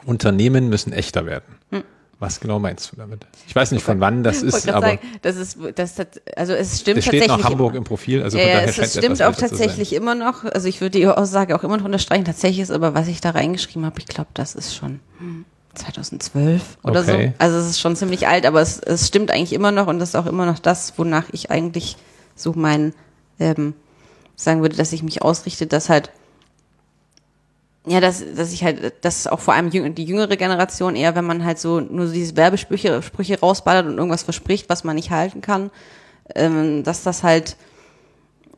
Unternehmen 0.05 0.67
müssen 0.67 0.91
echter 0.91 1.25
werden. 1.25 1.55
Hm. 1.71 1.83
Was 2.19 2.41
genau 2.41 2.59
meinst 2.59 2.91
du 2.91 2.97
damit? 2.97 3.25
Ich 3.47 3.55
weiß 3.55 3.71
nicht, 3.71 3.83
von 3.83 3.99
wann 4.01 4.23
das 4.23 4.41
ist, 4.41 4.67
aber 4.69 4.87
sagen, 4.87 4.99
das 5.21 5.35
ist, 5.37 5.57
das 5.75 5.99
hat, 5.99 6.21
also 6.35 6.53
es 6.53 6.81
stimmt 6.81 6.99
es 6.99 7.05
steht 7.05 7.21
tatsächlich. 7.21 7.43
noch 7.43 7.51
Hamburg 7.51 7.75
im 7.75 7.83
Profil, 7.83 8.21
also 8.21 8.37
ja, 8.37 8.43
von 8.43 8.53
daher 8.53 8.67
es 8.67 8.97
stimmt 8.97 9.21
auch 9.21 9.35
tatsächlich 9.35 9.93
immer 9.93 10.15
noch. 10.15 10.43
Also 10.45 10.67
ich 10.67 10.79
würde 10.81 10.97
die 10.97 11.07
Aussage 11.07 11.55
auch 11.55 11.63
immer 11.63 11.77
noch 11.77 11.85
unterstreichen. 11.85 12.25
Tatsächlich 12.25 12.61
ist 12.61 12.71
aber, 12.71 12.93
was 12.93 13.07
ich 13.07 13.19
da 13.21 13.31
reingeschrieben 13.31 13.85
habe, 13.85 13.99
ich 13.99 14.05
glaube, 14.05 14.29
das 14.33 14.55
ist 14.55 14.75
schon. 14.75 14.99
Hm 15.19 15.45
2012 15.75 16.77
oder 16.83 17.01
okay. 17.01 17.27
so. 17.27 17.33
Also 17.37 17.57
es 17.57 17.67
ist 17.67 17.79
schon 17.79 17.95
ziemlich 17.95 18.27
alt, 18.27 18.45
aber 18.45 18.61
es, 18.61 18.79
es 18.79 19.07
stimmt 19.07 19.31
eigentlich 19.31 19.53
immer 19.53 19.71
noch 19.71 19.87
und 19.87 19.99
das 19.99 20.09
ist 20.09 20.15
auch 20.15 20.25
immer 20.25 20.45
noch 20.45 20.59
das, 20.59 20.93
wonach 20.97 21.25
ich 21.31 21.51
eigentlich 21.51 21.97
so 22.35 22.53
mein, 22.55 22.93
ähm, 23.39 23.73
sagen 24.35 24.61
würde, 24.61 24.75
dass 24.75 24.93
ich 24.93 25.03
mich 25.03 25.21
ausrichte, 25.21 25.67
dass 25.67 25.89
halt, 25.89 26.11
ja, 27.85 28.01
dass, 28.01 28.23
dass 28.35 28.51
ich 28.51 28.63
halt, 28.63 29.05
dass 29.05 29.27
auch 29.27 29.39
vor 29.39 29.53
allem 29.53 29.69
die 29.69 30.03
jüngere 30.03 30.35
Generation 30.37 30.95
eher, 30.95 31.15
wenn 31.15 31.25
man 31.25 31.45
halt 31.45 31.59
so 31.59 31.79
nur 31.79 32.07
so 32.07 32.13
diese 32.13 32.35
Werbesprüche 32.35 33.01
Sprüche 33.01 33.39
rausballert 33.39 33.85
und 33.85 33.97
irgendwas 33.97 34.23
verspricht, 34.23 34.69
was 34.69 34.83
man 34.83 34.95
nicht 34.95 35.11
halten 35.11 35.41
kann, 35.41 35.69
ähm, 36.33 36.83
dass 36.83 37.03
das 37.03 37.23
halt 37.23 37.55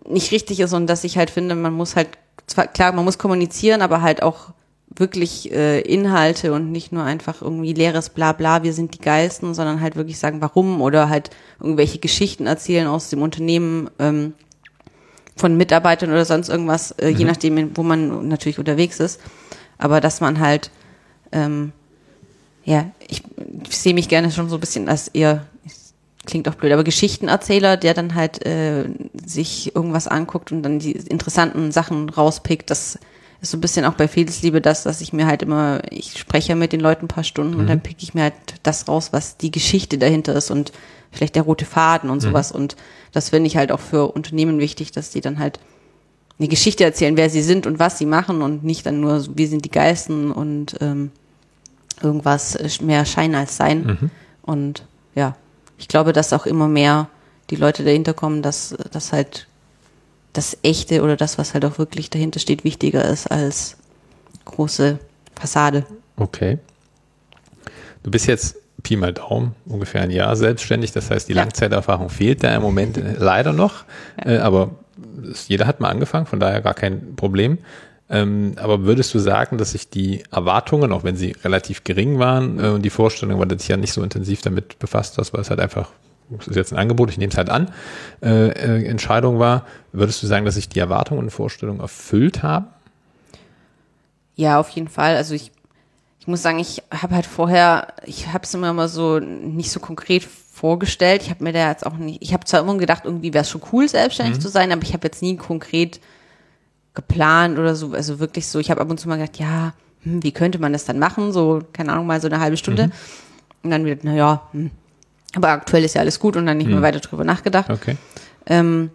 nicht 0.07 0.31
richtig 0.31 0.59
ist 0.61 0.73
und 0.73 0.87
dass 0.87 1.03
ich 1.03 1.17
halt 1.17 1.29
finde, 1.29 1.55
man 1.55 1.73
muss 1.73 1.95
halt, 1.95 2.09
zwar 2.47 2.67
klar, 2.67 2.93
man 2.93 3.03
muss 3.03 3.17
kommunizieren, 3.17 3.81
aber 3.81 4.01
halt 4.01 4.23
auch 4.23 4.53
wirklich 4.99 5.51
äh, 5.51 5.81
Inhalte 5.81 6.53
und 6.53 6.71
nicht 6.71 6.91
nur 6.91 7.03
einfach 7.03 7.41
irgendwie 7.41 7.73
leeres 7.73 8.09
Blabla, 8.09 8.63
wir 8.63 8.73
sind 8.73 8.93
die 8.93 9.01
Geisten, 9.01 9.53
sondern 9.53 9.81
halt 9.81 9.95
wirklich 9.95 10.17
sagen, 10.17 10.41
warum 10.41 10.81
oder 10.81 11.09
halt 11.09 11.29
irgendwelche 11.59 11.99
Geschichten 11.99 12.47
erzählen 12.47 12.87
aus 12.87 13.09
dem 13.09 13.21
Unternehmen 13.21 13.89
ähm, 13.99 14.33
von 15.35 15.55
Mitarbeitern 15.55 16.09
oder 16.09 16.25
sonst 16.25 16.49
irgendwas, 16.49 16.91
äh, 16.91 17.11
mhm. 17.11 17.17
je 17.17 17.25
nachdem, 17.25 17.77
wo 17.77 17.83
man 17.83 18.27
natürlich 18.27 18.59
unterwegs 18.59 18.99
ist. 18.99 19.21
Aber 19.77 20.01
dass 20.01 20.21
man 20.21 20.39
halt, 20.39 20.71
ähm, 21.31 21.71
ja, 22.65 22.89
ich, 23.07 23.21
ich 23.69 23.77
sehe 23.77 23.93
mich 23.93 24.09
gerne 24.09 24.31
schon 24.31 24.49
so 24.49 24.57
ein 24.57 24.59
bisschen 24.59 24.89
als 24.89 25.07
eher, 25.09 25.45
klingt 26.25 26.49
auch 26.49 26.55
blöd, 26.55 26.73
aber 26.73 26.83
Geschichtenerzähler, 26.83 27.77
der 27.77 27.93
dann 27.93 28.15
halt 28.15 28.45
äh, 28.45 28.85
sich 29.25 29.75
irgendwas 29.75 30.07
anguckt 30.07 30.51
und 30.51 30.63
dann 30.63 30.79
die 30.79 30.93
interessanten 30.93 31.71
Sachen 31.71 32.09
rauspickt, 32.09 32.69
das 32.71 32.97
ist 33.41 33.51
so 33.51 33.57
ein 33.57 33.61
bisschen 33.61 33.85
auch 33.85 33.93
bei 33.93 34.07
Friedensliebe 34.07 34.61
das, 34.61 34.83
dass 34.83 35.01
ich 35.01 35.13
mir 35.13 35.27
halt 35.27 35.41
immer, 35.41 35.81
ich 35.91 36.17
spreche 36.17 36.55
mit 36.55 36.73
den 36.73 36.79
Leuten 36.79 37.05
ein 37.05 37.09
paar 37.09 37.23
Stunden 37.23 37.53
mhm. 37.53 37.59
und 37.59 37.67
dann 37.67 37.81
pick 37.81 38.01
ich 38.01 38.13
mir 38.13 38.23
halt 38.23 38.33
das 38.63 38.87
raus, 38.87 39.09
was 39.11 39.37
die 39.37 39.51
Geschichte 39.51 39.97
dahinter 39.97 40.35
ist 40.35 40.49
und 40.49 40.71
vielleicht 41.11 41.35
der 41.35 41.43
rote 41.43 41.65
Faden 41.65 42.09
und 42.09 42.17
mhm. 42.17 42.27
sowas. 42.29 42.51
Und 42.51 42.75
das 43.11 43.29
finde 43.29 43.47
ich 43.47 43.57
halt 43.57 43.71
auch 43.71 43.79
für 43.79 44.11
Unternehmen 44.11 44.59
wichtig, 44.59 44.91
dass 44.91 45.11
die 45.11 45.21
dann 45.21 45.39
halt 45.39 45.59
eine 46.39 46.47
Geschichte 46.47 46.83
erzählen, 46.83 47.17
wer 47.17 47.29
sie 47.29 47.41
sind 47.41 47.65
und 47.65 47.79
was 47.79 47.97
sie 47.97 48.05
machen 48.05 48.41
und 48.41 48.63
nicht 48.63 48.85
dann 48.85 49.01
nur, 49.01 49.25
wir 49.35 49.47
sind 49.47 49.65
die 49.65 49.71
Geisten 49.71 50.31
und 50.31 50.75
ähm, 50.81 51.11
irgendwas 52.01 52.57
mehr 52.81 53.05
Schein 53.05 53.33
als 53.33 53.57
Sein. 53.57 53.83
Mhm. 53.83 54.11
Und 54.43 54.85
ja, 55.15 55.35
ich 55.77 55.87
glaube, 55.87 56.13
dass 56.13 56.33
auch 56.33 56.45
immer 56.45 56.67
mehr 56.67 57.09
die 57.49 57.55
Leute 57.55 57.83
dahinter 57.83 58.13
kommen, 58.13 58.41
dass 58.41 58.75
das 58.91 59.13
halt 59.13 59.46
das 60.33 60.57
Echte 60.63 61.01
oder 61.01 61.15
das, 61.15 61.37
was 61.37 61.53
halt 61.53 61.65
auch 61.65 61.79
wirklich 61.79 62.09
dahinter 62.09 62.39
steht, 62.39 62.63
wichtiger 62.63 63.05
ist 63.05 63.27
als 63.27 63.77
große 64.45 64.99
Fassade. 65.35 65.85
Okay. 66.15 66.59
Du 68.03 68.11
bist 68.11 68.27
jetzt 68.27 68.55
Pi 68.83 68.95
mal 68.95 69.13
Daumen 69.13 69.55
ungefähr 69.65 70.01
ein 70.01 70.11
Jahr 70.11 70.35
selbstständig. 70.35 70.91
Das 70.91 71.09
heißt, 71.09 71.27
die 71.27 71.33
ja. 71.33 71.41
Langzeiterfahrung 71.41 72.09
fehlt 72.09 72.43
da 72.43 72.55
im 72.55 72.61
Moment 72.61 72.99
leider 73.17 73.53
noch. 73.53 73.85
Ja. 74.23 74.31
Äh, 74.31 74.37
aber 74.39 74.71
jeder 75.47 75.67
hat 75.67 75.79
mal 75.79 75.89
angefangen, 75.89 76.25
von 76.25 76.39
daher 76.39 76.61
gar 76.61 76.73
kein 76.73 77.15
Problem. 77.15 77.57
Ähm, 78.09 78.53
aber 78.57 78.85
würdest 78.85 79.13
du 79.13 79.19
sagen, 79.19 79.57
dass 79.57 79.71
sich 79.71 79.89
die 79.89 80.23
Erwartungen, 80.31 80.93
auch 80.93 81.03
wenn 81.03 81.17
sie 81.17 81.35
relativ 81.43 81.83
gering 81.83 82.19
waren, 82.19 82.59
äh, 82.59 82.69
und 82.69 82.83
die 82.83 82.89
Vorstellung, 82.89 83.39
weil 83.39 83.47
du 83.47 83.57
dich 83.57 83.67
ja 83.67 83.77
nicht 83.77 83.91
so 83.91 84.01
intensiv 84.01 84.41
damit 84.41 84.79
befasst 84.79 85.17
hast, 85.17 85.33
weil 85.33 85.41
es 85.41 85.49
halt 85.49 85.59
einfach, 85.59 85.91
das 86.29 86.47
ist 86.47 86.55
jetzt 86.55 86.73
ein 86.73 86.79
Angebot, 86.79 87.09
ich 87.09 87.17
nehme 87.17 87.31
es 87.31 87.37
halt 87.37 87.49
an, 87.49 87.71
äh, 88.21 88.49
äh, 88.49 88.85
Entscheidung 88.85 89.39
war, 89.39 89.65
würdest 89.91 90.21
du 90.21 90.27
sagen, 90.27 90.45
dass 90.45 90.55
sich 90.55 90.69
die 90.69 90.79
Erwartungen 90.79 91.21
und 91.21 91.29
Vorstellungen 91.29 91.79
erfüllt 91.79 92.43
haben? 92.43 92.67
Ja, 94.35 94.59
auf 94.59 94.69
jeden 94.69 94.87
Fall. 94.87 95.15
Also 95.15 95.33
ich 95.33 95.51
ich 96.27 96.29
muss 96.29 96.41
sagen, 96.41 96.59
ich 96.59 96.83
habe 96.91 97.15
halt 97.15 97.25
vorher, 97.25 97.93
ich 98.05 98.27
habe 98.33 98.43
es 98.43 98.53
immer 98.53 98.73
mal 98.73 98.89
so 98.89 99.17
nicht 99.19 99.71
so 99.71 99.79
konkret 99.79 100.25
vorgestellt. 100.25 101.21
Ich 101.21 101.29
habe 101.29 101.41
mir 101.41 101.53
da 101.53 101.69
jetzt 101.69 101.85
auch 101.85 101.93
nicht, 101.93 102.21
ich 102.21 102.33
habe 102.33 102.43
zwar 102.43 102.59
immer 102.59 102.75
gedacht, 102.75 103.05
irgendwie 103.05 103.33
wäre 103.33 103.43
es 103.43 103.49
schon 103.49 103.61
cool, 103.71 103.87
selbstständig 103.87 104.35
mhm. 104.35 104.41
zu 104.41 104.49
sein, 104.49 104.73
aber 104.73 104.81
ich 104.81 104.91
habe 104.91 105.07
jetzt 105.07 105.21
nie 105.21 105.37
konkret 105.37 106.01
geplant 106.93 107.57
oder 107.57 107.75
so, 107.75 107.93
also 107.93 108.19
wirklich 108.19 108.45
so, 108.45 108.59
ich 108.59 108.69
habe 108.69 108.81
ab 108.81 108.89
und 108.89 108.99
zu 108.99 109.07
mal 109.07 109.15
gedacht, 109.17 109.39
ja, 109.39 109.73
hm, 110.03 110.21
wie 110.21 110.33
könnte 110.33 110.59
man 110.59 110.73
das 110.73 110.83
dann 110.83 110.99
machen? 110.99 111.31
So, 111.31 111.61
keine 111.71 111.93
Ahnung, 111.93 112.07
mal 112.07 112.19
so 112.19 112.27
eine 112.27 112.41
halbe 112.41 112.57
Stunde. 112.57 112.87
Mhm. 112.87 112.91
Und 113.63 113.71
dann 113.71 113.85
wieder, 113.85 114.03
naja, 114.03 114.41
hm. 114.51 114.71
Aber 115.37 115.49
aktuell 115.49 115.83
ist 115.83 115.95
ja 115.95 116.01
alles 116.01 116.19
gut 116.19 116.35
und 116.35 116.45
dann 116.45 116.57
nicht 116.57 116.67
mhm. 116.67 116.73
mehr 116.73 116.81
weiter 116.81 116.99
drüber 116.99 117.23
nachgedacht. 117.23 117.69
Okay. 117.69 117.97
Ähm, 118.45 118.89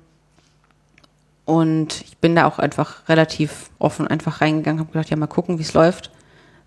und 1.44 2.02
ich 2.02 2.18
bin 2.18 2.36
da 2.36 2.46
auch 2.46 2.58
einfach 2.58 3.08
relativ 3.08 3.70
offen 3.78 4.06
einfach 4.06 4.40
reingegangen, 4.40 4.80
habe 4.80 4.92
gedacht, 4.92 5.10
ja, 5.10 5.16
mal 5.16 5.26
gucken, 5.26 5.58
wie 5.58 5.62
es 5.62 5.74
läuft. 5.74 6.10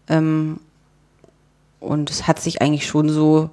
Ähm, 0.09 0.59
und 1.79 2.09
es 2.09 2.27
hat 2.27 2.39
sich 2.39 2.61
eigentlich 2.61 2.87
schon 2.87 3.09
so, 3.09 3.49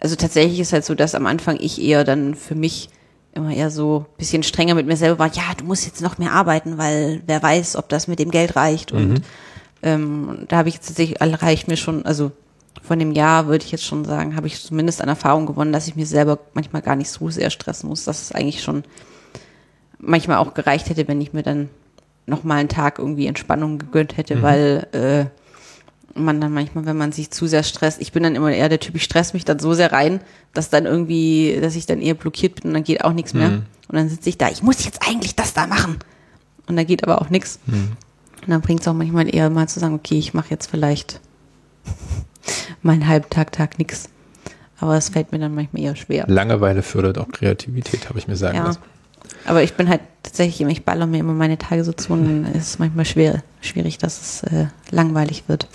also 0.00 0.16
tatsächlich 0.16 0.60
ist 0.60 0.72
halt 0.72 0.84
so, 0.84 0.94
dass 0.94 1.14
am 1.14 1.26
Anfang 1.26 1.58
ich 1.60 1.80
eher 1.80 2.04
dann 2.04 2.34
für 2.34 2.54
mich 2.54 2.88
immer 3.32 3.52
eher 3.52 3.70
so 3.70 4.06
ein 4.08 4.16
bisschen 4.18 4.42
strenger 4.42 4.74
mit 4.74 4.86
mir 4.86 4.96
selber 4.96 5.18
war, 5.20 5.32
ja, 5.32 5.42
du 5.56 5.64
musst 5.64 5.86
jetzt 5.86 6.02
noch 6.02 6.18
mehr 6.18 6.32
arbeiten, 6.32 6.78
weil 6.78 7.22
wer 7.26 7.42
weiß, 7.42 7.76
ob 7.76 7.88
das 7.88 8.08
mit 8.08 8.18
dem 8.18 8.30
Geld 8.30 8.56
reicht. 8.56 8.90
Und 8.92 9.08
mhm. 9.08 9.22
ähm, 9.82 10.44
da 10.48 10.58
habe 10.58 10.68
ich 10.68 10.80
tatsächlich, 10.80 11.20
reicht 11.20 11.68
mir 11.68 11.76
schon, 11.76 12.04
also 12.04 12.32
von 12.90 12.98
dem 12.98 13.12
Jahr 13.12 13.46
würde 13.46 13.64
ich 13.64 13.70
jetzt 13.70 13.84
schon 13.84 14.04
sagen, 14.04 14.34
habe 14.34 14.48
ich 14.48 14.60
zumindest 14.60 15.00
an 15.00 15.08
Erfahrung 15.08 15.46
gewonnen, 15.46 15.72
dass 15.72 15.86
ich 15.86 15.94
mir 15.94 16.06
selber 16.06 16.40
manchmal 16.54 16.82
gar 16.82 16.96
nicht 16.96 17.08
so 17.08 17.30
sehr 17.30 17.48
stressen 17.50 17.88
muss, 17.88 18.02
dass 18.02 18.20
es 18.20 18.32
eigentlich 18.32 18.64
schon 18.64 18.82
manchmal 20.00 20.38
auch 20.38 20.54
gereicht 20.54 20.88
hätte, 20.90 21.06
wenn 21.06 21.20
ich 21.20 21.32
mir 21.32 21.44
dann 21.44 21.68
noch 22.26 22.42
mal 22.42 22.56
einen 22.56 22.68
Tag 22.68 22.98
irgendwie 22.98 23.28
Entspannung 23.28 23.78
gegönnt 23.78 24.16
hätte, 24.16 24.34
mhm. 24.34 24.42
weil 24.42 24.88
äh, 24.90 26.18
man 26.18 26.40
dann 26.40 26.52
manchmal, 26.52 26.84
wenn 26.84 26.96
man 26.96 27.12
sich 27.12 27.30
zu 27.30 27.46
sehr 27.46 27.62
stresst, 27.62 28.00
ich 28.00 28.10
bin 28.10 28.24
dann 28.24 28.34
immer 28.34 28.50
eher 28.50 28.68
der 28.68 28.80
Typ, 28.80 28.96
ich 28.96 29.04
stress 29.04 29.34
mich 29.34 29.44
dann 29.44 29.60
so 29.60 29.72
sehr 29.72 29.92
rein, 29.92 30.20
dass 30.52 30.68
dann 30.68 30.84
irgendwie, 30.84 31.60
dass 31.62 31.76
ich 31.76 31.86
dann 31.86 32.02
eher 32.02 32.14
blockiert 32.14 32.56
bin 32.56 32.70
und 32.70 32.74
dann 32.74 32.82
geht 32.82 33.04
auch 33.04 33.12
nichts 33.12 33.34
mehr. 33.34 33.50
Mhm. 33.50 33.66
Und 33.86 33.94
dann 33.94 34.08
sitze 34.08 34.28
ich 34.28 34.36
da, 34.36 34.48
ich 34.48 34.64
muss 34.64 34.84
jetzt 34.84 35.08
eigentlich 35.08 35.36
das 35.36 35.54
da 35.54 35.68
machen. 35.68 36.00
Und 36.66 36.74
da 36.74 36.82
geht 36.82 37.04
aber 37.04 37.22
auch 37.22 37.30
nichts. 37.30 37.60
Mhm. 37.66 37.92
Und 38.42 38.48
dann 38.48 38.62
bringt 38.62 38.80
es 38.80 38.88
auch 38.88 38.94
manchmal 38.94 39.32
eher 39.32 39.48
mal 39.48 39.68
zu 39.68 39.78
sagen, 39.78 39.94
okay, 39.94 40.18
ich 40.18 40.34
mache 40.34 40.50
jetzt 40.50 40.68
vielleicht 40.68 41.20
meinen 42.82 43.06
halben 43.06 43.28
Tag, 43.30 43.78
nichts. 43.78 44.08
Aber 44.78 44.96
es 44.96 45.10
fällt 45.10 45.32
mir 45.32 45.38
dann 45.38 45.54
manchmal 45.54 45.82
eher 45.82 45.96
schwer. 45.96 46.24
Langeweile 46.26 46.82
fördert 46.82 47.18
auch 47.18 47.28
Kreativität, 47.28 48.08
habe 48.08 48.18
ich 48.18 48.28
mir 48.28 48.36
sagen 48.36 48.56
ja. 48.56 48.64
lassen. 48.64 48.80
Aber 49.44 49.62
ich 49.62 49.74
bin 49.74 49.88
halt 49.88 50.00
tatsächlich, 50.22 50.66
ich 50.68 50.84
baller 50.84 51.06
mir 51.06 51.18
immer 51.18 51.32
meine 51.32 51.58
Tage 51.58 51.84
so 51.84 51.92
zu 51.92 52.12
und 52.12 52.24
dann 52.24 52.54
ist 52.54 52.68
es 52.68 52.78
manchmal 52.78 53.04
schwer, 53.04 53.42
schwierig, 53.60 53.98
dass 53.98 54.20
es 54.20 54.42
äh, 54.44 54.66
langweilig 54.90 55.44
wird. 55.48 55.68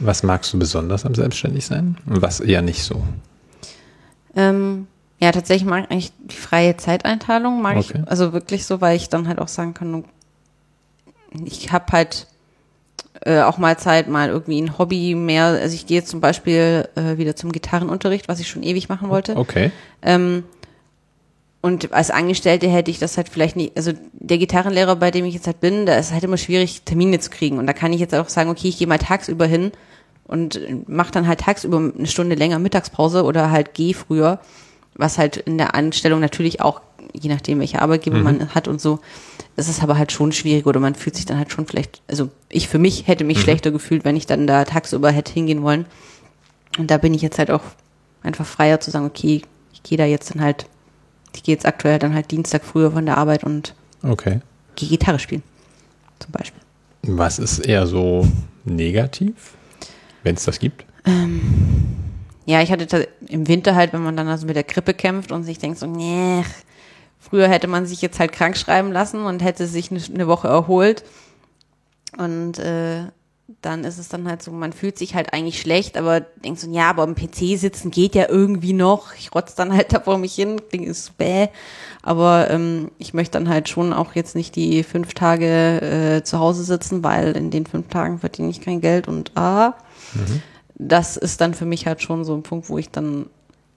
Was 0.00 0.22
magst 0.22 0.52
du 0.52 0.58
besonders 0.58 1.04
am 1.04 1.14
Selbstständigsein 1.14 1.96
und 2.06 2.22
was 2.22 2.40
eher 2.40 2.62
nicht 2.62 2.82
so? 2.82 3.02
Ähm, 4.36 4.86
ja, 5.20 5.32
tatsächlich 5.32 5.68
mag 5.68 5.84
ich 5.84 5.90
eigentlich 5.90 6.12
die 6.18 6.36
freie 6.36 6.76
Zeiteinteilung, 6.76 7.62
mag 7.62 7.76
okay. 7.76 8.00
ich 8.02 8.08
also 8.08 8.32
wirklich 8.32 8.66
so, 8.66 8.80
weil 8.80 8.96
ich 8.96 9.08
dann 9.08 9.28
halt 9.28 9.38
auch 9.38 9.48
sagen 9.48 9.74
kann, 9.74 10.04
ich 11.44 11.72
habe 11.72 11.92
halt 11.92 12.26
äh, 13.24 13.40
auch 13.40 13.58
mal 13.58 13.78
Zeit, 13.78 14.08
mal 14.08 14.28
irgendwie 14.28 14.60
ein 14.60 14.78
Hobby 14.78 15.14
mehr. 15.14 15.44
Also 15.44 15.74
ich 15.74 15.86
gehe 15.86 15.98
jetzt 15.98 16.10
zum 16.10 16.20
Beispiel 16.20 16.88
äh, 16.94 17.16
wieder 17.16 17.36
zum 17.36 17.52
Gitarrenunterricht, 17.52 18.28
was 18.28 18.40
ich 18.40 18.48
schon 18.48 18.62
ewig 18.62 18.88
machen 18.88 19.08
wollte. 19.08 19.36
Okay. 19.36 19.70
Ähm, 20.02 20.44
und 21.62 21.94
als 21.94 22.10
Angestellte 22.10 22.68
hätte 22.68 22.90
ich 22.90 22.98
das 22.98 23.16
halt 23.16 23.30
vielleicht 23.30 23.56
nicht, 23.56 23.74
also 23.74 23.92
der 24.12 24.36
Gitarrenlehrer, 24.36 24.96
bei 24.96 25.10
dem 25.10 25.24
ich 25.24 25.32
jetzt 25.32 25.46
halt 25.46 25.60
bin, 25.60 25.86
da 25.86 25.96
ist 25.96 26.12
halt 26.12 26.22
immer 26.22 26.36
schwierig, 26.36 26.82
Termine 26.82 27.18
zu 27.20 27.30
kriegen. 27.30 27.58
Und 27.58 27.66
da 27.66 27.72
kann 27.72 27.94
ich 27.94 28.00
jetzt 28.00 28.14
auch 28.14 28.28
sagen, 28.28 28.50
okay, 28.50 28.68
ich 28.68 28.76
gehe 28.76 28.86
mal 28.86 28.98
tagsüber 28.98 29.46
hin 29.46 29.72
und 30.26 30.60
mache 30.86 31.12
dann 31.12 31.26
halt 31.26 31.40
tagsüber 31.40 31.78
eine 31.78 32.06
Stunde 32.06 32.34
länger 32.34 32.58
Mittagspause 32.58 33.24
oder 33.24 33.50
halt 33.50 33.72
gehe 33.72 33.94
früher, 33.94 34.40
was 34.94 35.16
halt 35.16 35.38
in 35.38 35.56
der 35.56 35.74
Anstellung 35.74 36.20
natürlich 36.20 36.60
auch, 36.60 36.82
je 37.14 37.30
nachdem, 37.30 37.60
welche 37.60 37.80
Arbeitgeber 37.80 38.18
mhm. 38.18 38.24
man 38.24 38.54
hat 38.54 38.68
und 38.68 38.82
so, 38.82 38.98
ist 39.56 39.68
es 39.68 39.80
aber 39.80 39.96
halt 39.98 40.12
schon 40.12 40.32
schwierig 40.32 40.66
oder 40.66 40.80
man 40.80 40.94
fühlt 40.94 41.16
sich 41.16 41.26
dann 41.26 41.38
halt 41.38 41.52
schon 41.52 41.66
vielleicht, 41.66 42.02
also 42.08 42.30
ich 42.48 42.68
für 42.68 42.78
mich 42.78 43.06
hätte 43.06 43.24
mich 43.24 43.38
mhm. 43.38 43.42
schlechter 43.42 43.70
gefühlt, 43.70 44.04
wenn 44.04 44.16
ich 44.16 44.26
dann 44.26 44.46
da 44.46 44.64
tagsüber 44.64 45.10
hätte 45.10 45.32
hingehen 45.32 45.62
wollen. 45.62 45.86
Und 46.78 46.90
da 46.90 46.98
bin 46.98 47.14
ich 47.14 47.22
jetzt 47.22 47.38
halt 47.38 47.50
auch 47.50 47.62
einfach 48.22 48.46
freier 48.46 48.80
zu 48.80 48.90
sagen, 48.90 49.06
okay, 49.06 49.42
ich 49.72 49.82
gehe 49.82 49.98
da 49.98 50.04
jetzt 50.04 50.34
dann 50.34 50.42
halt 50.42 50.66
ich 51.34 51.42
gehe 51.42 51.54
jetzt 51.54 51.66
aktuell 51.66 51.98
dann 51.98 52.14
halt 52.14 52.30
Dienstag 52.30 52.64
früher 52.64 52.92
von 52.92 53.06
der 53.06 53.18
Arbeit 53.18 53.44
und 53.44 53.74
okay. 54.02 54.40
gehe 54.76 54.88
Gitarre 54.88 55.18
spielen. 55.18 55.42
Zum 56.18 56.32
Beispiel. 56.32 56.60
Was 57.02 57.38
ist 57.38 57.58
eher 57.58 57.86
so 57.86 58.26
negativ, 58.64 59.54
wenn 60.22 60.36
es 60.36 60.44
das 60.44 60.58
gibt? 60.58 60.84
Ähm, 61.04 61.40
ja, 62.46 62.62
ich 62.62 62.70
hatte 62.70 63.08
im 63.28 63.46
Winter 63.48 63.74
halt, 63.74 63.92
wenn 63.92 64.02
man 64.02 64.16
dann 64.16 64.28
also 64.28 64.46
mit 64.46 64.56
der 64.56 64.64
Grippe 64.64 64.94
kämpft 64.94 65.32
und 65.32 65.44
sich 65.44 65.58
denkt 65.58 65.78
so, 65.78 65.86
nee, 65.86 66.44
früher 67.28 67.48
hätte 67.48 67.66
man 67.68 67.86
sich 67.86 68.02
jetzt 68.02 68.18
halt 68.18 68.32
krank 68.32 68.56
schreiben 68.56 68.92
lassen 68.92 69.24
und 69.24 69.42
hätte 69.42 69.66
sich 69.66 69.90
eine, 69.90 70.26
Woche 70.26 70.48
erholt. 70.48 71.04
Und 72.16 72.58
äh, 72.58 73.06
dann 73.60 73.84
ist 73.84 73.98
es 73.98 74.08
dann 74.08 74.28
halt 74.28 74.42
so, 74.42 74.50
man 74.52 74.72
fühlt 74.72 74.98
sich 74.98 75.14
halt 75.14 75.32
eigentlich 75.32 75.60
schlecht, 75.60 75.96
aber 75.96 76.20
denkt 76.20 76.60
so, 76.60 76.70
ja, 76.70 76.88
aber 76.88 77.02
am 77.02 77.14
PC 77.14 77.58
sitzen 77.58 77.90
geht 77.90 78.14
ja 78.14 78.28
irgendwie 78.28 78.72
noch. 78.72 79.14
Ich 79.14 79.34
rotz 79.34 79.54
dann 79.54 79.72
halt 79.72 79.92
da 79.92 80.00
vor 80.00 80.18
mich 80.18 80.34
hin, 80.34 80.60
klingt 80.68 80.86
ist 80.86 81.16
bäh. 81.16 81.48
Aber 82.02 82.50
ähm, 82.50 82.90
ich 82.98 83.14
möchte 83.14 83.38
dann 83.38 83.48
halt 83.48 83.68
schon 83.68 83.92
auch 83.92 84.14
jetzt 84.14 84.34
nicht 84.34 84.54
die 84.56 84.82
fünf 84.82 85.14
Tage 85.14 85.80
äh, 85.80 86.24
zu 86.24 86.38
Hause 86.38 86.62
sitzen, 86.62 87.02
weil 87.02 87.36
in 87.36 87.50
den 87.50 87.66
fünf 87.66 87.88
Tagen 87.88 88.18
verdiene 88.18 88.50
ich 88.50 88.60
kein 88.60 88.80
Geld 88.80 89.08
und 89.08 89.32
ah, 89.36 89.74
mhm. 90.12 90.42
das 90.74 91.16
ist 91.16 91.40
dann 91.40 91.54
für 91.54 91.64
mich 91.64 91.86
halt 91.86 92.02
schon 92.02 92.24
so 92.24 92.34
ein 92.34 92.42
Punkt, 92.42 92.68
wo 92.68 92.78
ich 92.78 92.90
dann 92.90 93.26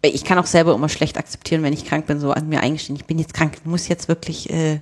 ich 0.01 0.23
kann 0.23 0.37
auch 0.37 0.45
selber 0.45 0.73
immer 0.75 0.89
schlecht 0.89 1.17
akzeptieren, 1.17 1.63
wenn 1.63 1.73
ich 1.73 1.85
krank 1.85 2.05
bin, 2.05 2.19
so 2.19 2.31
an 2.31 2.49
mir 2.49 2.61
eingestehen, 2.61 2.95
ich 2.95 3.05
bin 3.05 3.19
jetzt 3.19 3.33
krank, 3.33 3.53
muss 3.65 3.87
jetzt 3.87 4.07
wirklich 4.07 4.49
äh, 4.49 4.79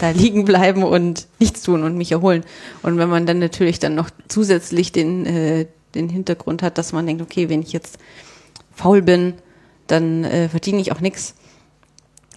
da 0.00 0.10
liegen 0.10 0.44
bleiben 0.44 0.82
und 0.82 1.26
nichts 1.38 1.62
tun 1.62 1.82
und 1.82 1.96
mich 1.96 2.12
erholen. 2.12 2.44
Und 2.82 2.98
wenn 2.98 3.08
man 3.08 3.26
dann 3.26 3.38
natürlich 3.38 3.78
dann 3.78 3.94
noch 3.94 4.10
zusätzlich 4.28 4.92
den, 4.92 5.26
äh, 5.26 5.66
den 5.94 6.08
Hintergrund 6.08 6.62
hat, 6.62 6.78
dass 6.78 6.92
man 6.92 7.06
denkt, 7.06 7.22
okay, 7.22 7.48
wenn 7.48 7.62
ich 7.62 7.72
jetzt 7.72 7.98
faul 8.74 9.02
bin, 9.02 9.34
dann 9.86 10.24
äh, 10.24 10.48
verdiene 10.48 10.80
ich 10.80 10.92
auch 10.92 11.00
nichts. 11.00 11.34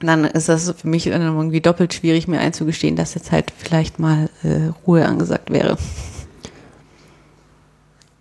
dann 0.01 0.25
ist 0.25 0.49
das 0.49 0.71
für 0.77 0.87
mich 0.87 1.07
irgendwie 1.07 1.61
doppelt 1.61 1.93
schwierig, 1.93 2.27
mir 2.27 2.39
einzugestehen, 2.39 2.95
dass 2.95 3.15
jetzt 3.15 3.31
halt 3.31 3.51
vielleicht 3.57 3.99
mal 3.99 4.29
äh, 4.43 4.71
Ruhe 4.85 5.05
angesagt 5.05 5.49
wäre. 5.49 5.77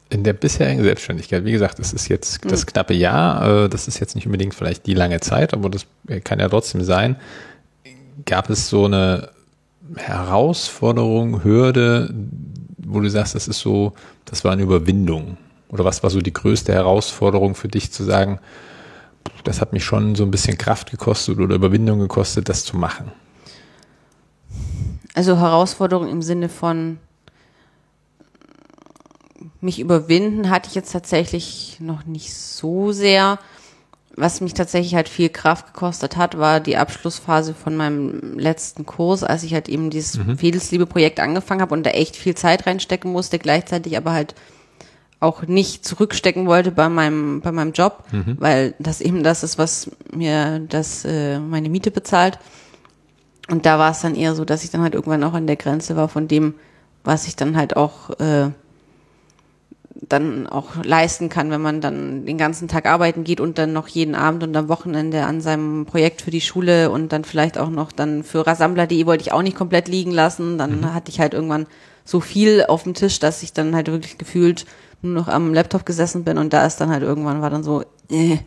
In 0.09 0.23
der 0.23 0.35
bisherigen 0.35 0.83
Selbstständigkeit, 0.83 1.45
wie 1.45 1.53
gesagt, 1.53 1.79
es 1.81 1.93
ist 1.93 2.09
jetzt 2.09 2.45
das 2.45 2.63
mhm. 2.63 2.67
knappe 2.67 2.95
Jahr, 2.95 3.65
äh, 3.65 3.69
das 3.69 3.89
ist 3.89 3.99
jetzt 3.99 4.15
nicht 4.15 4.27
unbedingt 4.27 4.55
vielleicht 4.55 4.87
die 4.87 4.95
lange 4.95 5.21
Zeit, 5.21 5.53
aber 5.53 5.69
das 5.69 5.87
kann 6.25 6.39
ja 6.39 6.49
trotzdem 6.49 6.83
sein. 6.83 7.17
Gab 8.25 8.49
es 8.51 8.69
so 8.69 8.85
eine 8.85 9.31
Herausforderung, 9.97 11.45
Hürde, 11.45 12.15
wo 12.79 13.01
du 13.01 13.11
sagst, 13.11 13.35
das 13.35 13.49
ist 13.49 13.61
so, 13.61 13.95
das 14.25 14.45
war 14.45 14.53
eine 14.53 14.63
Überwindung? 14.63 15.37
Oder 15.69 15.85
was 15.85 16.03
war 16.03 16.11
so 16.11 16.21
die 16.21 16.33
größte 16.33 16.73
Herausforderung 16.73 17.55
für 17.55 17.69
dich 17.69 17.93
zu 17.93 18.05
sagen, 18.05 18.39
das 19.45 19.61
hat 19.61 19.73
mich 19.73 19.85
schon 19.85 20.15
so 20.15 20.25
ein 20.25 20.31
bisschen 20.31 20.57
Kraft 20.57 20.91
gekostet 20.91 21.39
oder 21.39 21.55
Überwindung 21.55 21.99
gekostet, 21.99 22.49
das 22.49 22.65
zu 22.65 22.77
machen? 22.77 23.11
Also 25.15 25.39
Herausforderung 25.39 26.09
im 26.09 26.23
Sinne 26.23 26.49
von 26.49 26.99
mich 29.61 29.81
überwinden 29.81 30.51
hatte 30.51 30.69
ich 30.69 30.75
jetzt 30.75 30.93
tatsächlich 30.93 31.79
noch 31.81 32.05
nicht 32.07 32.35
so 32.35 32.93
sehr. 32.93 33.39
Was 34.19 34.41
mich 34.41 34.55
tatsächlich 34.55 34.95
halt 34.95 35.11
viel 35.11 35.29
Kraft 35.29 35.75
gekostet 35.75 36.17
hat, 36.17 36.39
war 36.39 36.59
die 36.61 36.79
Abschlussphase 36.79 37.53
von 37.53 37.77
meinem 37.77 38.39
letzten 38.39 38.87
Kurs, 38.87 39.23
als 39.23 39.43
ich 39.43 39.53
halt 39.53 39.69
eben 39.69 39.91
dieses 39.91 40.17
mhm. 40.17 40.39
Fädelsliebe-Projekt 40.39 41.21
angefangen 41.21 41.61
habe 41.61 41.75
und 41.75 41.85
da 41.85 41.91
echt 41.91 42.17
viel 42.17 42.35
Zeit 42.35 42.67
reinstecken 42.67 43.13
musste, 43.13 43.39
gleichzeitig 43.39 43.97
aber 43.97 44.13
halt 44.13 44.35
auch 45.21 45.43
nicht 45.43 45.85
zurückstecken 45.85 46.47
wollte 46.47 46.71
bei 46.73 46.89
meinem 46.89 47.41
bei 47.41 47.53
meinem 47.53 47.73
Job, 47.73 48.05
mhm. 48.13 48.37
weil 48.39 48.75
das 48.79 49.01
eben 49.01 49.23
das 49.23 49.43
ist, 49.43 49.59
was 49.59 49.91
mir 50.13 50.61
das 50.61 51.05
äh, 51.05 51.39
meine 51.39 51.69
Miete 51.69 51.91
bezahlt. 51.91 52.39
Und 53.49 53.67
da 53.67 53.79
war 53.79 53.93
es 53.93 54.01
dann 54.01 54.15
eher 54.15 54.35
so, 54.35 54.45
dass 54.45 54.65
ich 54.65 54.71
dann 54.71 54.83
halt 54.83 54.95
irgendwann 54.95 55.25
auch 55.25 55.35
an 55.35 55.47
der 55.47 55.57
Grenze 55.57 55.97
war 55.97 56.09
von 56.09 56.27
dem, 56.27 56.55
was 57.05 57.27
ich 57.27 57.37
dann 57.37 57.57
halt 57.57 57.77
auch 57.77 58.11
äh, 58.19 58.51
dann 60.03 60.47
auch 60.47 60.85
leisten 60.85 61.29
kann, 61.29 61.51
wenn 61.51 61.63
man 61.63 61.81
dann 61.81 62.27
den 62.27 62.39
ganzen 62.39 62.69
Tag 62.69 62.87
arbeiten 62.87 63.25
geht 63.25 63.41
und 63.41 63.59
dann 63.59 63.73
noch 63.73 63.89
jeden 63.89 64.15
Abend 64.15 64.43
und 64.43 64.57
am 64.57 64.69
Wochenende 64.69 65.25
an 65.25 65.41
seinem 65.41 65.87
Projekt 65.87 66.23
für 66.23 66.31
die 66.31 66.41
Schule 66.41 66.91
und 66.91 67.13
dann 67.13 67.25
vielleicht 67.25 67.59
auch 67.59 67.71
noch 67.71 67.93
dann 67.93 68.23
für 68.23 68.47
Rasambler.de 68.47 69.07
wollte 69.07 69.23
ich 69.23 69.33
auch 69.33 69.43
nicht 69.43 69.57
komplett 69.57 69.89
liegen 69.89 70.11
lassen. 70.11 70.59
Dann 70.59 70.81
mhm. 70.81 70.95
hatte 70.95 71.11
ich 71.11 71.21
halt 71.21 71.35
irgendwann 71.35 71.67
so 72.05 72.21
viel 72.21 72.65
auf 72.67 72.83
dem 72.83 72.95
Tisch, 72.95 73.19
dass 73.19 73.43
ich 73.43 73.53
dann 73.53 73.75
halt 73.75 73.89
wirklich 73.89 74.19
gefühlt 74.19 74.67
nur 75.03 75.15
noch 75.15 75.29
am 75.29 75.53
Laptop 75.53 75.87
gesessen 75.87 76.25
bin 76.25 76.39
und 76.39 76.53
da 76.53 76.67
ist 76.67 76.81
dann 76.81 76.91
halt 76.91 77.03
irgendwann 77.03 77.43
war 77.43 77.51
dann 77.51 77.65
so, 77.65 77.83
äh, 78.11 78.39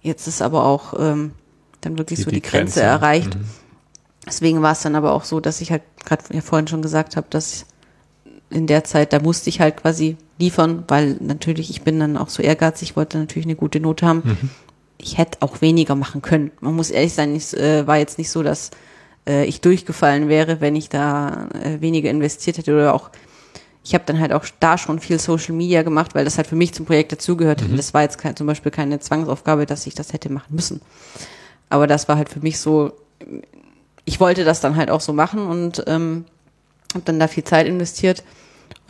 jetzt 0.00 0.26
ist 0.26 0.42
aber 0.42 0.64
auch 0.64 0.94
ähm, 0.98 1.32
dann 1.80 1.98
wirklich 1.98 2.18
die, 2.18 2.24
so 2.24 2.30
die, 2.30 2.36
die 2.36 2.42
Grenze, 2.42 2.80
Grenze, 2.80 2.82
erreicht. 2.82 3.34
Mhm. 3.34 3.44
Deswegen 4.26 4.62
war 4.62 4.72
es 4.72 4.82
dann 4.82 4.94
aber 4.94 5.12
auch 5.12 5.24
so, 5.24 5.40
dass 5.40 5.60
ich 5.60 5.70
halt 5.70 5.82
gerade 6.04 6.22
ja 6.32 6.40
vorhin 6.40 6.68
schon 6.68 6.82
gesagt 6.82 7.16
habe, 7.16 7.26
dass 7.30 7.66
in 8.52 8.66
der 8.66 8.84
Zeit, 8.84 9.12
da 9.12 9.20
musste 9.20 9.48
ich 9.48 9.60
halt 9.60 9.76
quasi 9.76 10.16
liefern, 10.38 10.84
weil 10.88 11.16
natürlich, 11.20 11.70
ich 11.70 11.82
bin 11.82 11.98
dann 12.00 12.16
auch 12.16 12.28
so 12.28 12.42
ehrgeizig, 12.42 12.96
wollte 12.96 13.18
natürlich 13.18 13.46
eine 13.46 13.56
gute 13.56 13.80
Note 13.80 14.06
haben. 14.06 14.22
Mhm. 14.24 14.50
Ich 14.98 15.18
hätte 15.18 15.38
auch 15.42 15.60
weniger 15.60 15.94
machen 15.94 16.22
können. 16.22 16.52
Man 16.60 16.76
muss 16.76 16.90
ehrlich 16.90 17.14
sein, 17.14 17.34
es 17.34 17.54
äh, 17.54 17.86
war 17.86 17.98
jetzt 17.98 18.18
nicht 18.18 18.30
so, 18.30 18.42
dass 18.42 18.70
äh, 19.26 19.44
ich 19.46 19.60
durchgefallen 19.60 20.28
wäre, 20.28 20.60
wenn 20.60 20.76
ich 20.76 20.88
da 20.88 21.48
äh, 21.62 21.80
weniger 21.80 22.10
investiert 22.10 22.58
hätte 22.58 22.72
oder 22.72 22.94
auch 22.94 23.10
ich 23.84 23.94
habe 23.94 24.04
dann 24.06 24.20
halt 24.20 24.32
auch 24.32 24.44
da 24.60 24.78
schon 24.78 25.00
viel 25.00 25.18
Social 25.18 25.54
Media 25.54 25.82
gemacht, 25.82 26.14
weil 26.14 26.24
das 26.24 26.36
halt 26.36 26.46
für 26.46 26.54
mich 26.54 26.72
zum 26.72 26.86
Projekt 26.86 27.10
dazugehört. 27.10 27.68
Mhm. 27.68 27.76
Das 27.76 27.92
war 27.92 28.02
jetzt 28.02 28.16
kein, 28.16 28.36
zum 28.36 28.46
Beispiel 28.46 28.70
keine 28.70 29.00
Zwangsaufgabe, 29.00 29.66
dass 29.66 29.86
ich 29.86 29.94
das 29.94 30.12
hätte 30.12 30.30
machen 30.30 30.54
müssen. 30.54 30.80
Aber 31.68 31.88
das 31.88 32.08
war 32.08 32.16
halt 32.16 32.28
für 32.28 32.38
mich 32.38 32.60
so, 32.60 32.92
ich 34.04 34.20
wollte 34.20 34.44
das 34.44 34.60
dann 34.60 34.76
halt 34.76 34.90
auch 34.90 35.00
so 35.00 35.12
machen 35.12 35.46
und 35.46 35.82
ähm, 35.88 36.26
habe 36.94 37.04
dann 37.04 37.18
da 37.18 37.26
viel 37.26 37.44
Zeit 37.44 37.66
investiert 37.66 38.22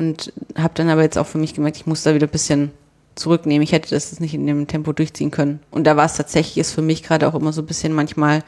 und 0.02 0.32
habe 0.56 0.74
dann 0.74 0.88
aber 0.88 1.02
jetzt 1.02 1.18
auch 1.18 1.26
für 1.26 1.38
mich 1.38 1.54
gemerkt, 1.54 1.76
ich 1.76 1.86
muss 1.86 2.02
da 2.02 2.14
wieder 2.14 2.26
ein 2.26 2.32
bisschen 2.32 2.72
zurücknehmen. 3.14 3.62
Ich 3.62 3.72
hätte 3.72 3.90
das 3.90 4.18
nicht 4.20 4.34
in 4.34 4.46
dem 4.46 4.66
Tempo 4.66 4.92
durchziehen 4.92 5.30
können. 5.30 5.60
Und 5.70 5.84
da 5.84 5.96
war 5.96 6.06
es 6.06 6.14
tatsächlich, 6.14 6.58
ist 6.58 6.72
für 6.72 6.82
mich 6.82 7.02
gerade 7.02 7.28
auch 7.28 7.34
immer 7.34 7.52
so 7.52 7.62
ein 7.62 7.66
bisschen 7.66 7.92
manchmal 7.92 8.42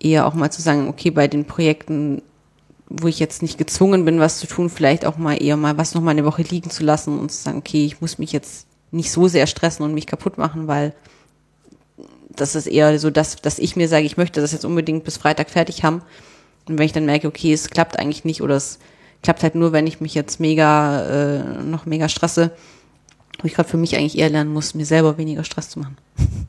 eher 0.00 0.26
auch 0.26 0.34
mal 0.34 0.50
zu 0.50 0.62
sagen, 0.62 0.88
okay, 0.88 1.10
bei 1.10 1.28
den 1.28 1.44
Projekten, 1.44 2.22
wo 2.88 3.06
ich 3.08 3.18
jetzt 3.18 3.42
nicht 3.42 3.58
gezwungen 3.58 4.04
bin, 4.04 4.18
was 4.18 4.38
zu 4.38 4.46
tun, 4.46 4.68
vielleicht 4.68 5.06
auch 5.06 5.16
mal 5.16 5.40
eher 5.40 5.56
mal 5.56 5.78
was 5.78 5.94
noch 5.94 6.02
mal 6.02 6.10
eine 6.10 6.24
Woche 6.24 6.42
liegen 6.42 6.70
zu 6.70 6.82
lassen 6.82 7.18
und 7.18 7.30
zu 7.30 7.40
sagen, 7.40 7.58
okay, 7.58 7.84
ich 7.84 8.00
muss 8.00 8.18
mich 8.18 8.32
jetzt 8.32 8.66
nicht 8.90 9.12
so 9.12 9.28
sehr 9.28 9.46
stressen 9.46 9.84
und 9.84 9.94
mich 9.94 10.06
kaputt 10.06 10.38
machen, 10.38 10.66
weil 10.66 10.92
das 12.30 12.54
ist 12.54 12.66
eher 12.66 12.98
so, 12.98 13.10
dass, 13.10 13.36
dass 13.36 13.58
ich 13.58 13.76
mir 13.76 13.88
sage, 13.88 14.06
ich 14.06 14.16
möchte 14.16 14.40
das 14.40 14.52
jetzt 14.52 14.64
unbedingt 14.64 15.04
bis 15.04 15.18
Freitag 15.18 15.50
fertig 15.50 15.84
haben. 15.84 16.02
Und 16.66 16.78
wenn 16.78 16.86
ich 16.86 16.92
dann 16.92 17.06
merke, 17.06 17.28
okay, 17.28 17.52
es 17.52 17.70
klappt 17.70 17.98
eigentlich 17.98 18.24
nicht 18.24 18.42
oder 18.42 18.56
es 18.56 18.78
klappt 19.22 19.42
halt 19.42 19.54
nur, 19.54 19.72
wenn 19.72 19.86
ich 19.86 20.00
mich 20.00 20.14
jetzt 20.14 20.40
mega, 20.40 21.02
äh, 21.06 21.62
noch 21.62 21.86
mega 21.86 22.08
stresse, 22.08 22.50
wo 23.40 23.46
ich 23.46 23.54
gerade 23.54 23.68
für 23.68 23.76
mich 23.76 23.96
eigentlich 23.96 24.18
eher 24.18 24.30
lernen 24.30 24.52
muss, 24.52 24.74
mir 24.74 24.86
selber 24.86 25.18
weniger 25.18 25.44
Stress 25.44 25.70
zu 25.70 25.80
machen. 25.80 25.96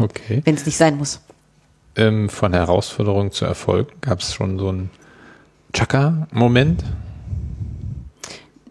Okay. 0.00 0.40
Wenn 0.44 0.54
es 0.54 0.64
nicht 0.64 0.78
sein 0.78 0.96
muss. 0.96 1.20
Ähm, 1.94 2.30
von 2.30 2.54
Herausforderung 2.54 3.30
zu 3.30 3.44
Erfolg 3.44 4.00
gab 4.00 4.20
es 4.20 4.32
schon 4.32 4.58
so 4.58 4.70
einen 4.70 4.90
Chaka-Moment? 5.74 6.82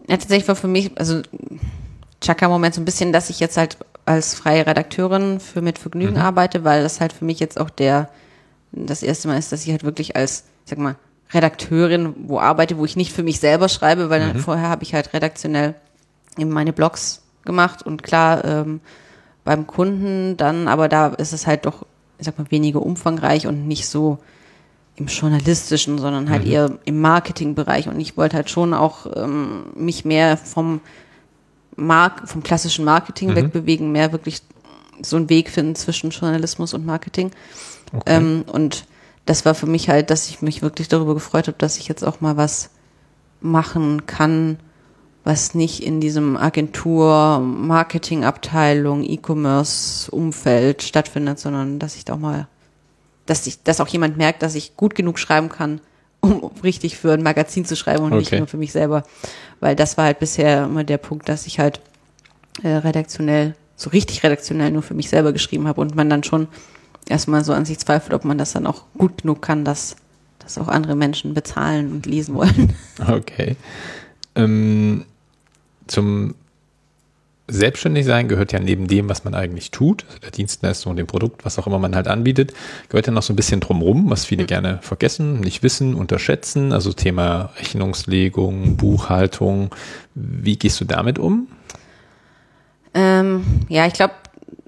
Ja, 0.08 0.16
tatsächlich 0.16 0.48
war 0.48 0.56
für 0.56 0.68
mich, 0.68 0.90
also 0.98 1.22
Chaka-Moment 2.20 2.74
so 2.74 2.80
ein 2.80 2.84
bisschen, 2.84 3.12
dass 3.12 3.30
ich 3.30 3.40
jetzt 3.40 3.56
halt 3.56 3.78
als 4.04 4.34
freie 4.34 4.66
Redakteurin 4.66 5.40
für 5.40 5.62
Mit 5.62 5.78
Vergnügen 5.78 6.14
mhm. 6.14 6.20
arbeite, 6.20 6.64
weil 6.64 6.82
das 6.82 7.00
halt 7.00 7.12
für 7.12 7.24
mich 7.24 7.40
jetzt 7.40 7.58
auch 7.58 7.70
der, 7.70 8.10
das 8.72 9.02
erste 9.02 9.28
Mal 9.28 9.38
ist, 9.38 9.52
dass 9.52 9.64
ich 9.64 9.70
halt 9.70 9.84
wirklich 9.84 10.16
als, 10.16 10.44
sag 10.64 10.78
mal, 10.78 10.96
Redakteurin 11.34 12.14
wo 12.26 12.38
arbeite, 12.38 12.78
wo 12.78 12.84
ich 12.84 12.96
nicht 12.96 13.12
für 13.12 13.22
mich 13.22 13.40
selber 13.40 13.68
schreibe, 13.68 14.10
weil 14.10 14.34
mhm. 14.34 14.38
vorher 14.38 14.68
habe 14.68 14.82
ich 14.82 14.94
halt 14.94 15.12
redaktionell 15.12 15.74
eben 16.38 16.50
meine 16.50 16.72
Blogs 16.72 17.22
gemacht 17.44 17.82
und 17.84 18.02
klar 18.02 18.44
ähm, 18.44 18.80
beim 19.44 19.66
Kunden 19.66 20.36
dann, 20.36 20.68
aber 20.68 20.88
da 20.88 21.08
ist 21.08 21.32
es 21.32 21.46
halt 21.46 21.66
doch, 21.66 21.84
ich 22.18 22.24
sag 22.24 22.38
mal, 22.38 22.50
weniger 22.50 22.80
umfangreich 22.80 23.46
und 23.46 23.68
nicht 23.68 23.86
so 23.86 24.18
im 24.96 25.06
journalistischen, 25.06 25.98
sondern 25.98 26.30
halt 26.30 26.44
mhm. 26.44 26.50
eher 26.50 26.78
im 26.84 27.00
Marketingbereich. 27.00 27.88
Und 27.88 28.00
ich 28.00 28.16
wollte 28.16 28.36
halt 28.36 28.48
schon 28.48 28.72
auch 28.72 29.06
ähm, 29.16 29.64
mich 29.74 30.04
mehr 30.04 30.36
vom 30.36 30.80
Mark 31.76 32.28
vom 32.28 32.42
klassischen 32.42 32.84
Marketing 32.84 33.30
mhm. 33.30 33.36
wegbewegen, 33.36 33.92
mehr 33.92 34.12
wirklich 34.12 34.42
so 35.02 35.16
einen 35.16 35.28
Weg 35.28 35.50
finden 35.50 35.74
zwischen 35.74 36.10
Journalismus 36.10 36.72
und 36.72 36.86
Marketing. 36.86 37.32
Okay. 37.92 38.02
Ähm, 38.16 38.44
und 38.50 38.84
das 39.26 39.44
war 39.44 39.54
für 39.54 39.66
mich 39.66 39.88
halt, 39.88 40.10
dass 40.10 40.28
ich 40.28 40.42
mich 40.42 40.62
wirklich 40.62 40.88
darüber 40.88 41.14
gefreut 41.14 41.46
habe, 41.46 41.58
dass 41.58 41.78
ich 41.78 41.88
jetzt 41.88 42.04
auch 42.04 42.20
mal 42.20 42.36
was 42.36 42.70
machen 43.40 44.06
kann, 44.06 44.58
was 45.24 45.54
nicht 45.54 45.82
in 45.82 46.00
diesem 46.00 46.36
Agentur, 46.36 47.40
Marketingabteilung, 47.40 49.02
E-Commerce-Umfeld 49.02 50.82
stattfindet, 50.82 51.38
sondern 51.38 51.78
dass 51.78 51.96
ich 51.96 52.04
da 52.04 52.14
auch 52.14 52.18
mal 52.18 52.48
dass 53.26 53.46
ich, 53.46 53.62
dass 53.62 53.80
auch 53.80 53.88
jemand 53.88 54.16
merkt, 54.16 54.42
dass 54.42 54.54
ich 54.54 54.76
gut 54.76 54.94
genug 54.94 55.18
schreiben 55.18 55.48
kann, 55.48 55.80
um 56.20 56.50
richtig 56.62 56.96
für 56.96 57.12
ein 57.12 57.22
Magazin 57.22 57.64
zu 57.64 57.76
schreiben 57.76 58.04
und 58.04 58.12
okay. 58.12 58.18
nicht 58.18 58.32
nur 58.32 58.46
für 58.46 58.56
mich 58.56 58.72
selber. 58.72 59.04
Weil 59.60 59.76
das 59.76 59.96
war 59.96 60.06
halt 60.06 60.18
bisher 60.18 60.64
immer 60.64 60.84
der 60.84 60.98
Punkt, 60.98 61.28
dass 61.28 61.46
ich 61.46 61.58
halt 61.58 61.80
äh, 62.62 62.68
redaktionell, 62.68 63.54
so 63.76 63.90
richtig 63.90 64.22
redaktionell 64.22 64.70
nur 64.70 64.82
für 64.82 64.94
mich 64.94 65.08
selber 65.08 65.32
geschrieben 65.32 65.66
habe 65.66 65.80
und 65.80 65.94
man 65.94 66.10
dann 66.10 66.22
schon 66.22 66.48
erstmal 67.08 67.44
so 67.44 67.52
an 67.52 67.64
sich 67.64 67.78
zweifelt, 67.78 68.14
ob 68.14 68.24
man 68.24 68.38
das 68.38 68.52
dann 68.52 68.66
auch 68.66 68.84
gut 68.96 69.22
genug 69.22 69.42
kann, 69.42 69.64
dass 69.64 69.96
das 70.38 70.58
auch 70.58 70.68
andere 70.68 70.94
Menschen 70.94 71.34
bezahlen 71.34 71.92
und 71.92 72.06
lesen 72.06 72.34
wollen. 72.34 72.74
Okay. 73.06 73.56
Ähm, 74.36 75.04
zum 75.86 76.34
selbstständig 77.46 78.06
sein 78.06 78.28
gehört 78.28 78.52
ja 78.52 78.60
neben 78.60 78.86
dem, 78.86 79.08
was 79.08 79.24
man 79.24 79.34
eigentlich 79.34 79.70
tut, 79.70 80.06
also 80.06 80.18
der 80.20 80.30
Dienstleistung, 80.30 80.96
dem 80.96 81.06
Produkt, 81.06 81.44
was 81.44 81.58
auch 81.58 81.66
immer 81.66 81.78
man 81.78 81.94
halt 81.94 82.08
anbietet, 82.08 82.54
gehört 82.88 83.06
ja 83.06 83.12
noch 83.12 83.22
so 83.22 83.32
ein 83.32 83.36
bisschen 83.36 83.60
drumrum, 83.60 84.10
was 84.10 84.24
viele 84.24 84.44
mhm. 84.44 84.48
gerne 84.48 84.78
vergessen, 84.80 85.40
nicht 85.40 85.62
wissen, 85.62 85.94
unterschätzen. 85.94 86.72
Also 86.72 86.92
Thema 86.92 87.50
Rechnungslegung, 87.58 88.76
Buchhaltung. 88.76 89.74
Wie 90.14 90.56
gehst 90.56 90.80
du 90.80 90.84
damit 90.84 91.18
um? 91.18 91.48
Ähm, 92.94 93.44
ja, 93.68 93.86
ich 93.86 93.92
glaube, 93.92 94.14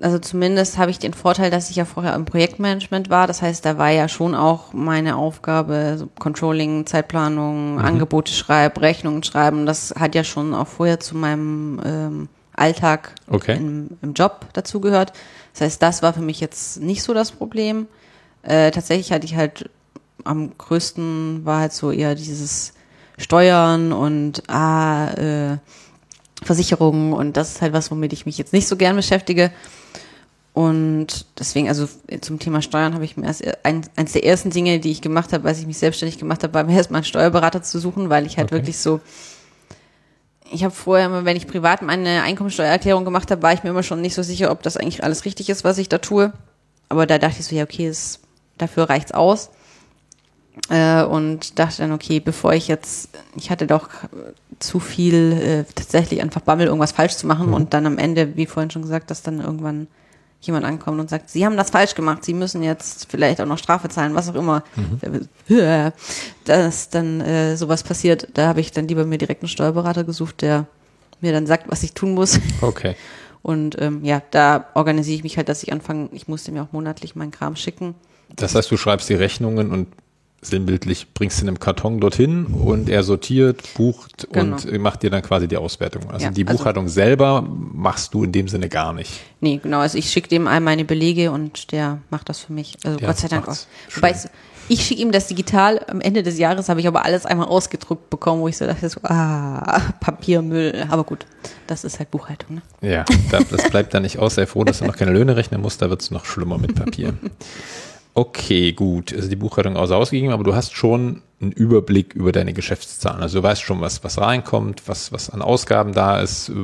also 0.01 0.19
zumindest 0.19 0.79
habe 0.79 0.91
ich 0.91 0.99
den 0.99 1.15
Vorteil, 1.15 1.51
dass 1.51 1.71
ich 1.71 1.77
ja 1.77 1.85
vorher 1.85 2.15
im 2.15 2.25
Projektmanagement 2.25 3.11
war. 3.11 3.27
Das 3.27 3.43
heißt, 3.43 3.65
da 3.65 3.79
war 3.79 3.91
ja 3.91 4.09
schon 4.09 4.35
auch 4.35 4.73
meine 4.73 5.17
Aufgabe, 5.17 5.97
so 5.99 6.09
Controlling, 6.19 6.87
Zeitplanung, 6.87 7.75
mhm. 7.75 7.79
Angebote 7.79 8.33
schreiben, 8.33 8.79
Rechnungen 8.79 9.23
schreiben. 9.23 9.67
Das 9.67 9.95
hat 9.99 10.15
ja 10.15 10.25
schon 10.25 10.55
auch 10.55 10.69
vorher 10.69 11.01
zu 11.01 11.17
meinem 11.17 11.81
ähm, 11.85 12.29
Alltag 12.55 13.15
okay. 13.29 13.57
im, 13.57 13.91
im 14.03 14.15
Job 14.15 14.47
dazugehört. 14.53 15.13
Das 15.53 15.63
heißt, 15.63 15.83
das 15.83 16.03
war 16.03 16.13
für 16.13 16.23
mich 16.23 16.41
jetzt 16.41 16.81
nicht 16.81 17.03
so 17.03 17.15
das 17.15 17.33
Problem. 17.33 17.87
Äh, 18.43 18.71
tatsächlich 18.71 19.13
hatte 19.13 19.27
ich 19.27 19.37
halt 19.37 19.71
am 20.25 20.57
größten 20.57 21.45
war 21.45 21.61
halt 21.61 21.73
so 21.73 21.91
eher 21.91 22.15
dieses 22.15 22.73
Steuern 23.19 23.93
und 23.93 24.43
ah, 24.49 25.11
äh, 25.13 25.59
Versicherungen 26.47 27.13
und 27.13 27.37
das 27.37 27.51
ist 27.51 27.63
halt 27.63 27.73
was, 27.73 27.91
womit 27.91 28.13
ich 28.13 28.27
mich 28.27 28.39
jetzt 28.39 28.53
nicht 28.53 28.69
so 28.69 28.77
gern 28.77 28.97
beschäftige. 28.97 29.51
Und 30.55 31.27
deswegen, 31.39 31.69
also 31.69 31.87
zum 32.23 32.39
Thema 32.39 32.63
Steuern 32.63 32.95
habe 32.95 33.05
ich 33.05 33.19
mir 33.19 33.27
erst 33.27 33.45
ein, 33.63 33.83
eins 33.95 34.13
der 34.13 34.25
ersten 34.25 34.49
Dinge, 34.49 34.81
die 34.81 34.91
ich 34.91 35.03
gemacht 35.03 35.35
habe, 35.35 35.47
als 35.47 35.59
ich 35.59 35.67
mich 35.67 35.77
selbstständig 35.77 36.19
gemacht 36.19 36.43
habe, 36.43 36.55
war 36.55 36.65
mir 36.65 36.75
erstmal 36.75 37.01
einen 37.01 37.05
Steuerberater 37.05 37.63
zu 37.63 37.79
suchen, 37.79 38.09
weil 38.09 38.25
ich 38.25 38.39
halt 38.39 38.47
Okay. 38.47 38.55
wirklich 38.55 38.79
so, 38.79 39.01
ich 40.51 40.65
habe 40.65 40.75
vorher 40.75 41.07
immer, 41.07 41.25
wenn 41.27 41.37
ich 41.37 41.47
privat 41.47 41.83
meine 41.83 42.23
Einkommensteuererklärung 42.23 43.05
gemacht 43.05 43.31
habe, 43.31 43.43
war 43.43 43.53
ich 43.53 43.65
mir 43.65 43.71
immer 43.71 43.83
schon 43.83 44.01
nicht 44.01 44.15
so 44.15 44.23
sicher, 44.23 44.51
ob 44.51 44.63
das 44.63 44.79
eigentlich 44.79 45.05
alles 45.05 45.25
richtig 45.27 45.51
ist, 45.51 45.65
was 45.65 45.77
ich 45.77 45.91
da 45.91 45.99
tue. 45.99 46.33
Aber 46.89 47.07
da 47.07 47.19
dachte 47.19 47.41
ich 47.41 47.47
so, 47.47 47.55
ja, 47.55 47.65
okay, 47.65 47.89
es, 47.89 48.21
dafür 48.57 48.89
reicht's 48.89 49.13
aus. 49.13 49.51
Äh, 50.71 51.05
und 51.05 51.59
dachte 51.59 51.83
dann, 51.83 51.93
okay, 51.93 52.21
bevor 52.21 52.55
ich 52.55 52.67
jetzt, 52.67 53.11
ich 53.37 53.51
hatte 53.51 53.67
doch 53.67 53.89
zu 54.59 54.81
viel 54.81 55.33
äh, 55.33 55.65
tatsächlich 55.75 56.23
einfach 56.23 56.41
Bammel, 56.41 56.67
irgendwas 56.67 56.93
falsch 56.93 57.17
zu 57.17 57.27
machen 57.27 57.53
und 57.53 57.75
dann 57.75 57.87
am 57.87 57.99
Ende, 57.99 58.37
wie 58.37 58.47
vorhin 58.47 58.71
schon 58.71 58.83
gesagt, 58.83 59.11
dass 59.11 59.23
dann 59.23 59.41
irgendwann 59.41 59.87
jemand 60.41 60.65
ankommt 60.65 61.01
und 61.01 61.11
sagt, 61.11 61.31
Sie 61.31 61.45
haben 61.45 61.57
das 61.57 61.71
falsch 61.71 61.95
gemacht, 61.95 62.25
Sie 62.25 62.35
müssen 62.35 62.63
jetzt 62.63 63.11
vielleicht 63.11 63.41
auch 63.41 63.47
noch 63.47 63.59
Strafe 63.59 63.89
zahlen, 63.89 64.15
was 64.15 64.29
auch 64.29 64.35
immer. 64.35 64.63
Dass 66.45 66.91
dann 66.91 67.21
äh, 67.21 67.57
sowas 67.57 67.83
passiert, 67.83 68.29
da 68.35 68.49
habe 68.49 68.61
ich 68.61 68.73
dann 68.73 68.87
lieber 68.89 69.05
mir 69.05 69.19
direkt 69.19 69.43
einen 69.43 69.49
Steuerberater 69.49 70.05
gesucht, 70.05 70.43
der 70.43 70.67
mir 71.21 71.33
dann 71.33 71.47
sagt, 71.47 71.69
was 71.69 71.83
ich 71.83 71.93
tun 71.93 72.15
muss. 72.15 72.39
Okay. 72.61 72.95
Und 73.43 73.81
ähm, 73.81 74.05
ja, 74.05 74.23
da 74.31 74.67
organisiere 74.75 75.17
ich 75.17 75.23
mich 75.23 75.37
halt, 75.37 75.49
dass 75.49 75.63
ich 75.63 75.73
anfange, 75.73 76.09
ich 76.13 76.27
muss 76.27 76.45
dem 76.45 76.57
ja 76.57 76.65
auch 76.65 76.73
monatlich 76.73 77.15
meinen 77.15 77.31
Kram 77.31 77.55
schicken. 77.55 77.95
Das 78.35 78.57
heißt, 78.57 78.71
du 78.71 78.77
schreibst 78.77 79.09
die 79.09 79.15
Rechnungen 79.15 79.71
und 79.71 79.89
sinnbildlich 80.43 81.13
bringst 81.15 81.41
in 81.43 81.49
einem 81.49 81.59
Karton 81.59 81.99
dorthin 81.99 82.47
und 82.47 82.89
er 82.89 83.03
sortiert, 83.03 83.63
bucht 83.75 84.29
Genau. 84.33 84.57
und 84.57 84.79
macht 84.79 85.03
dir 85.03 85.11
dann 85.11 85.23
quasi 85.23 85.49
die 85.49 85.57
Auswertung. 85.57 86.11
Also 86.11 86.27
Ja, 86.27 86.31
die 86.31 86.47
also- 86.47 86.59
Buchhaltung 86.59 86.89
selber 86.89 87.43
machst 87.43 88.15
du 88.15 88.23
in 88.25 88.33
dem 88.33 88.47
Sinne 88.49 88.69
gar 88.69 88.93
nicht. 88.93 89.11
Nee, 89.41 89.59
genau, 89.63 89.81
also 89.81 89.99
ich 89.99 90.11
schicke 90.11 90.29
dem 90.29 90.47
all 90.47 90.61
meine 90.61 90.85
Belege 90.85 91.33
und 91.33 91.73
der 91.73 91.99
macht 92.11 92.29
das 92.29 92.41
für 92.41 92.53
mich. 92.53 92.77
Also 92.85 92.99
Ja, 93.01 93.07
Gott 93.09 93.19
sei 93.19 93.29
Dank 93.29 93.49
auch. 93.49 93.57
Wobei 93.95 94.15
ich 94.69 94.85
schicke 94.85 95.01
ihm 95.03 95.13
das 95.13 95.29
digital, 95.29 95.81
am 95.89 96.01
Ende 96.01 96.23
des 96.23 96.39
Jahres 96.39 96.69
habe 96.69 96.81
ich 96.81 96.89
aber 96.89 97.05
alles 97.05 97.25
einmal 97.25 97.47
ausgedruckt 97.49 98.11
bekommen, 98.11 98.41
wo 98.43 98.49
ich 98.49 98.57
so 98.57 98.67
dachte, 98.67 98.89
so, 98.89 99.01
ah, 99.05 99.81
Papiermüll. 100.01 100.87
Aber 100.91 101.05
gut, 101.05 101.25
das 101.69 101.85
ist 101.85 101.99
halt 101.99 102.11
Buchhaltung. 102.11 102.57
Ne? 102.57 102.63
Ja, 102.89 103.05
da- 103.31 103.41
das 103.49 103.71
bleibt 103.71 103.95
da 103.95 104.01
nicht 104.01 104.19
aus. 104.19 104.35
Sei 104.37 104.47
froh, 104.47 104.65
dass 104.65 104.79
du 104.81 104.85
noch 104.87 104.97
keine 104.97 105.13
Löhne 105.13 105.37
rechnen 105.37 105.61
musst, 105.61 105.83
da 105.83 105.91
wird 105.91 106.03
es 106.03 106.11
noch 106.11 106.25
schlimmer 106.25 106.59
mit 106.59 106.75
Papier. 106.75 107.15
Okay, 108.19 108.73
gut. 108.73 109.13
Also 109.13 109.29
die 109.29 109.37
Buchhaltung 109.37 109.77
außer 109.77 109.95
ausgegeben, 109.95 110.33
aber 110.33 110.43
du 110.43 110.55
hast 110.55 110.75
schon 110.75 111.21
einen 111.39 111.53
Überblick 111.53 112.15
über 112.15 112.33
deine 112.33 112.55
Geschäftszahlen. 112.55 113.21
Also 113.21 113.41
du 113.41 113.43
weißt 113.47 113.61
schon, 113.61 113.83
was, 113.83 114.03
was 114.05 114.19
reinkommt, 114.19 114.83
was, 114.87 115.13
was 115.13 115.29
an 115.29 115.43
Ausgaben 115.43 115.93
da 115.93 116.19
ist 116.21 116.49
äh, 116.49 116.55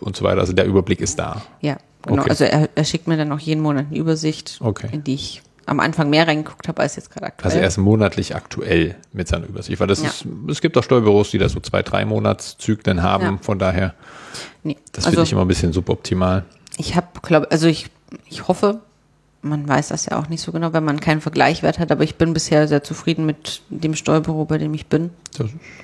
und 0.00 0.16
so 0.16 0.24
weiter. 0.24 0.40
Also 0.40 0.52
der 0.52 0.64
Überblick 0.66 1.00
ist 1.00 1.16
da. 1.20 1.42
Ja, 1.60 1.76
genau. 2.02 2.22
Okay. 2.22 2.30
Also 2.30 2.42
er, 2.44 2.68
er 2.74 2.84
schickt 2.84 3.06
mir 3.06 3.16
dann 3.16 3.30
auch 3.30 3.38
jeden 3.38 3.60
Monat 3.60 3.86
eine 3.88 3.96
Übersicht, 3.96 4.58
Okay. 4.60 4.88
in 4.90 5.04
die 5.04 5.14
ich 5.14 5.42
am 5.66 5.78
Anfang 5.78 6.10
mehr 6.10 6.26
reingeguckt 6.26 6.66
habe 6.66 6.82
als 6.82 6.96
jetzt 6.96 7.12
gerade 7.12 7.26
aktuell. 7.26 7.52
Also 7.52 7.60
er 7.62 7.68
ist 7.68 7.78
monatlich 7.78 8.34
aktuell 8.34 8.96
mit 9.12 9.28
seiner 9.28 9.46
Übersicht. 9.46 9.78
Weil 9.78 9.86
das 9.86 10.02
Ja. 10.02 10.08
ist, 10.08 10.26
es 10.48 10.60
gibt 10.60 10.76
auch 10.76 10.82
Steuerbüros, 10.82 11.30
die 11.30 11.38
da 11.38 11.48
so 11.48 11.60
zwei, 11.60 11.84
drei 11.84 12.04
Monatszyklen 12.04 13.04
haben. 13.04 13.24
Ja. 13.24 13.38
Von 13.42 13.60
daher, 13.60 13.94
nee. 14.64 14.76
das 14.90 15.04
also 15.04 15.10
finde 15.14 15.22
ich 15.26 15.32
immer 15.32 15.42
ein 15.42 15.48
bisschen 15.48 15.72
suboptimal. 15.72 16.44
ich 16.78 16.96
habe, 16.96 17.06
glaube 17.22 17.48
also 17.52 17.68
ich, 17.68 17.86
ich 18.28 18.48
hoffe, 18.48 18.80
man 19.42 19.66
weiß 19.66 19.88
das 19.88 20.06
ja 20.06 20.18
auch 20.18 20.28
nicht 20.28 20.42
so 20.42 20.52
genau, 20.52 20.72
wenn 20.72 20.84
man 20.84 21.00
keinen 21.00 21.20
Vergleichwert 21.20 21.78
hat, 21.78 21.90
aber 21.90 22.04
ich 22.04 22.16
bin 22.16 22.34
bisher 22.34 22.68
sehr 22.68 22.82
zufrieden 22.82 23.24
mit 23.24 23.62
dem 23.70 23.94
Steuerbüro, 23.94 24.44
bei 24.44 24.58
dem 24.58 24.74
ich 24.74 24.86
bin. 24.86 25.10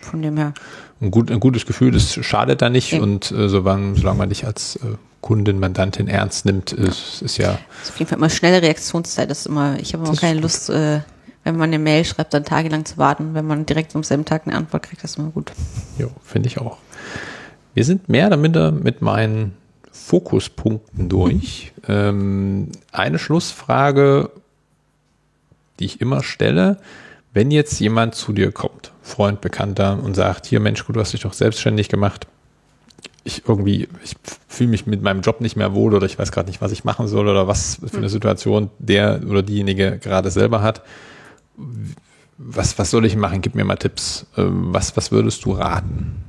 Von 0.02 0.22
dem 0.22 0.36
her. 0.36 0.52
ein, 1.00 1.10
gut, 1.10 1.30
ein 1.30 1.40
gutes 1.40 1.64
Gefühl, 1.64 1.90
das 1.92 2.12
schadet 2.12 2.60
da 2.60 2.68
nicht. 2.68 2.92
Eben. 2.92 3.02
Und 3.02 3.30
äh, 3.30 3.48
solange, 3.48 3.96
solange 3.96 4.18
man 4.18 4.28
dich 4.28 4.46
als 4.46 4.76
äh, 4.76 4.96
Kundin, 5.22 5.58
Mandantin 5.58 6.06
ernst 6.06 6.44
nimmt, 6.44 6.72
ist, 6.72 7.22
ist 7.22 7.38
ja 7.38 7.58
Ist 7.82 7.90
auf 7.90 7.98
jeden 7.98 8.08
Fall 8.08 8.18
immer 8.18 8.30
schnelle 8.30 8.60
Reaktionszeit. 8.62 9.30
Das 9.30 9.40
ist 9.40 9.46
immer, 9.46 9.78
ich 9.80 9.94
habe 9.94 10.04
immer 10.04 10.16
keine. 10.16 10.40
Lust, 10.40 10.68
äh, 10.70 11.00
wenn 11.44 11.56
man 11.56 11.70
eine 11.70 11.78
Mail 11.78 12.04
schreibt, 12.04 12.34
dann 12.34 12.44
tagelang 12.44 12.84
zu 12.84 12.98
warten. 12.98 13.34
Wenn 13.34 13.46
man 13.46 13.66
direkt 13.66 13.94
am 13.94 14.02
selben 14.02 14.24
Tag 14.24 14.42
eine 14.46 14.56
Antwort 14.56 14.82
kriegt, 14.82 15.02
das 15.02 15.12
ist 15.12 15.18
immer 15.18 15.30
gut. 15.30 15.52
Jo, 15.96 16.10
finde 16.22 16.48
ich 16.48 16.58
auch. 16.58 16.78
Wir 17.72 17.84
sind 17.84 18.08
mehr 18.08 18.26
oder 18.26 18.36
minder 18.36 18.72
mit 18.72 19.00
meinen 19.00 19.54
Fokuspunkten 20.04 21.08
durch. 21.08 21.72
ähm, 21.88 22.70
eine 22.92 23.18
Schlussfrage, 23.18 24.30
die 25.78 25.84
ich 25.86 26.00
immer 26.00 26.22
stelle, 26.22 26.78
wenn 27.32 27.50
jetzt 27.50 27.78
jemand 27.80 28.14
zu 28.14 28.32
dir 28.32 28.52
kommt, 28.52 28.92
Freund, 29.02 29.40
Bekannter, 29.40 30.02
und 30.02 30.14
sagt, 30.14 30.46
hier 30.46 30.60
Mensch, 30.60 30.84
gut, 30.84 30.96
du 30.96 31.00
hast 31.00 31.12
dich 31.12 31.20
doch 31.20 31.32
selbstständig 31.32 31.88
gemacht. 31.88 32.26
Ich 33.24 33.48
irgendwie, 33.48 33.88
ich 34.04 34.14
fühle 34.48 34.70
mich 34.70 34.86
mit 34.86 35.02
meinem 35.02 35.20
Job 35.20 35.40
nicht 35.40 35.56
mehr 35.56 35.74
wohl 35.74 35.94
oder 35.94 36.06
ich 36.06 36.18
weiß 36.18 36.32
gerade 36.32 36.48
nicht, 36.48 36.60
was 36.60 36.72
ich 36.72 36.84
machen 36.84 37.08
soll 37.08 37.28
oder 37.28 37.48
was 37.48 37.80
für 37.84 37.96
eine 37.98 38.08
Situation 38.08 38.70
der 38.78 39.20
oder 39.28 39.42
diejenige 39.42 39.98
gerade 39.98 40.30
selber 40.30 40.62
hat 40.62 40.82
was, 42.38 42.78
was 42.78 42.90
soll 42.90 43.06
ich 43.06 43.16
machen? 43.16 43.40
Gib 43.40 43.54
mir 43.54 43.64
mal 43.64 43.76
Tipps. 43.76 44.26
Ähm, 44.36 44.72
Was, 44.74 44.96
was 44.96 45.10
würdest 45.10 45.44
du 45.44 45.52
raten? 45.52 46.24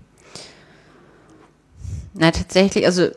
Na, 2.13 2.31
tatsächlich, 2.31 2.85
also 2.85 3.09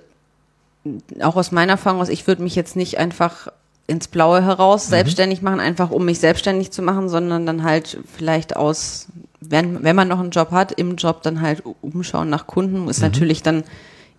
auch 1.20 1.37
aus 1.37 1.53
meiner 1.53 1.72
Erfahrung 1.72 2.01
aus, 2.01 2.09
ich 2.09 2.26
würde 2.26 2.43
mich 2.43 2.55
jetzt 2.55 2.76
nicht 2.76 2.99
einfach 2.99 3.49
ins 3.87 4.09
Blaue 4.09 4.43
heraus 4.45 4.87
selbstständig 4.87 5.43
machen, 5.43 5.59
einfach 5.59 5.91
um 5.91 6.05
mich 6.05 6.20
selbstständig 6.20 6.70
zu 6.70 6.81
machen, 6.81 7.09
sondern 7.09 7.45
dann 7.45 7.64
halt 7.64 7.99
vielleicht 8.16 8.57
aus, 8.57 9.09
wenn, 9.41 9.83
wenn 9.83 9.97
man 9.97 10.07
noch 10.07 10.20
einen 10.20 10.31
Job 10.31 10.53
hat, 10.53 10.72
im 10.72 10.95
Job 10.95 11.22
dann 11.22 11.41
halt 11.41 11.64
umschauen 11.81 12.31
nach 12.31 12.47
Kunden, 12.47 12.89
ist 12.89 13.03
natürlich 13.03 13.43
dann, 13.43 13.64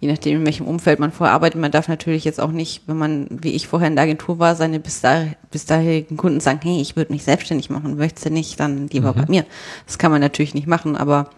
je 0.02 0.12
nachdem, 0.12 0.40
in 0.40 0.46
welchem 0.46 0.68
Umfeld 0.68 1.00
man 1.00 1.14
vorher 1.14 1.34
arbeitet, 1.34 1.62
man 1.62 1.72
darf 1.72 1.88
natürlich 1.88 2.26
jetzt 2.26 2.42
auch 2.42 2.52
nicht, 2.52 2.84
wenn 2.88 2.98
man, 2.98 3.28
wie 3.30 3.54
ich 3.54 3.70
vorher 3.70 3.88
in 3.88 3.96
der 3.96 4.04
Agentur 4.04 4.40
war, 4.40 4.56
seine 4.56 4.82
bis, 4.82 5.00
da, 5.00 5.24
bis 5.52 5.66
dahin 5.66 6.18
Kunden 6.18 6.42
sagen, 6.42 6.60
hey, 6.64 6.82
ich 6.82 6.98
würde 6.98 7.14
mich 7.14 7.24
selbstständig 7.24 7.70
machen, 7.70 7.96
möchtest 7.96 8.26
du 8.26 8.30
nicht, 8.30 8.60
dann 8.60 8.88
lieber 8.90 9.14
bei 9.14 9.26
mir. 9.28 9.46
Das 9.86 9.98
kann 9.98 10.12
man 10.12 10.20
natürlich 10.20 10.54
nicht 10.54 10.68
machen, 10.68 10.98
aber 10.98 11.30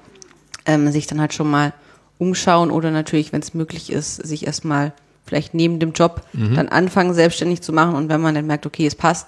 ähm, 0.65 0.91
sich 0.91 1.05
dann 1.05 1.21
halt 1.21 1.35
schon 1.35 1.51
mal 1.51 1.71
umschauen 2.17 2.71
oder 2.71 2.89
natürlich, 2.89 3.31
wenn 3.31 3.41
es 3.41 3.53
möglich 3.53 3.91
ist, 3.91 4.15
sich 4.15 4.47
erstmal 4.47 4.93
vielleicht 5.25 5.53
neben 5.53 5.79
dem 5.79 5.93
Job 5.93 6.21
dann 6.55 6.69
anfangen, 6.69 7.13
selbstständig 7.13 7.61
zu 7.61 7.73
machen 7.73 7.95
und 7.95 8.09
wenn 8.09 8.21
man 8.21 8.35
dann 8.35 8.47
merkt, 8.47 8.65
okay, 8.65 8.85
es 8.85 8.95
passt, 8.95 9.27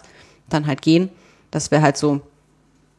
dann 0.49 0.67
halt 0.67 0.81
gehen. 0.81 1.09
Das 1.51 1.71
wäre 1.71 1.81
halt 1.81 1.97
so 1.97 2.21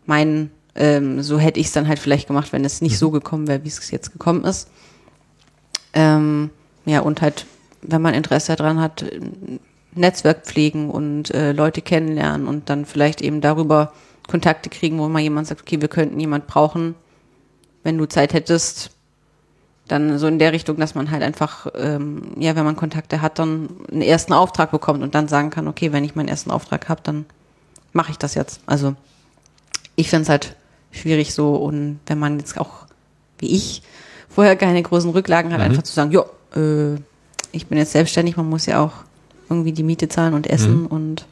mein, 0.07 0.51
ähm, 0.75 1.23
so 1.23 1.39
hätte 1.39 1.61
ich 1.61 1.67
es 1.67 1.73
dann 1.73 1.89
halt 1.89 1.99
vielleicht 1.99 2.29
gemacht, 2.29 2.53
wenn 2.53 2.65
es 2.65 2.81
nicht 2.81 2.99
so 2.99 3.11
gekommen 3.11 3.49
wäre, 3.49 3.65
wie 3.65 3.69
es 3.69 3.91
jetzt 3.91 4.13
gekommen 4.13 4.45
ist. 4.45 4.69
Ähm, 5.93 6.51
ja, 6.85 7.01
und 7.01 7.23
halt, 7.23 7.47
wenn 7.83 8.03
man 8.03 8.15
Interesse 8.15 8.55
daran 8.57 8.81
hat, 8.81 9.05
Netzwerk 9.95 10.45
pflegen 10.45 10.91
und 10.91 11.33
äh, 11.33 11.53
Leute 11.53 11.83
kennenlernen 11.83 12.47
und 12.47 12.69
dann 12.71 12.85
vielleicht 12.85 13.21
eben 13.23 13.41
darüber 13.41 13.93
Kontakte 14.29 14.69
kriegen, 14.71 14.99
wo 14.99 15.09
mal 15.09 15.21
jemand 15.21 15.47
sagt, 15.47 15.63
okay, 15.63 15.81
wir 15.81 15.89
könnten 15.89 16.21
jemand 16.21 16.47
brauchen, 16.47 16.95
wenn 17.83 17.99
du 17.99 18.07
Zeit 18.07 18.35
hättest, 18.35 18.91
dann 19.89 20.19
so 20.19 20.27
in 20.27 20.39
der 20.39 20.53
Richtung, 20.53 20.77
dass 20.79 20.95
man 20.95 21.11
halt 21.11 21.23
einfach, 21.23 21.67
ähm, 21.77 22.33
ja, 22.39 22.57
wenn 22.57 22.65
man 22.65 22.77
Kontakte 22.77 23.23
hat, 23.23 23.39
dann 23.39 23.69
einen 23.91 24.03
ersten 24.03 24.33
Auftrag 24.33 24.71
bekommt 24.71 25.03
und 25.03 25.15
dann 25.15 25.29
sagen 25.29 25.51
kann, 25.51 25.69
okay, 25.69 25.93
wenn 25.93 26.05
ich 26.05 26.15
meinen 26.15 26.29
ersten 26.29 26.51
Auftrag 26.51 26.89
habe, 26.89 27.01
dann 27.05 27.25
mache 27.93 28.11
ich 28.11 28.19
das 28.19 28.35
jetzt. 28.35 28.61
Also 28.67 28.95
ich 29.95 30.11
finde 30.11 30.25
es 30.25 30.29
halt 30.29 30.57
schwierig 30.91 31.35
so 31.35 31.55
und 31.55 32.01
wenn 32.07 32.19
man 32.19 32.39
jetzt 32.39 32.59
auch, 32.59 32.87
wie 33.39 33.55
ich, 33.55 33.83
vorher 34.29 34.57
keine 34.57 34.83
großen 34.83 35.11
Rücklagen 35.11 35.53
hat, 35.53 35.61
einfach 35.61 35.83
zu 35.83 35.95
sagen, 35.95 36.11
jo, 36.11 36.25
äh, 36.55 36.97
ich 37.53 37.67
bin 37.67 37.79
jetzt 37.79 37.93
selbstständig, 37.93 38.37
man 38.37 38.49
muss 38.49 38.67
ja 38.67 38.83
auch 38.83 38.93
irgendwie 39.49 39.73
die 39.73 39.85
Miete 39.85 40.09
zahlen 40.09 40.35
und 40.35 40.47
essen 40.49 40.87
und 40.87 41.27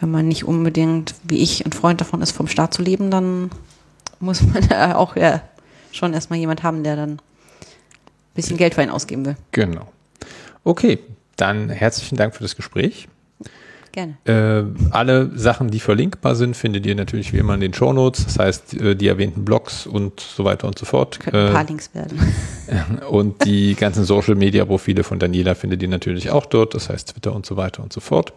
wenn 0.00 0.10
man 0.10 0.26
nicht 0.26 0.44
unbedingt, 0.44 1.14
wie 1.22 1.38
ich, 1.38 1.64
ein 1.64 1.72
Freund 1.72 2.00
davon 2.00 2.22
ist, 2.22 2.32
vom 2.32 2.48
Staat 2.48 2.74
zu 2.74 2.82
leben, 2.82 3.10
dann 3.10 3.50
muss 4.20 4.42
man 4.42 4.66
da 4.68 4.94
auch 4.96 5.16
ja 5.16 5.42
schon 5.92 6.14
erstmal 6.14 6.38
jemand 6.38 6.62
haben, 6.62 6.82
der 6.82 6.96
dann 6.96 7.20
bisschen 8.34 8.56
Geld 8.56 8.74
für 8.74 8.82
einen 8.82 8.90
ausgeben 8.90 9.24
will. 9.24 9.36
Genau. 9.52 9.90
Okay, 10.64 10.98
dann 11.36 11.70
herzlichen 11.70 12.16
Dank 12.16 12.34
für 12.34 12.42
das 12.42 12.56
Gespräch. 12.56 13.08
Gerne. 13.92 14.16
Äh, 14.24 14.64
alle 14.90 15.30
Sachen, 15.38 15.70
die 15.70 15.78
verlinkbar 15.78 16.34
sind, 16.34 16.56
findet 16.56 16.86
ihr 16.86 16.94
natürlich 16.94 17.34
wie 17.34 17.38
immer 17.38 17.52
in 17.54 17.60
den 17.60 17.74
Shownotes. 17.74 18.24
Das 18.24 18.38
heißt, 18.38 18.74
äh, 18.80 18.96
die 18.96 19.06
erwähnten 19.06 19.44
Blogs 19.44 19.86
und 19.86 20.18
so 20.18 20.44
weiter 20.44 20.66
und 20.66 20.78
so 20.78 20.86
fort. 20.86 21.20
Könnten 21.20 21.36
ein 21.48 21.52
paar 21.52 21.62
Äh, 21.64 21.66
Links 21.66 21.90
werden. 21.94 22.18
und 23.10 23.44
die 23.44 23.74
ganzen 23.74 24.04
Social 24.04 24.34
Media 24.34 24.64
Profile 24.64 25.04
von 25.04 25.18
Daniela 25.18 25.54
findet 25.54 25.82
ihr 25.82 25.88
natürlich 25.88 26.30
auch 26.30 26.46
dort. 26.46 26.74
Das 26.74 26.88
heißt 26.88 27.12
Twitter 27.12 27.34
und 27.34 27.44
so 27.44 27.58
weiter 27.58 27.82
und 27.82 27.92
so 27.92 28.00
fort. 28.00 28.32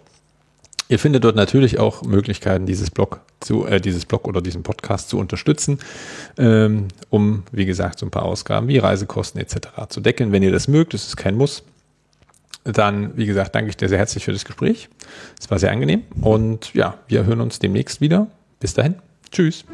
Ihr 0.87 0.99
findet 0.99 1.23
dort 1.23 1.35
natürlich 1.35 1.79
auch 1.79 2.03
Möglichkeiten, 2.03 2.65
dieses 2.65 2.91
Blog 2.91 3.21
zu, 3.39 3.65
äh, 3.65 3.81
dieses 3.81 4.05
Blog 4.05 4.27
oder 4.27 4.41
diesen 4.41 4.63
Podcast 4.63 5.09
zu 5.09 5.17
unterstützen, 5.17 5.79
ähm, 6.37 6.89
um, 7.09 7.43
wie 7.51 7.65
gesagt, 7.65 7.99
so 7.99 8.05
ein 8.05 8.11
paar 8.11 8.23
Ausgaben 8.23 8.67
wie 8.67 8.77
Reisekosten 8.77 9.41
etc. 9.41 9.69
zu 9.89 9.99
decken. 9.99 10.31
Wenn 10.31 10.43
ihr 10.43 10.51
das 10.51 10.67
mögt, 10.67 10.93
das 10.93 11.07
ist 11.07 11.17
kein 11.17 11.35
Muss, 11.35 11.63
dann, 12.63 13.15
wie 13.17 13.25
gesagt, 13.25 13.55
danke 13.55 13.69
ich 13.69 13.77
dir 13.77 13.89
sehr 13.89 13.99
herzlich 13.99 14.25
für 14.25 14.33
das 14.33 14.45
Gespräch. 14.45 14.89
Es 15.39 15.49
war 15.49 15.59
sehr 15.59 15.71
angenehm 15.71 16.03
und 16.21 16.73
ja, 16.73 16.97
wir 17.07 17.25
hören 17.25 17.41
uns 17.41 17.59
demnächst 17.59 18.01
wieder. 18.01 18.27
Bis 18.59 18.73
dahin. 18.73 18.95
Tschüss. 19.31 19.65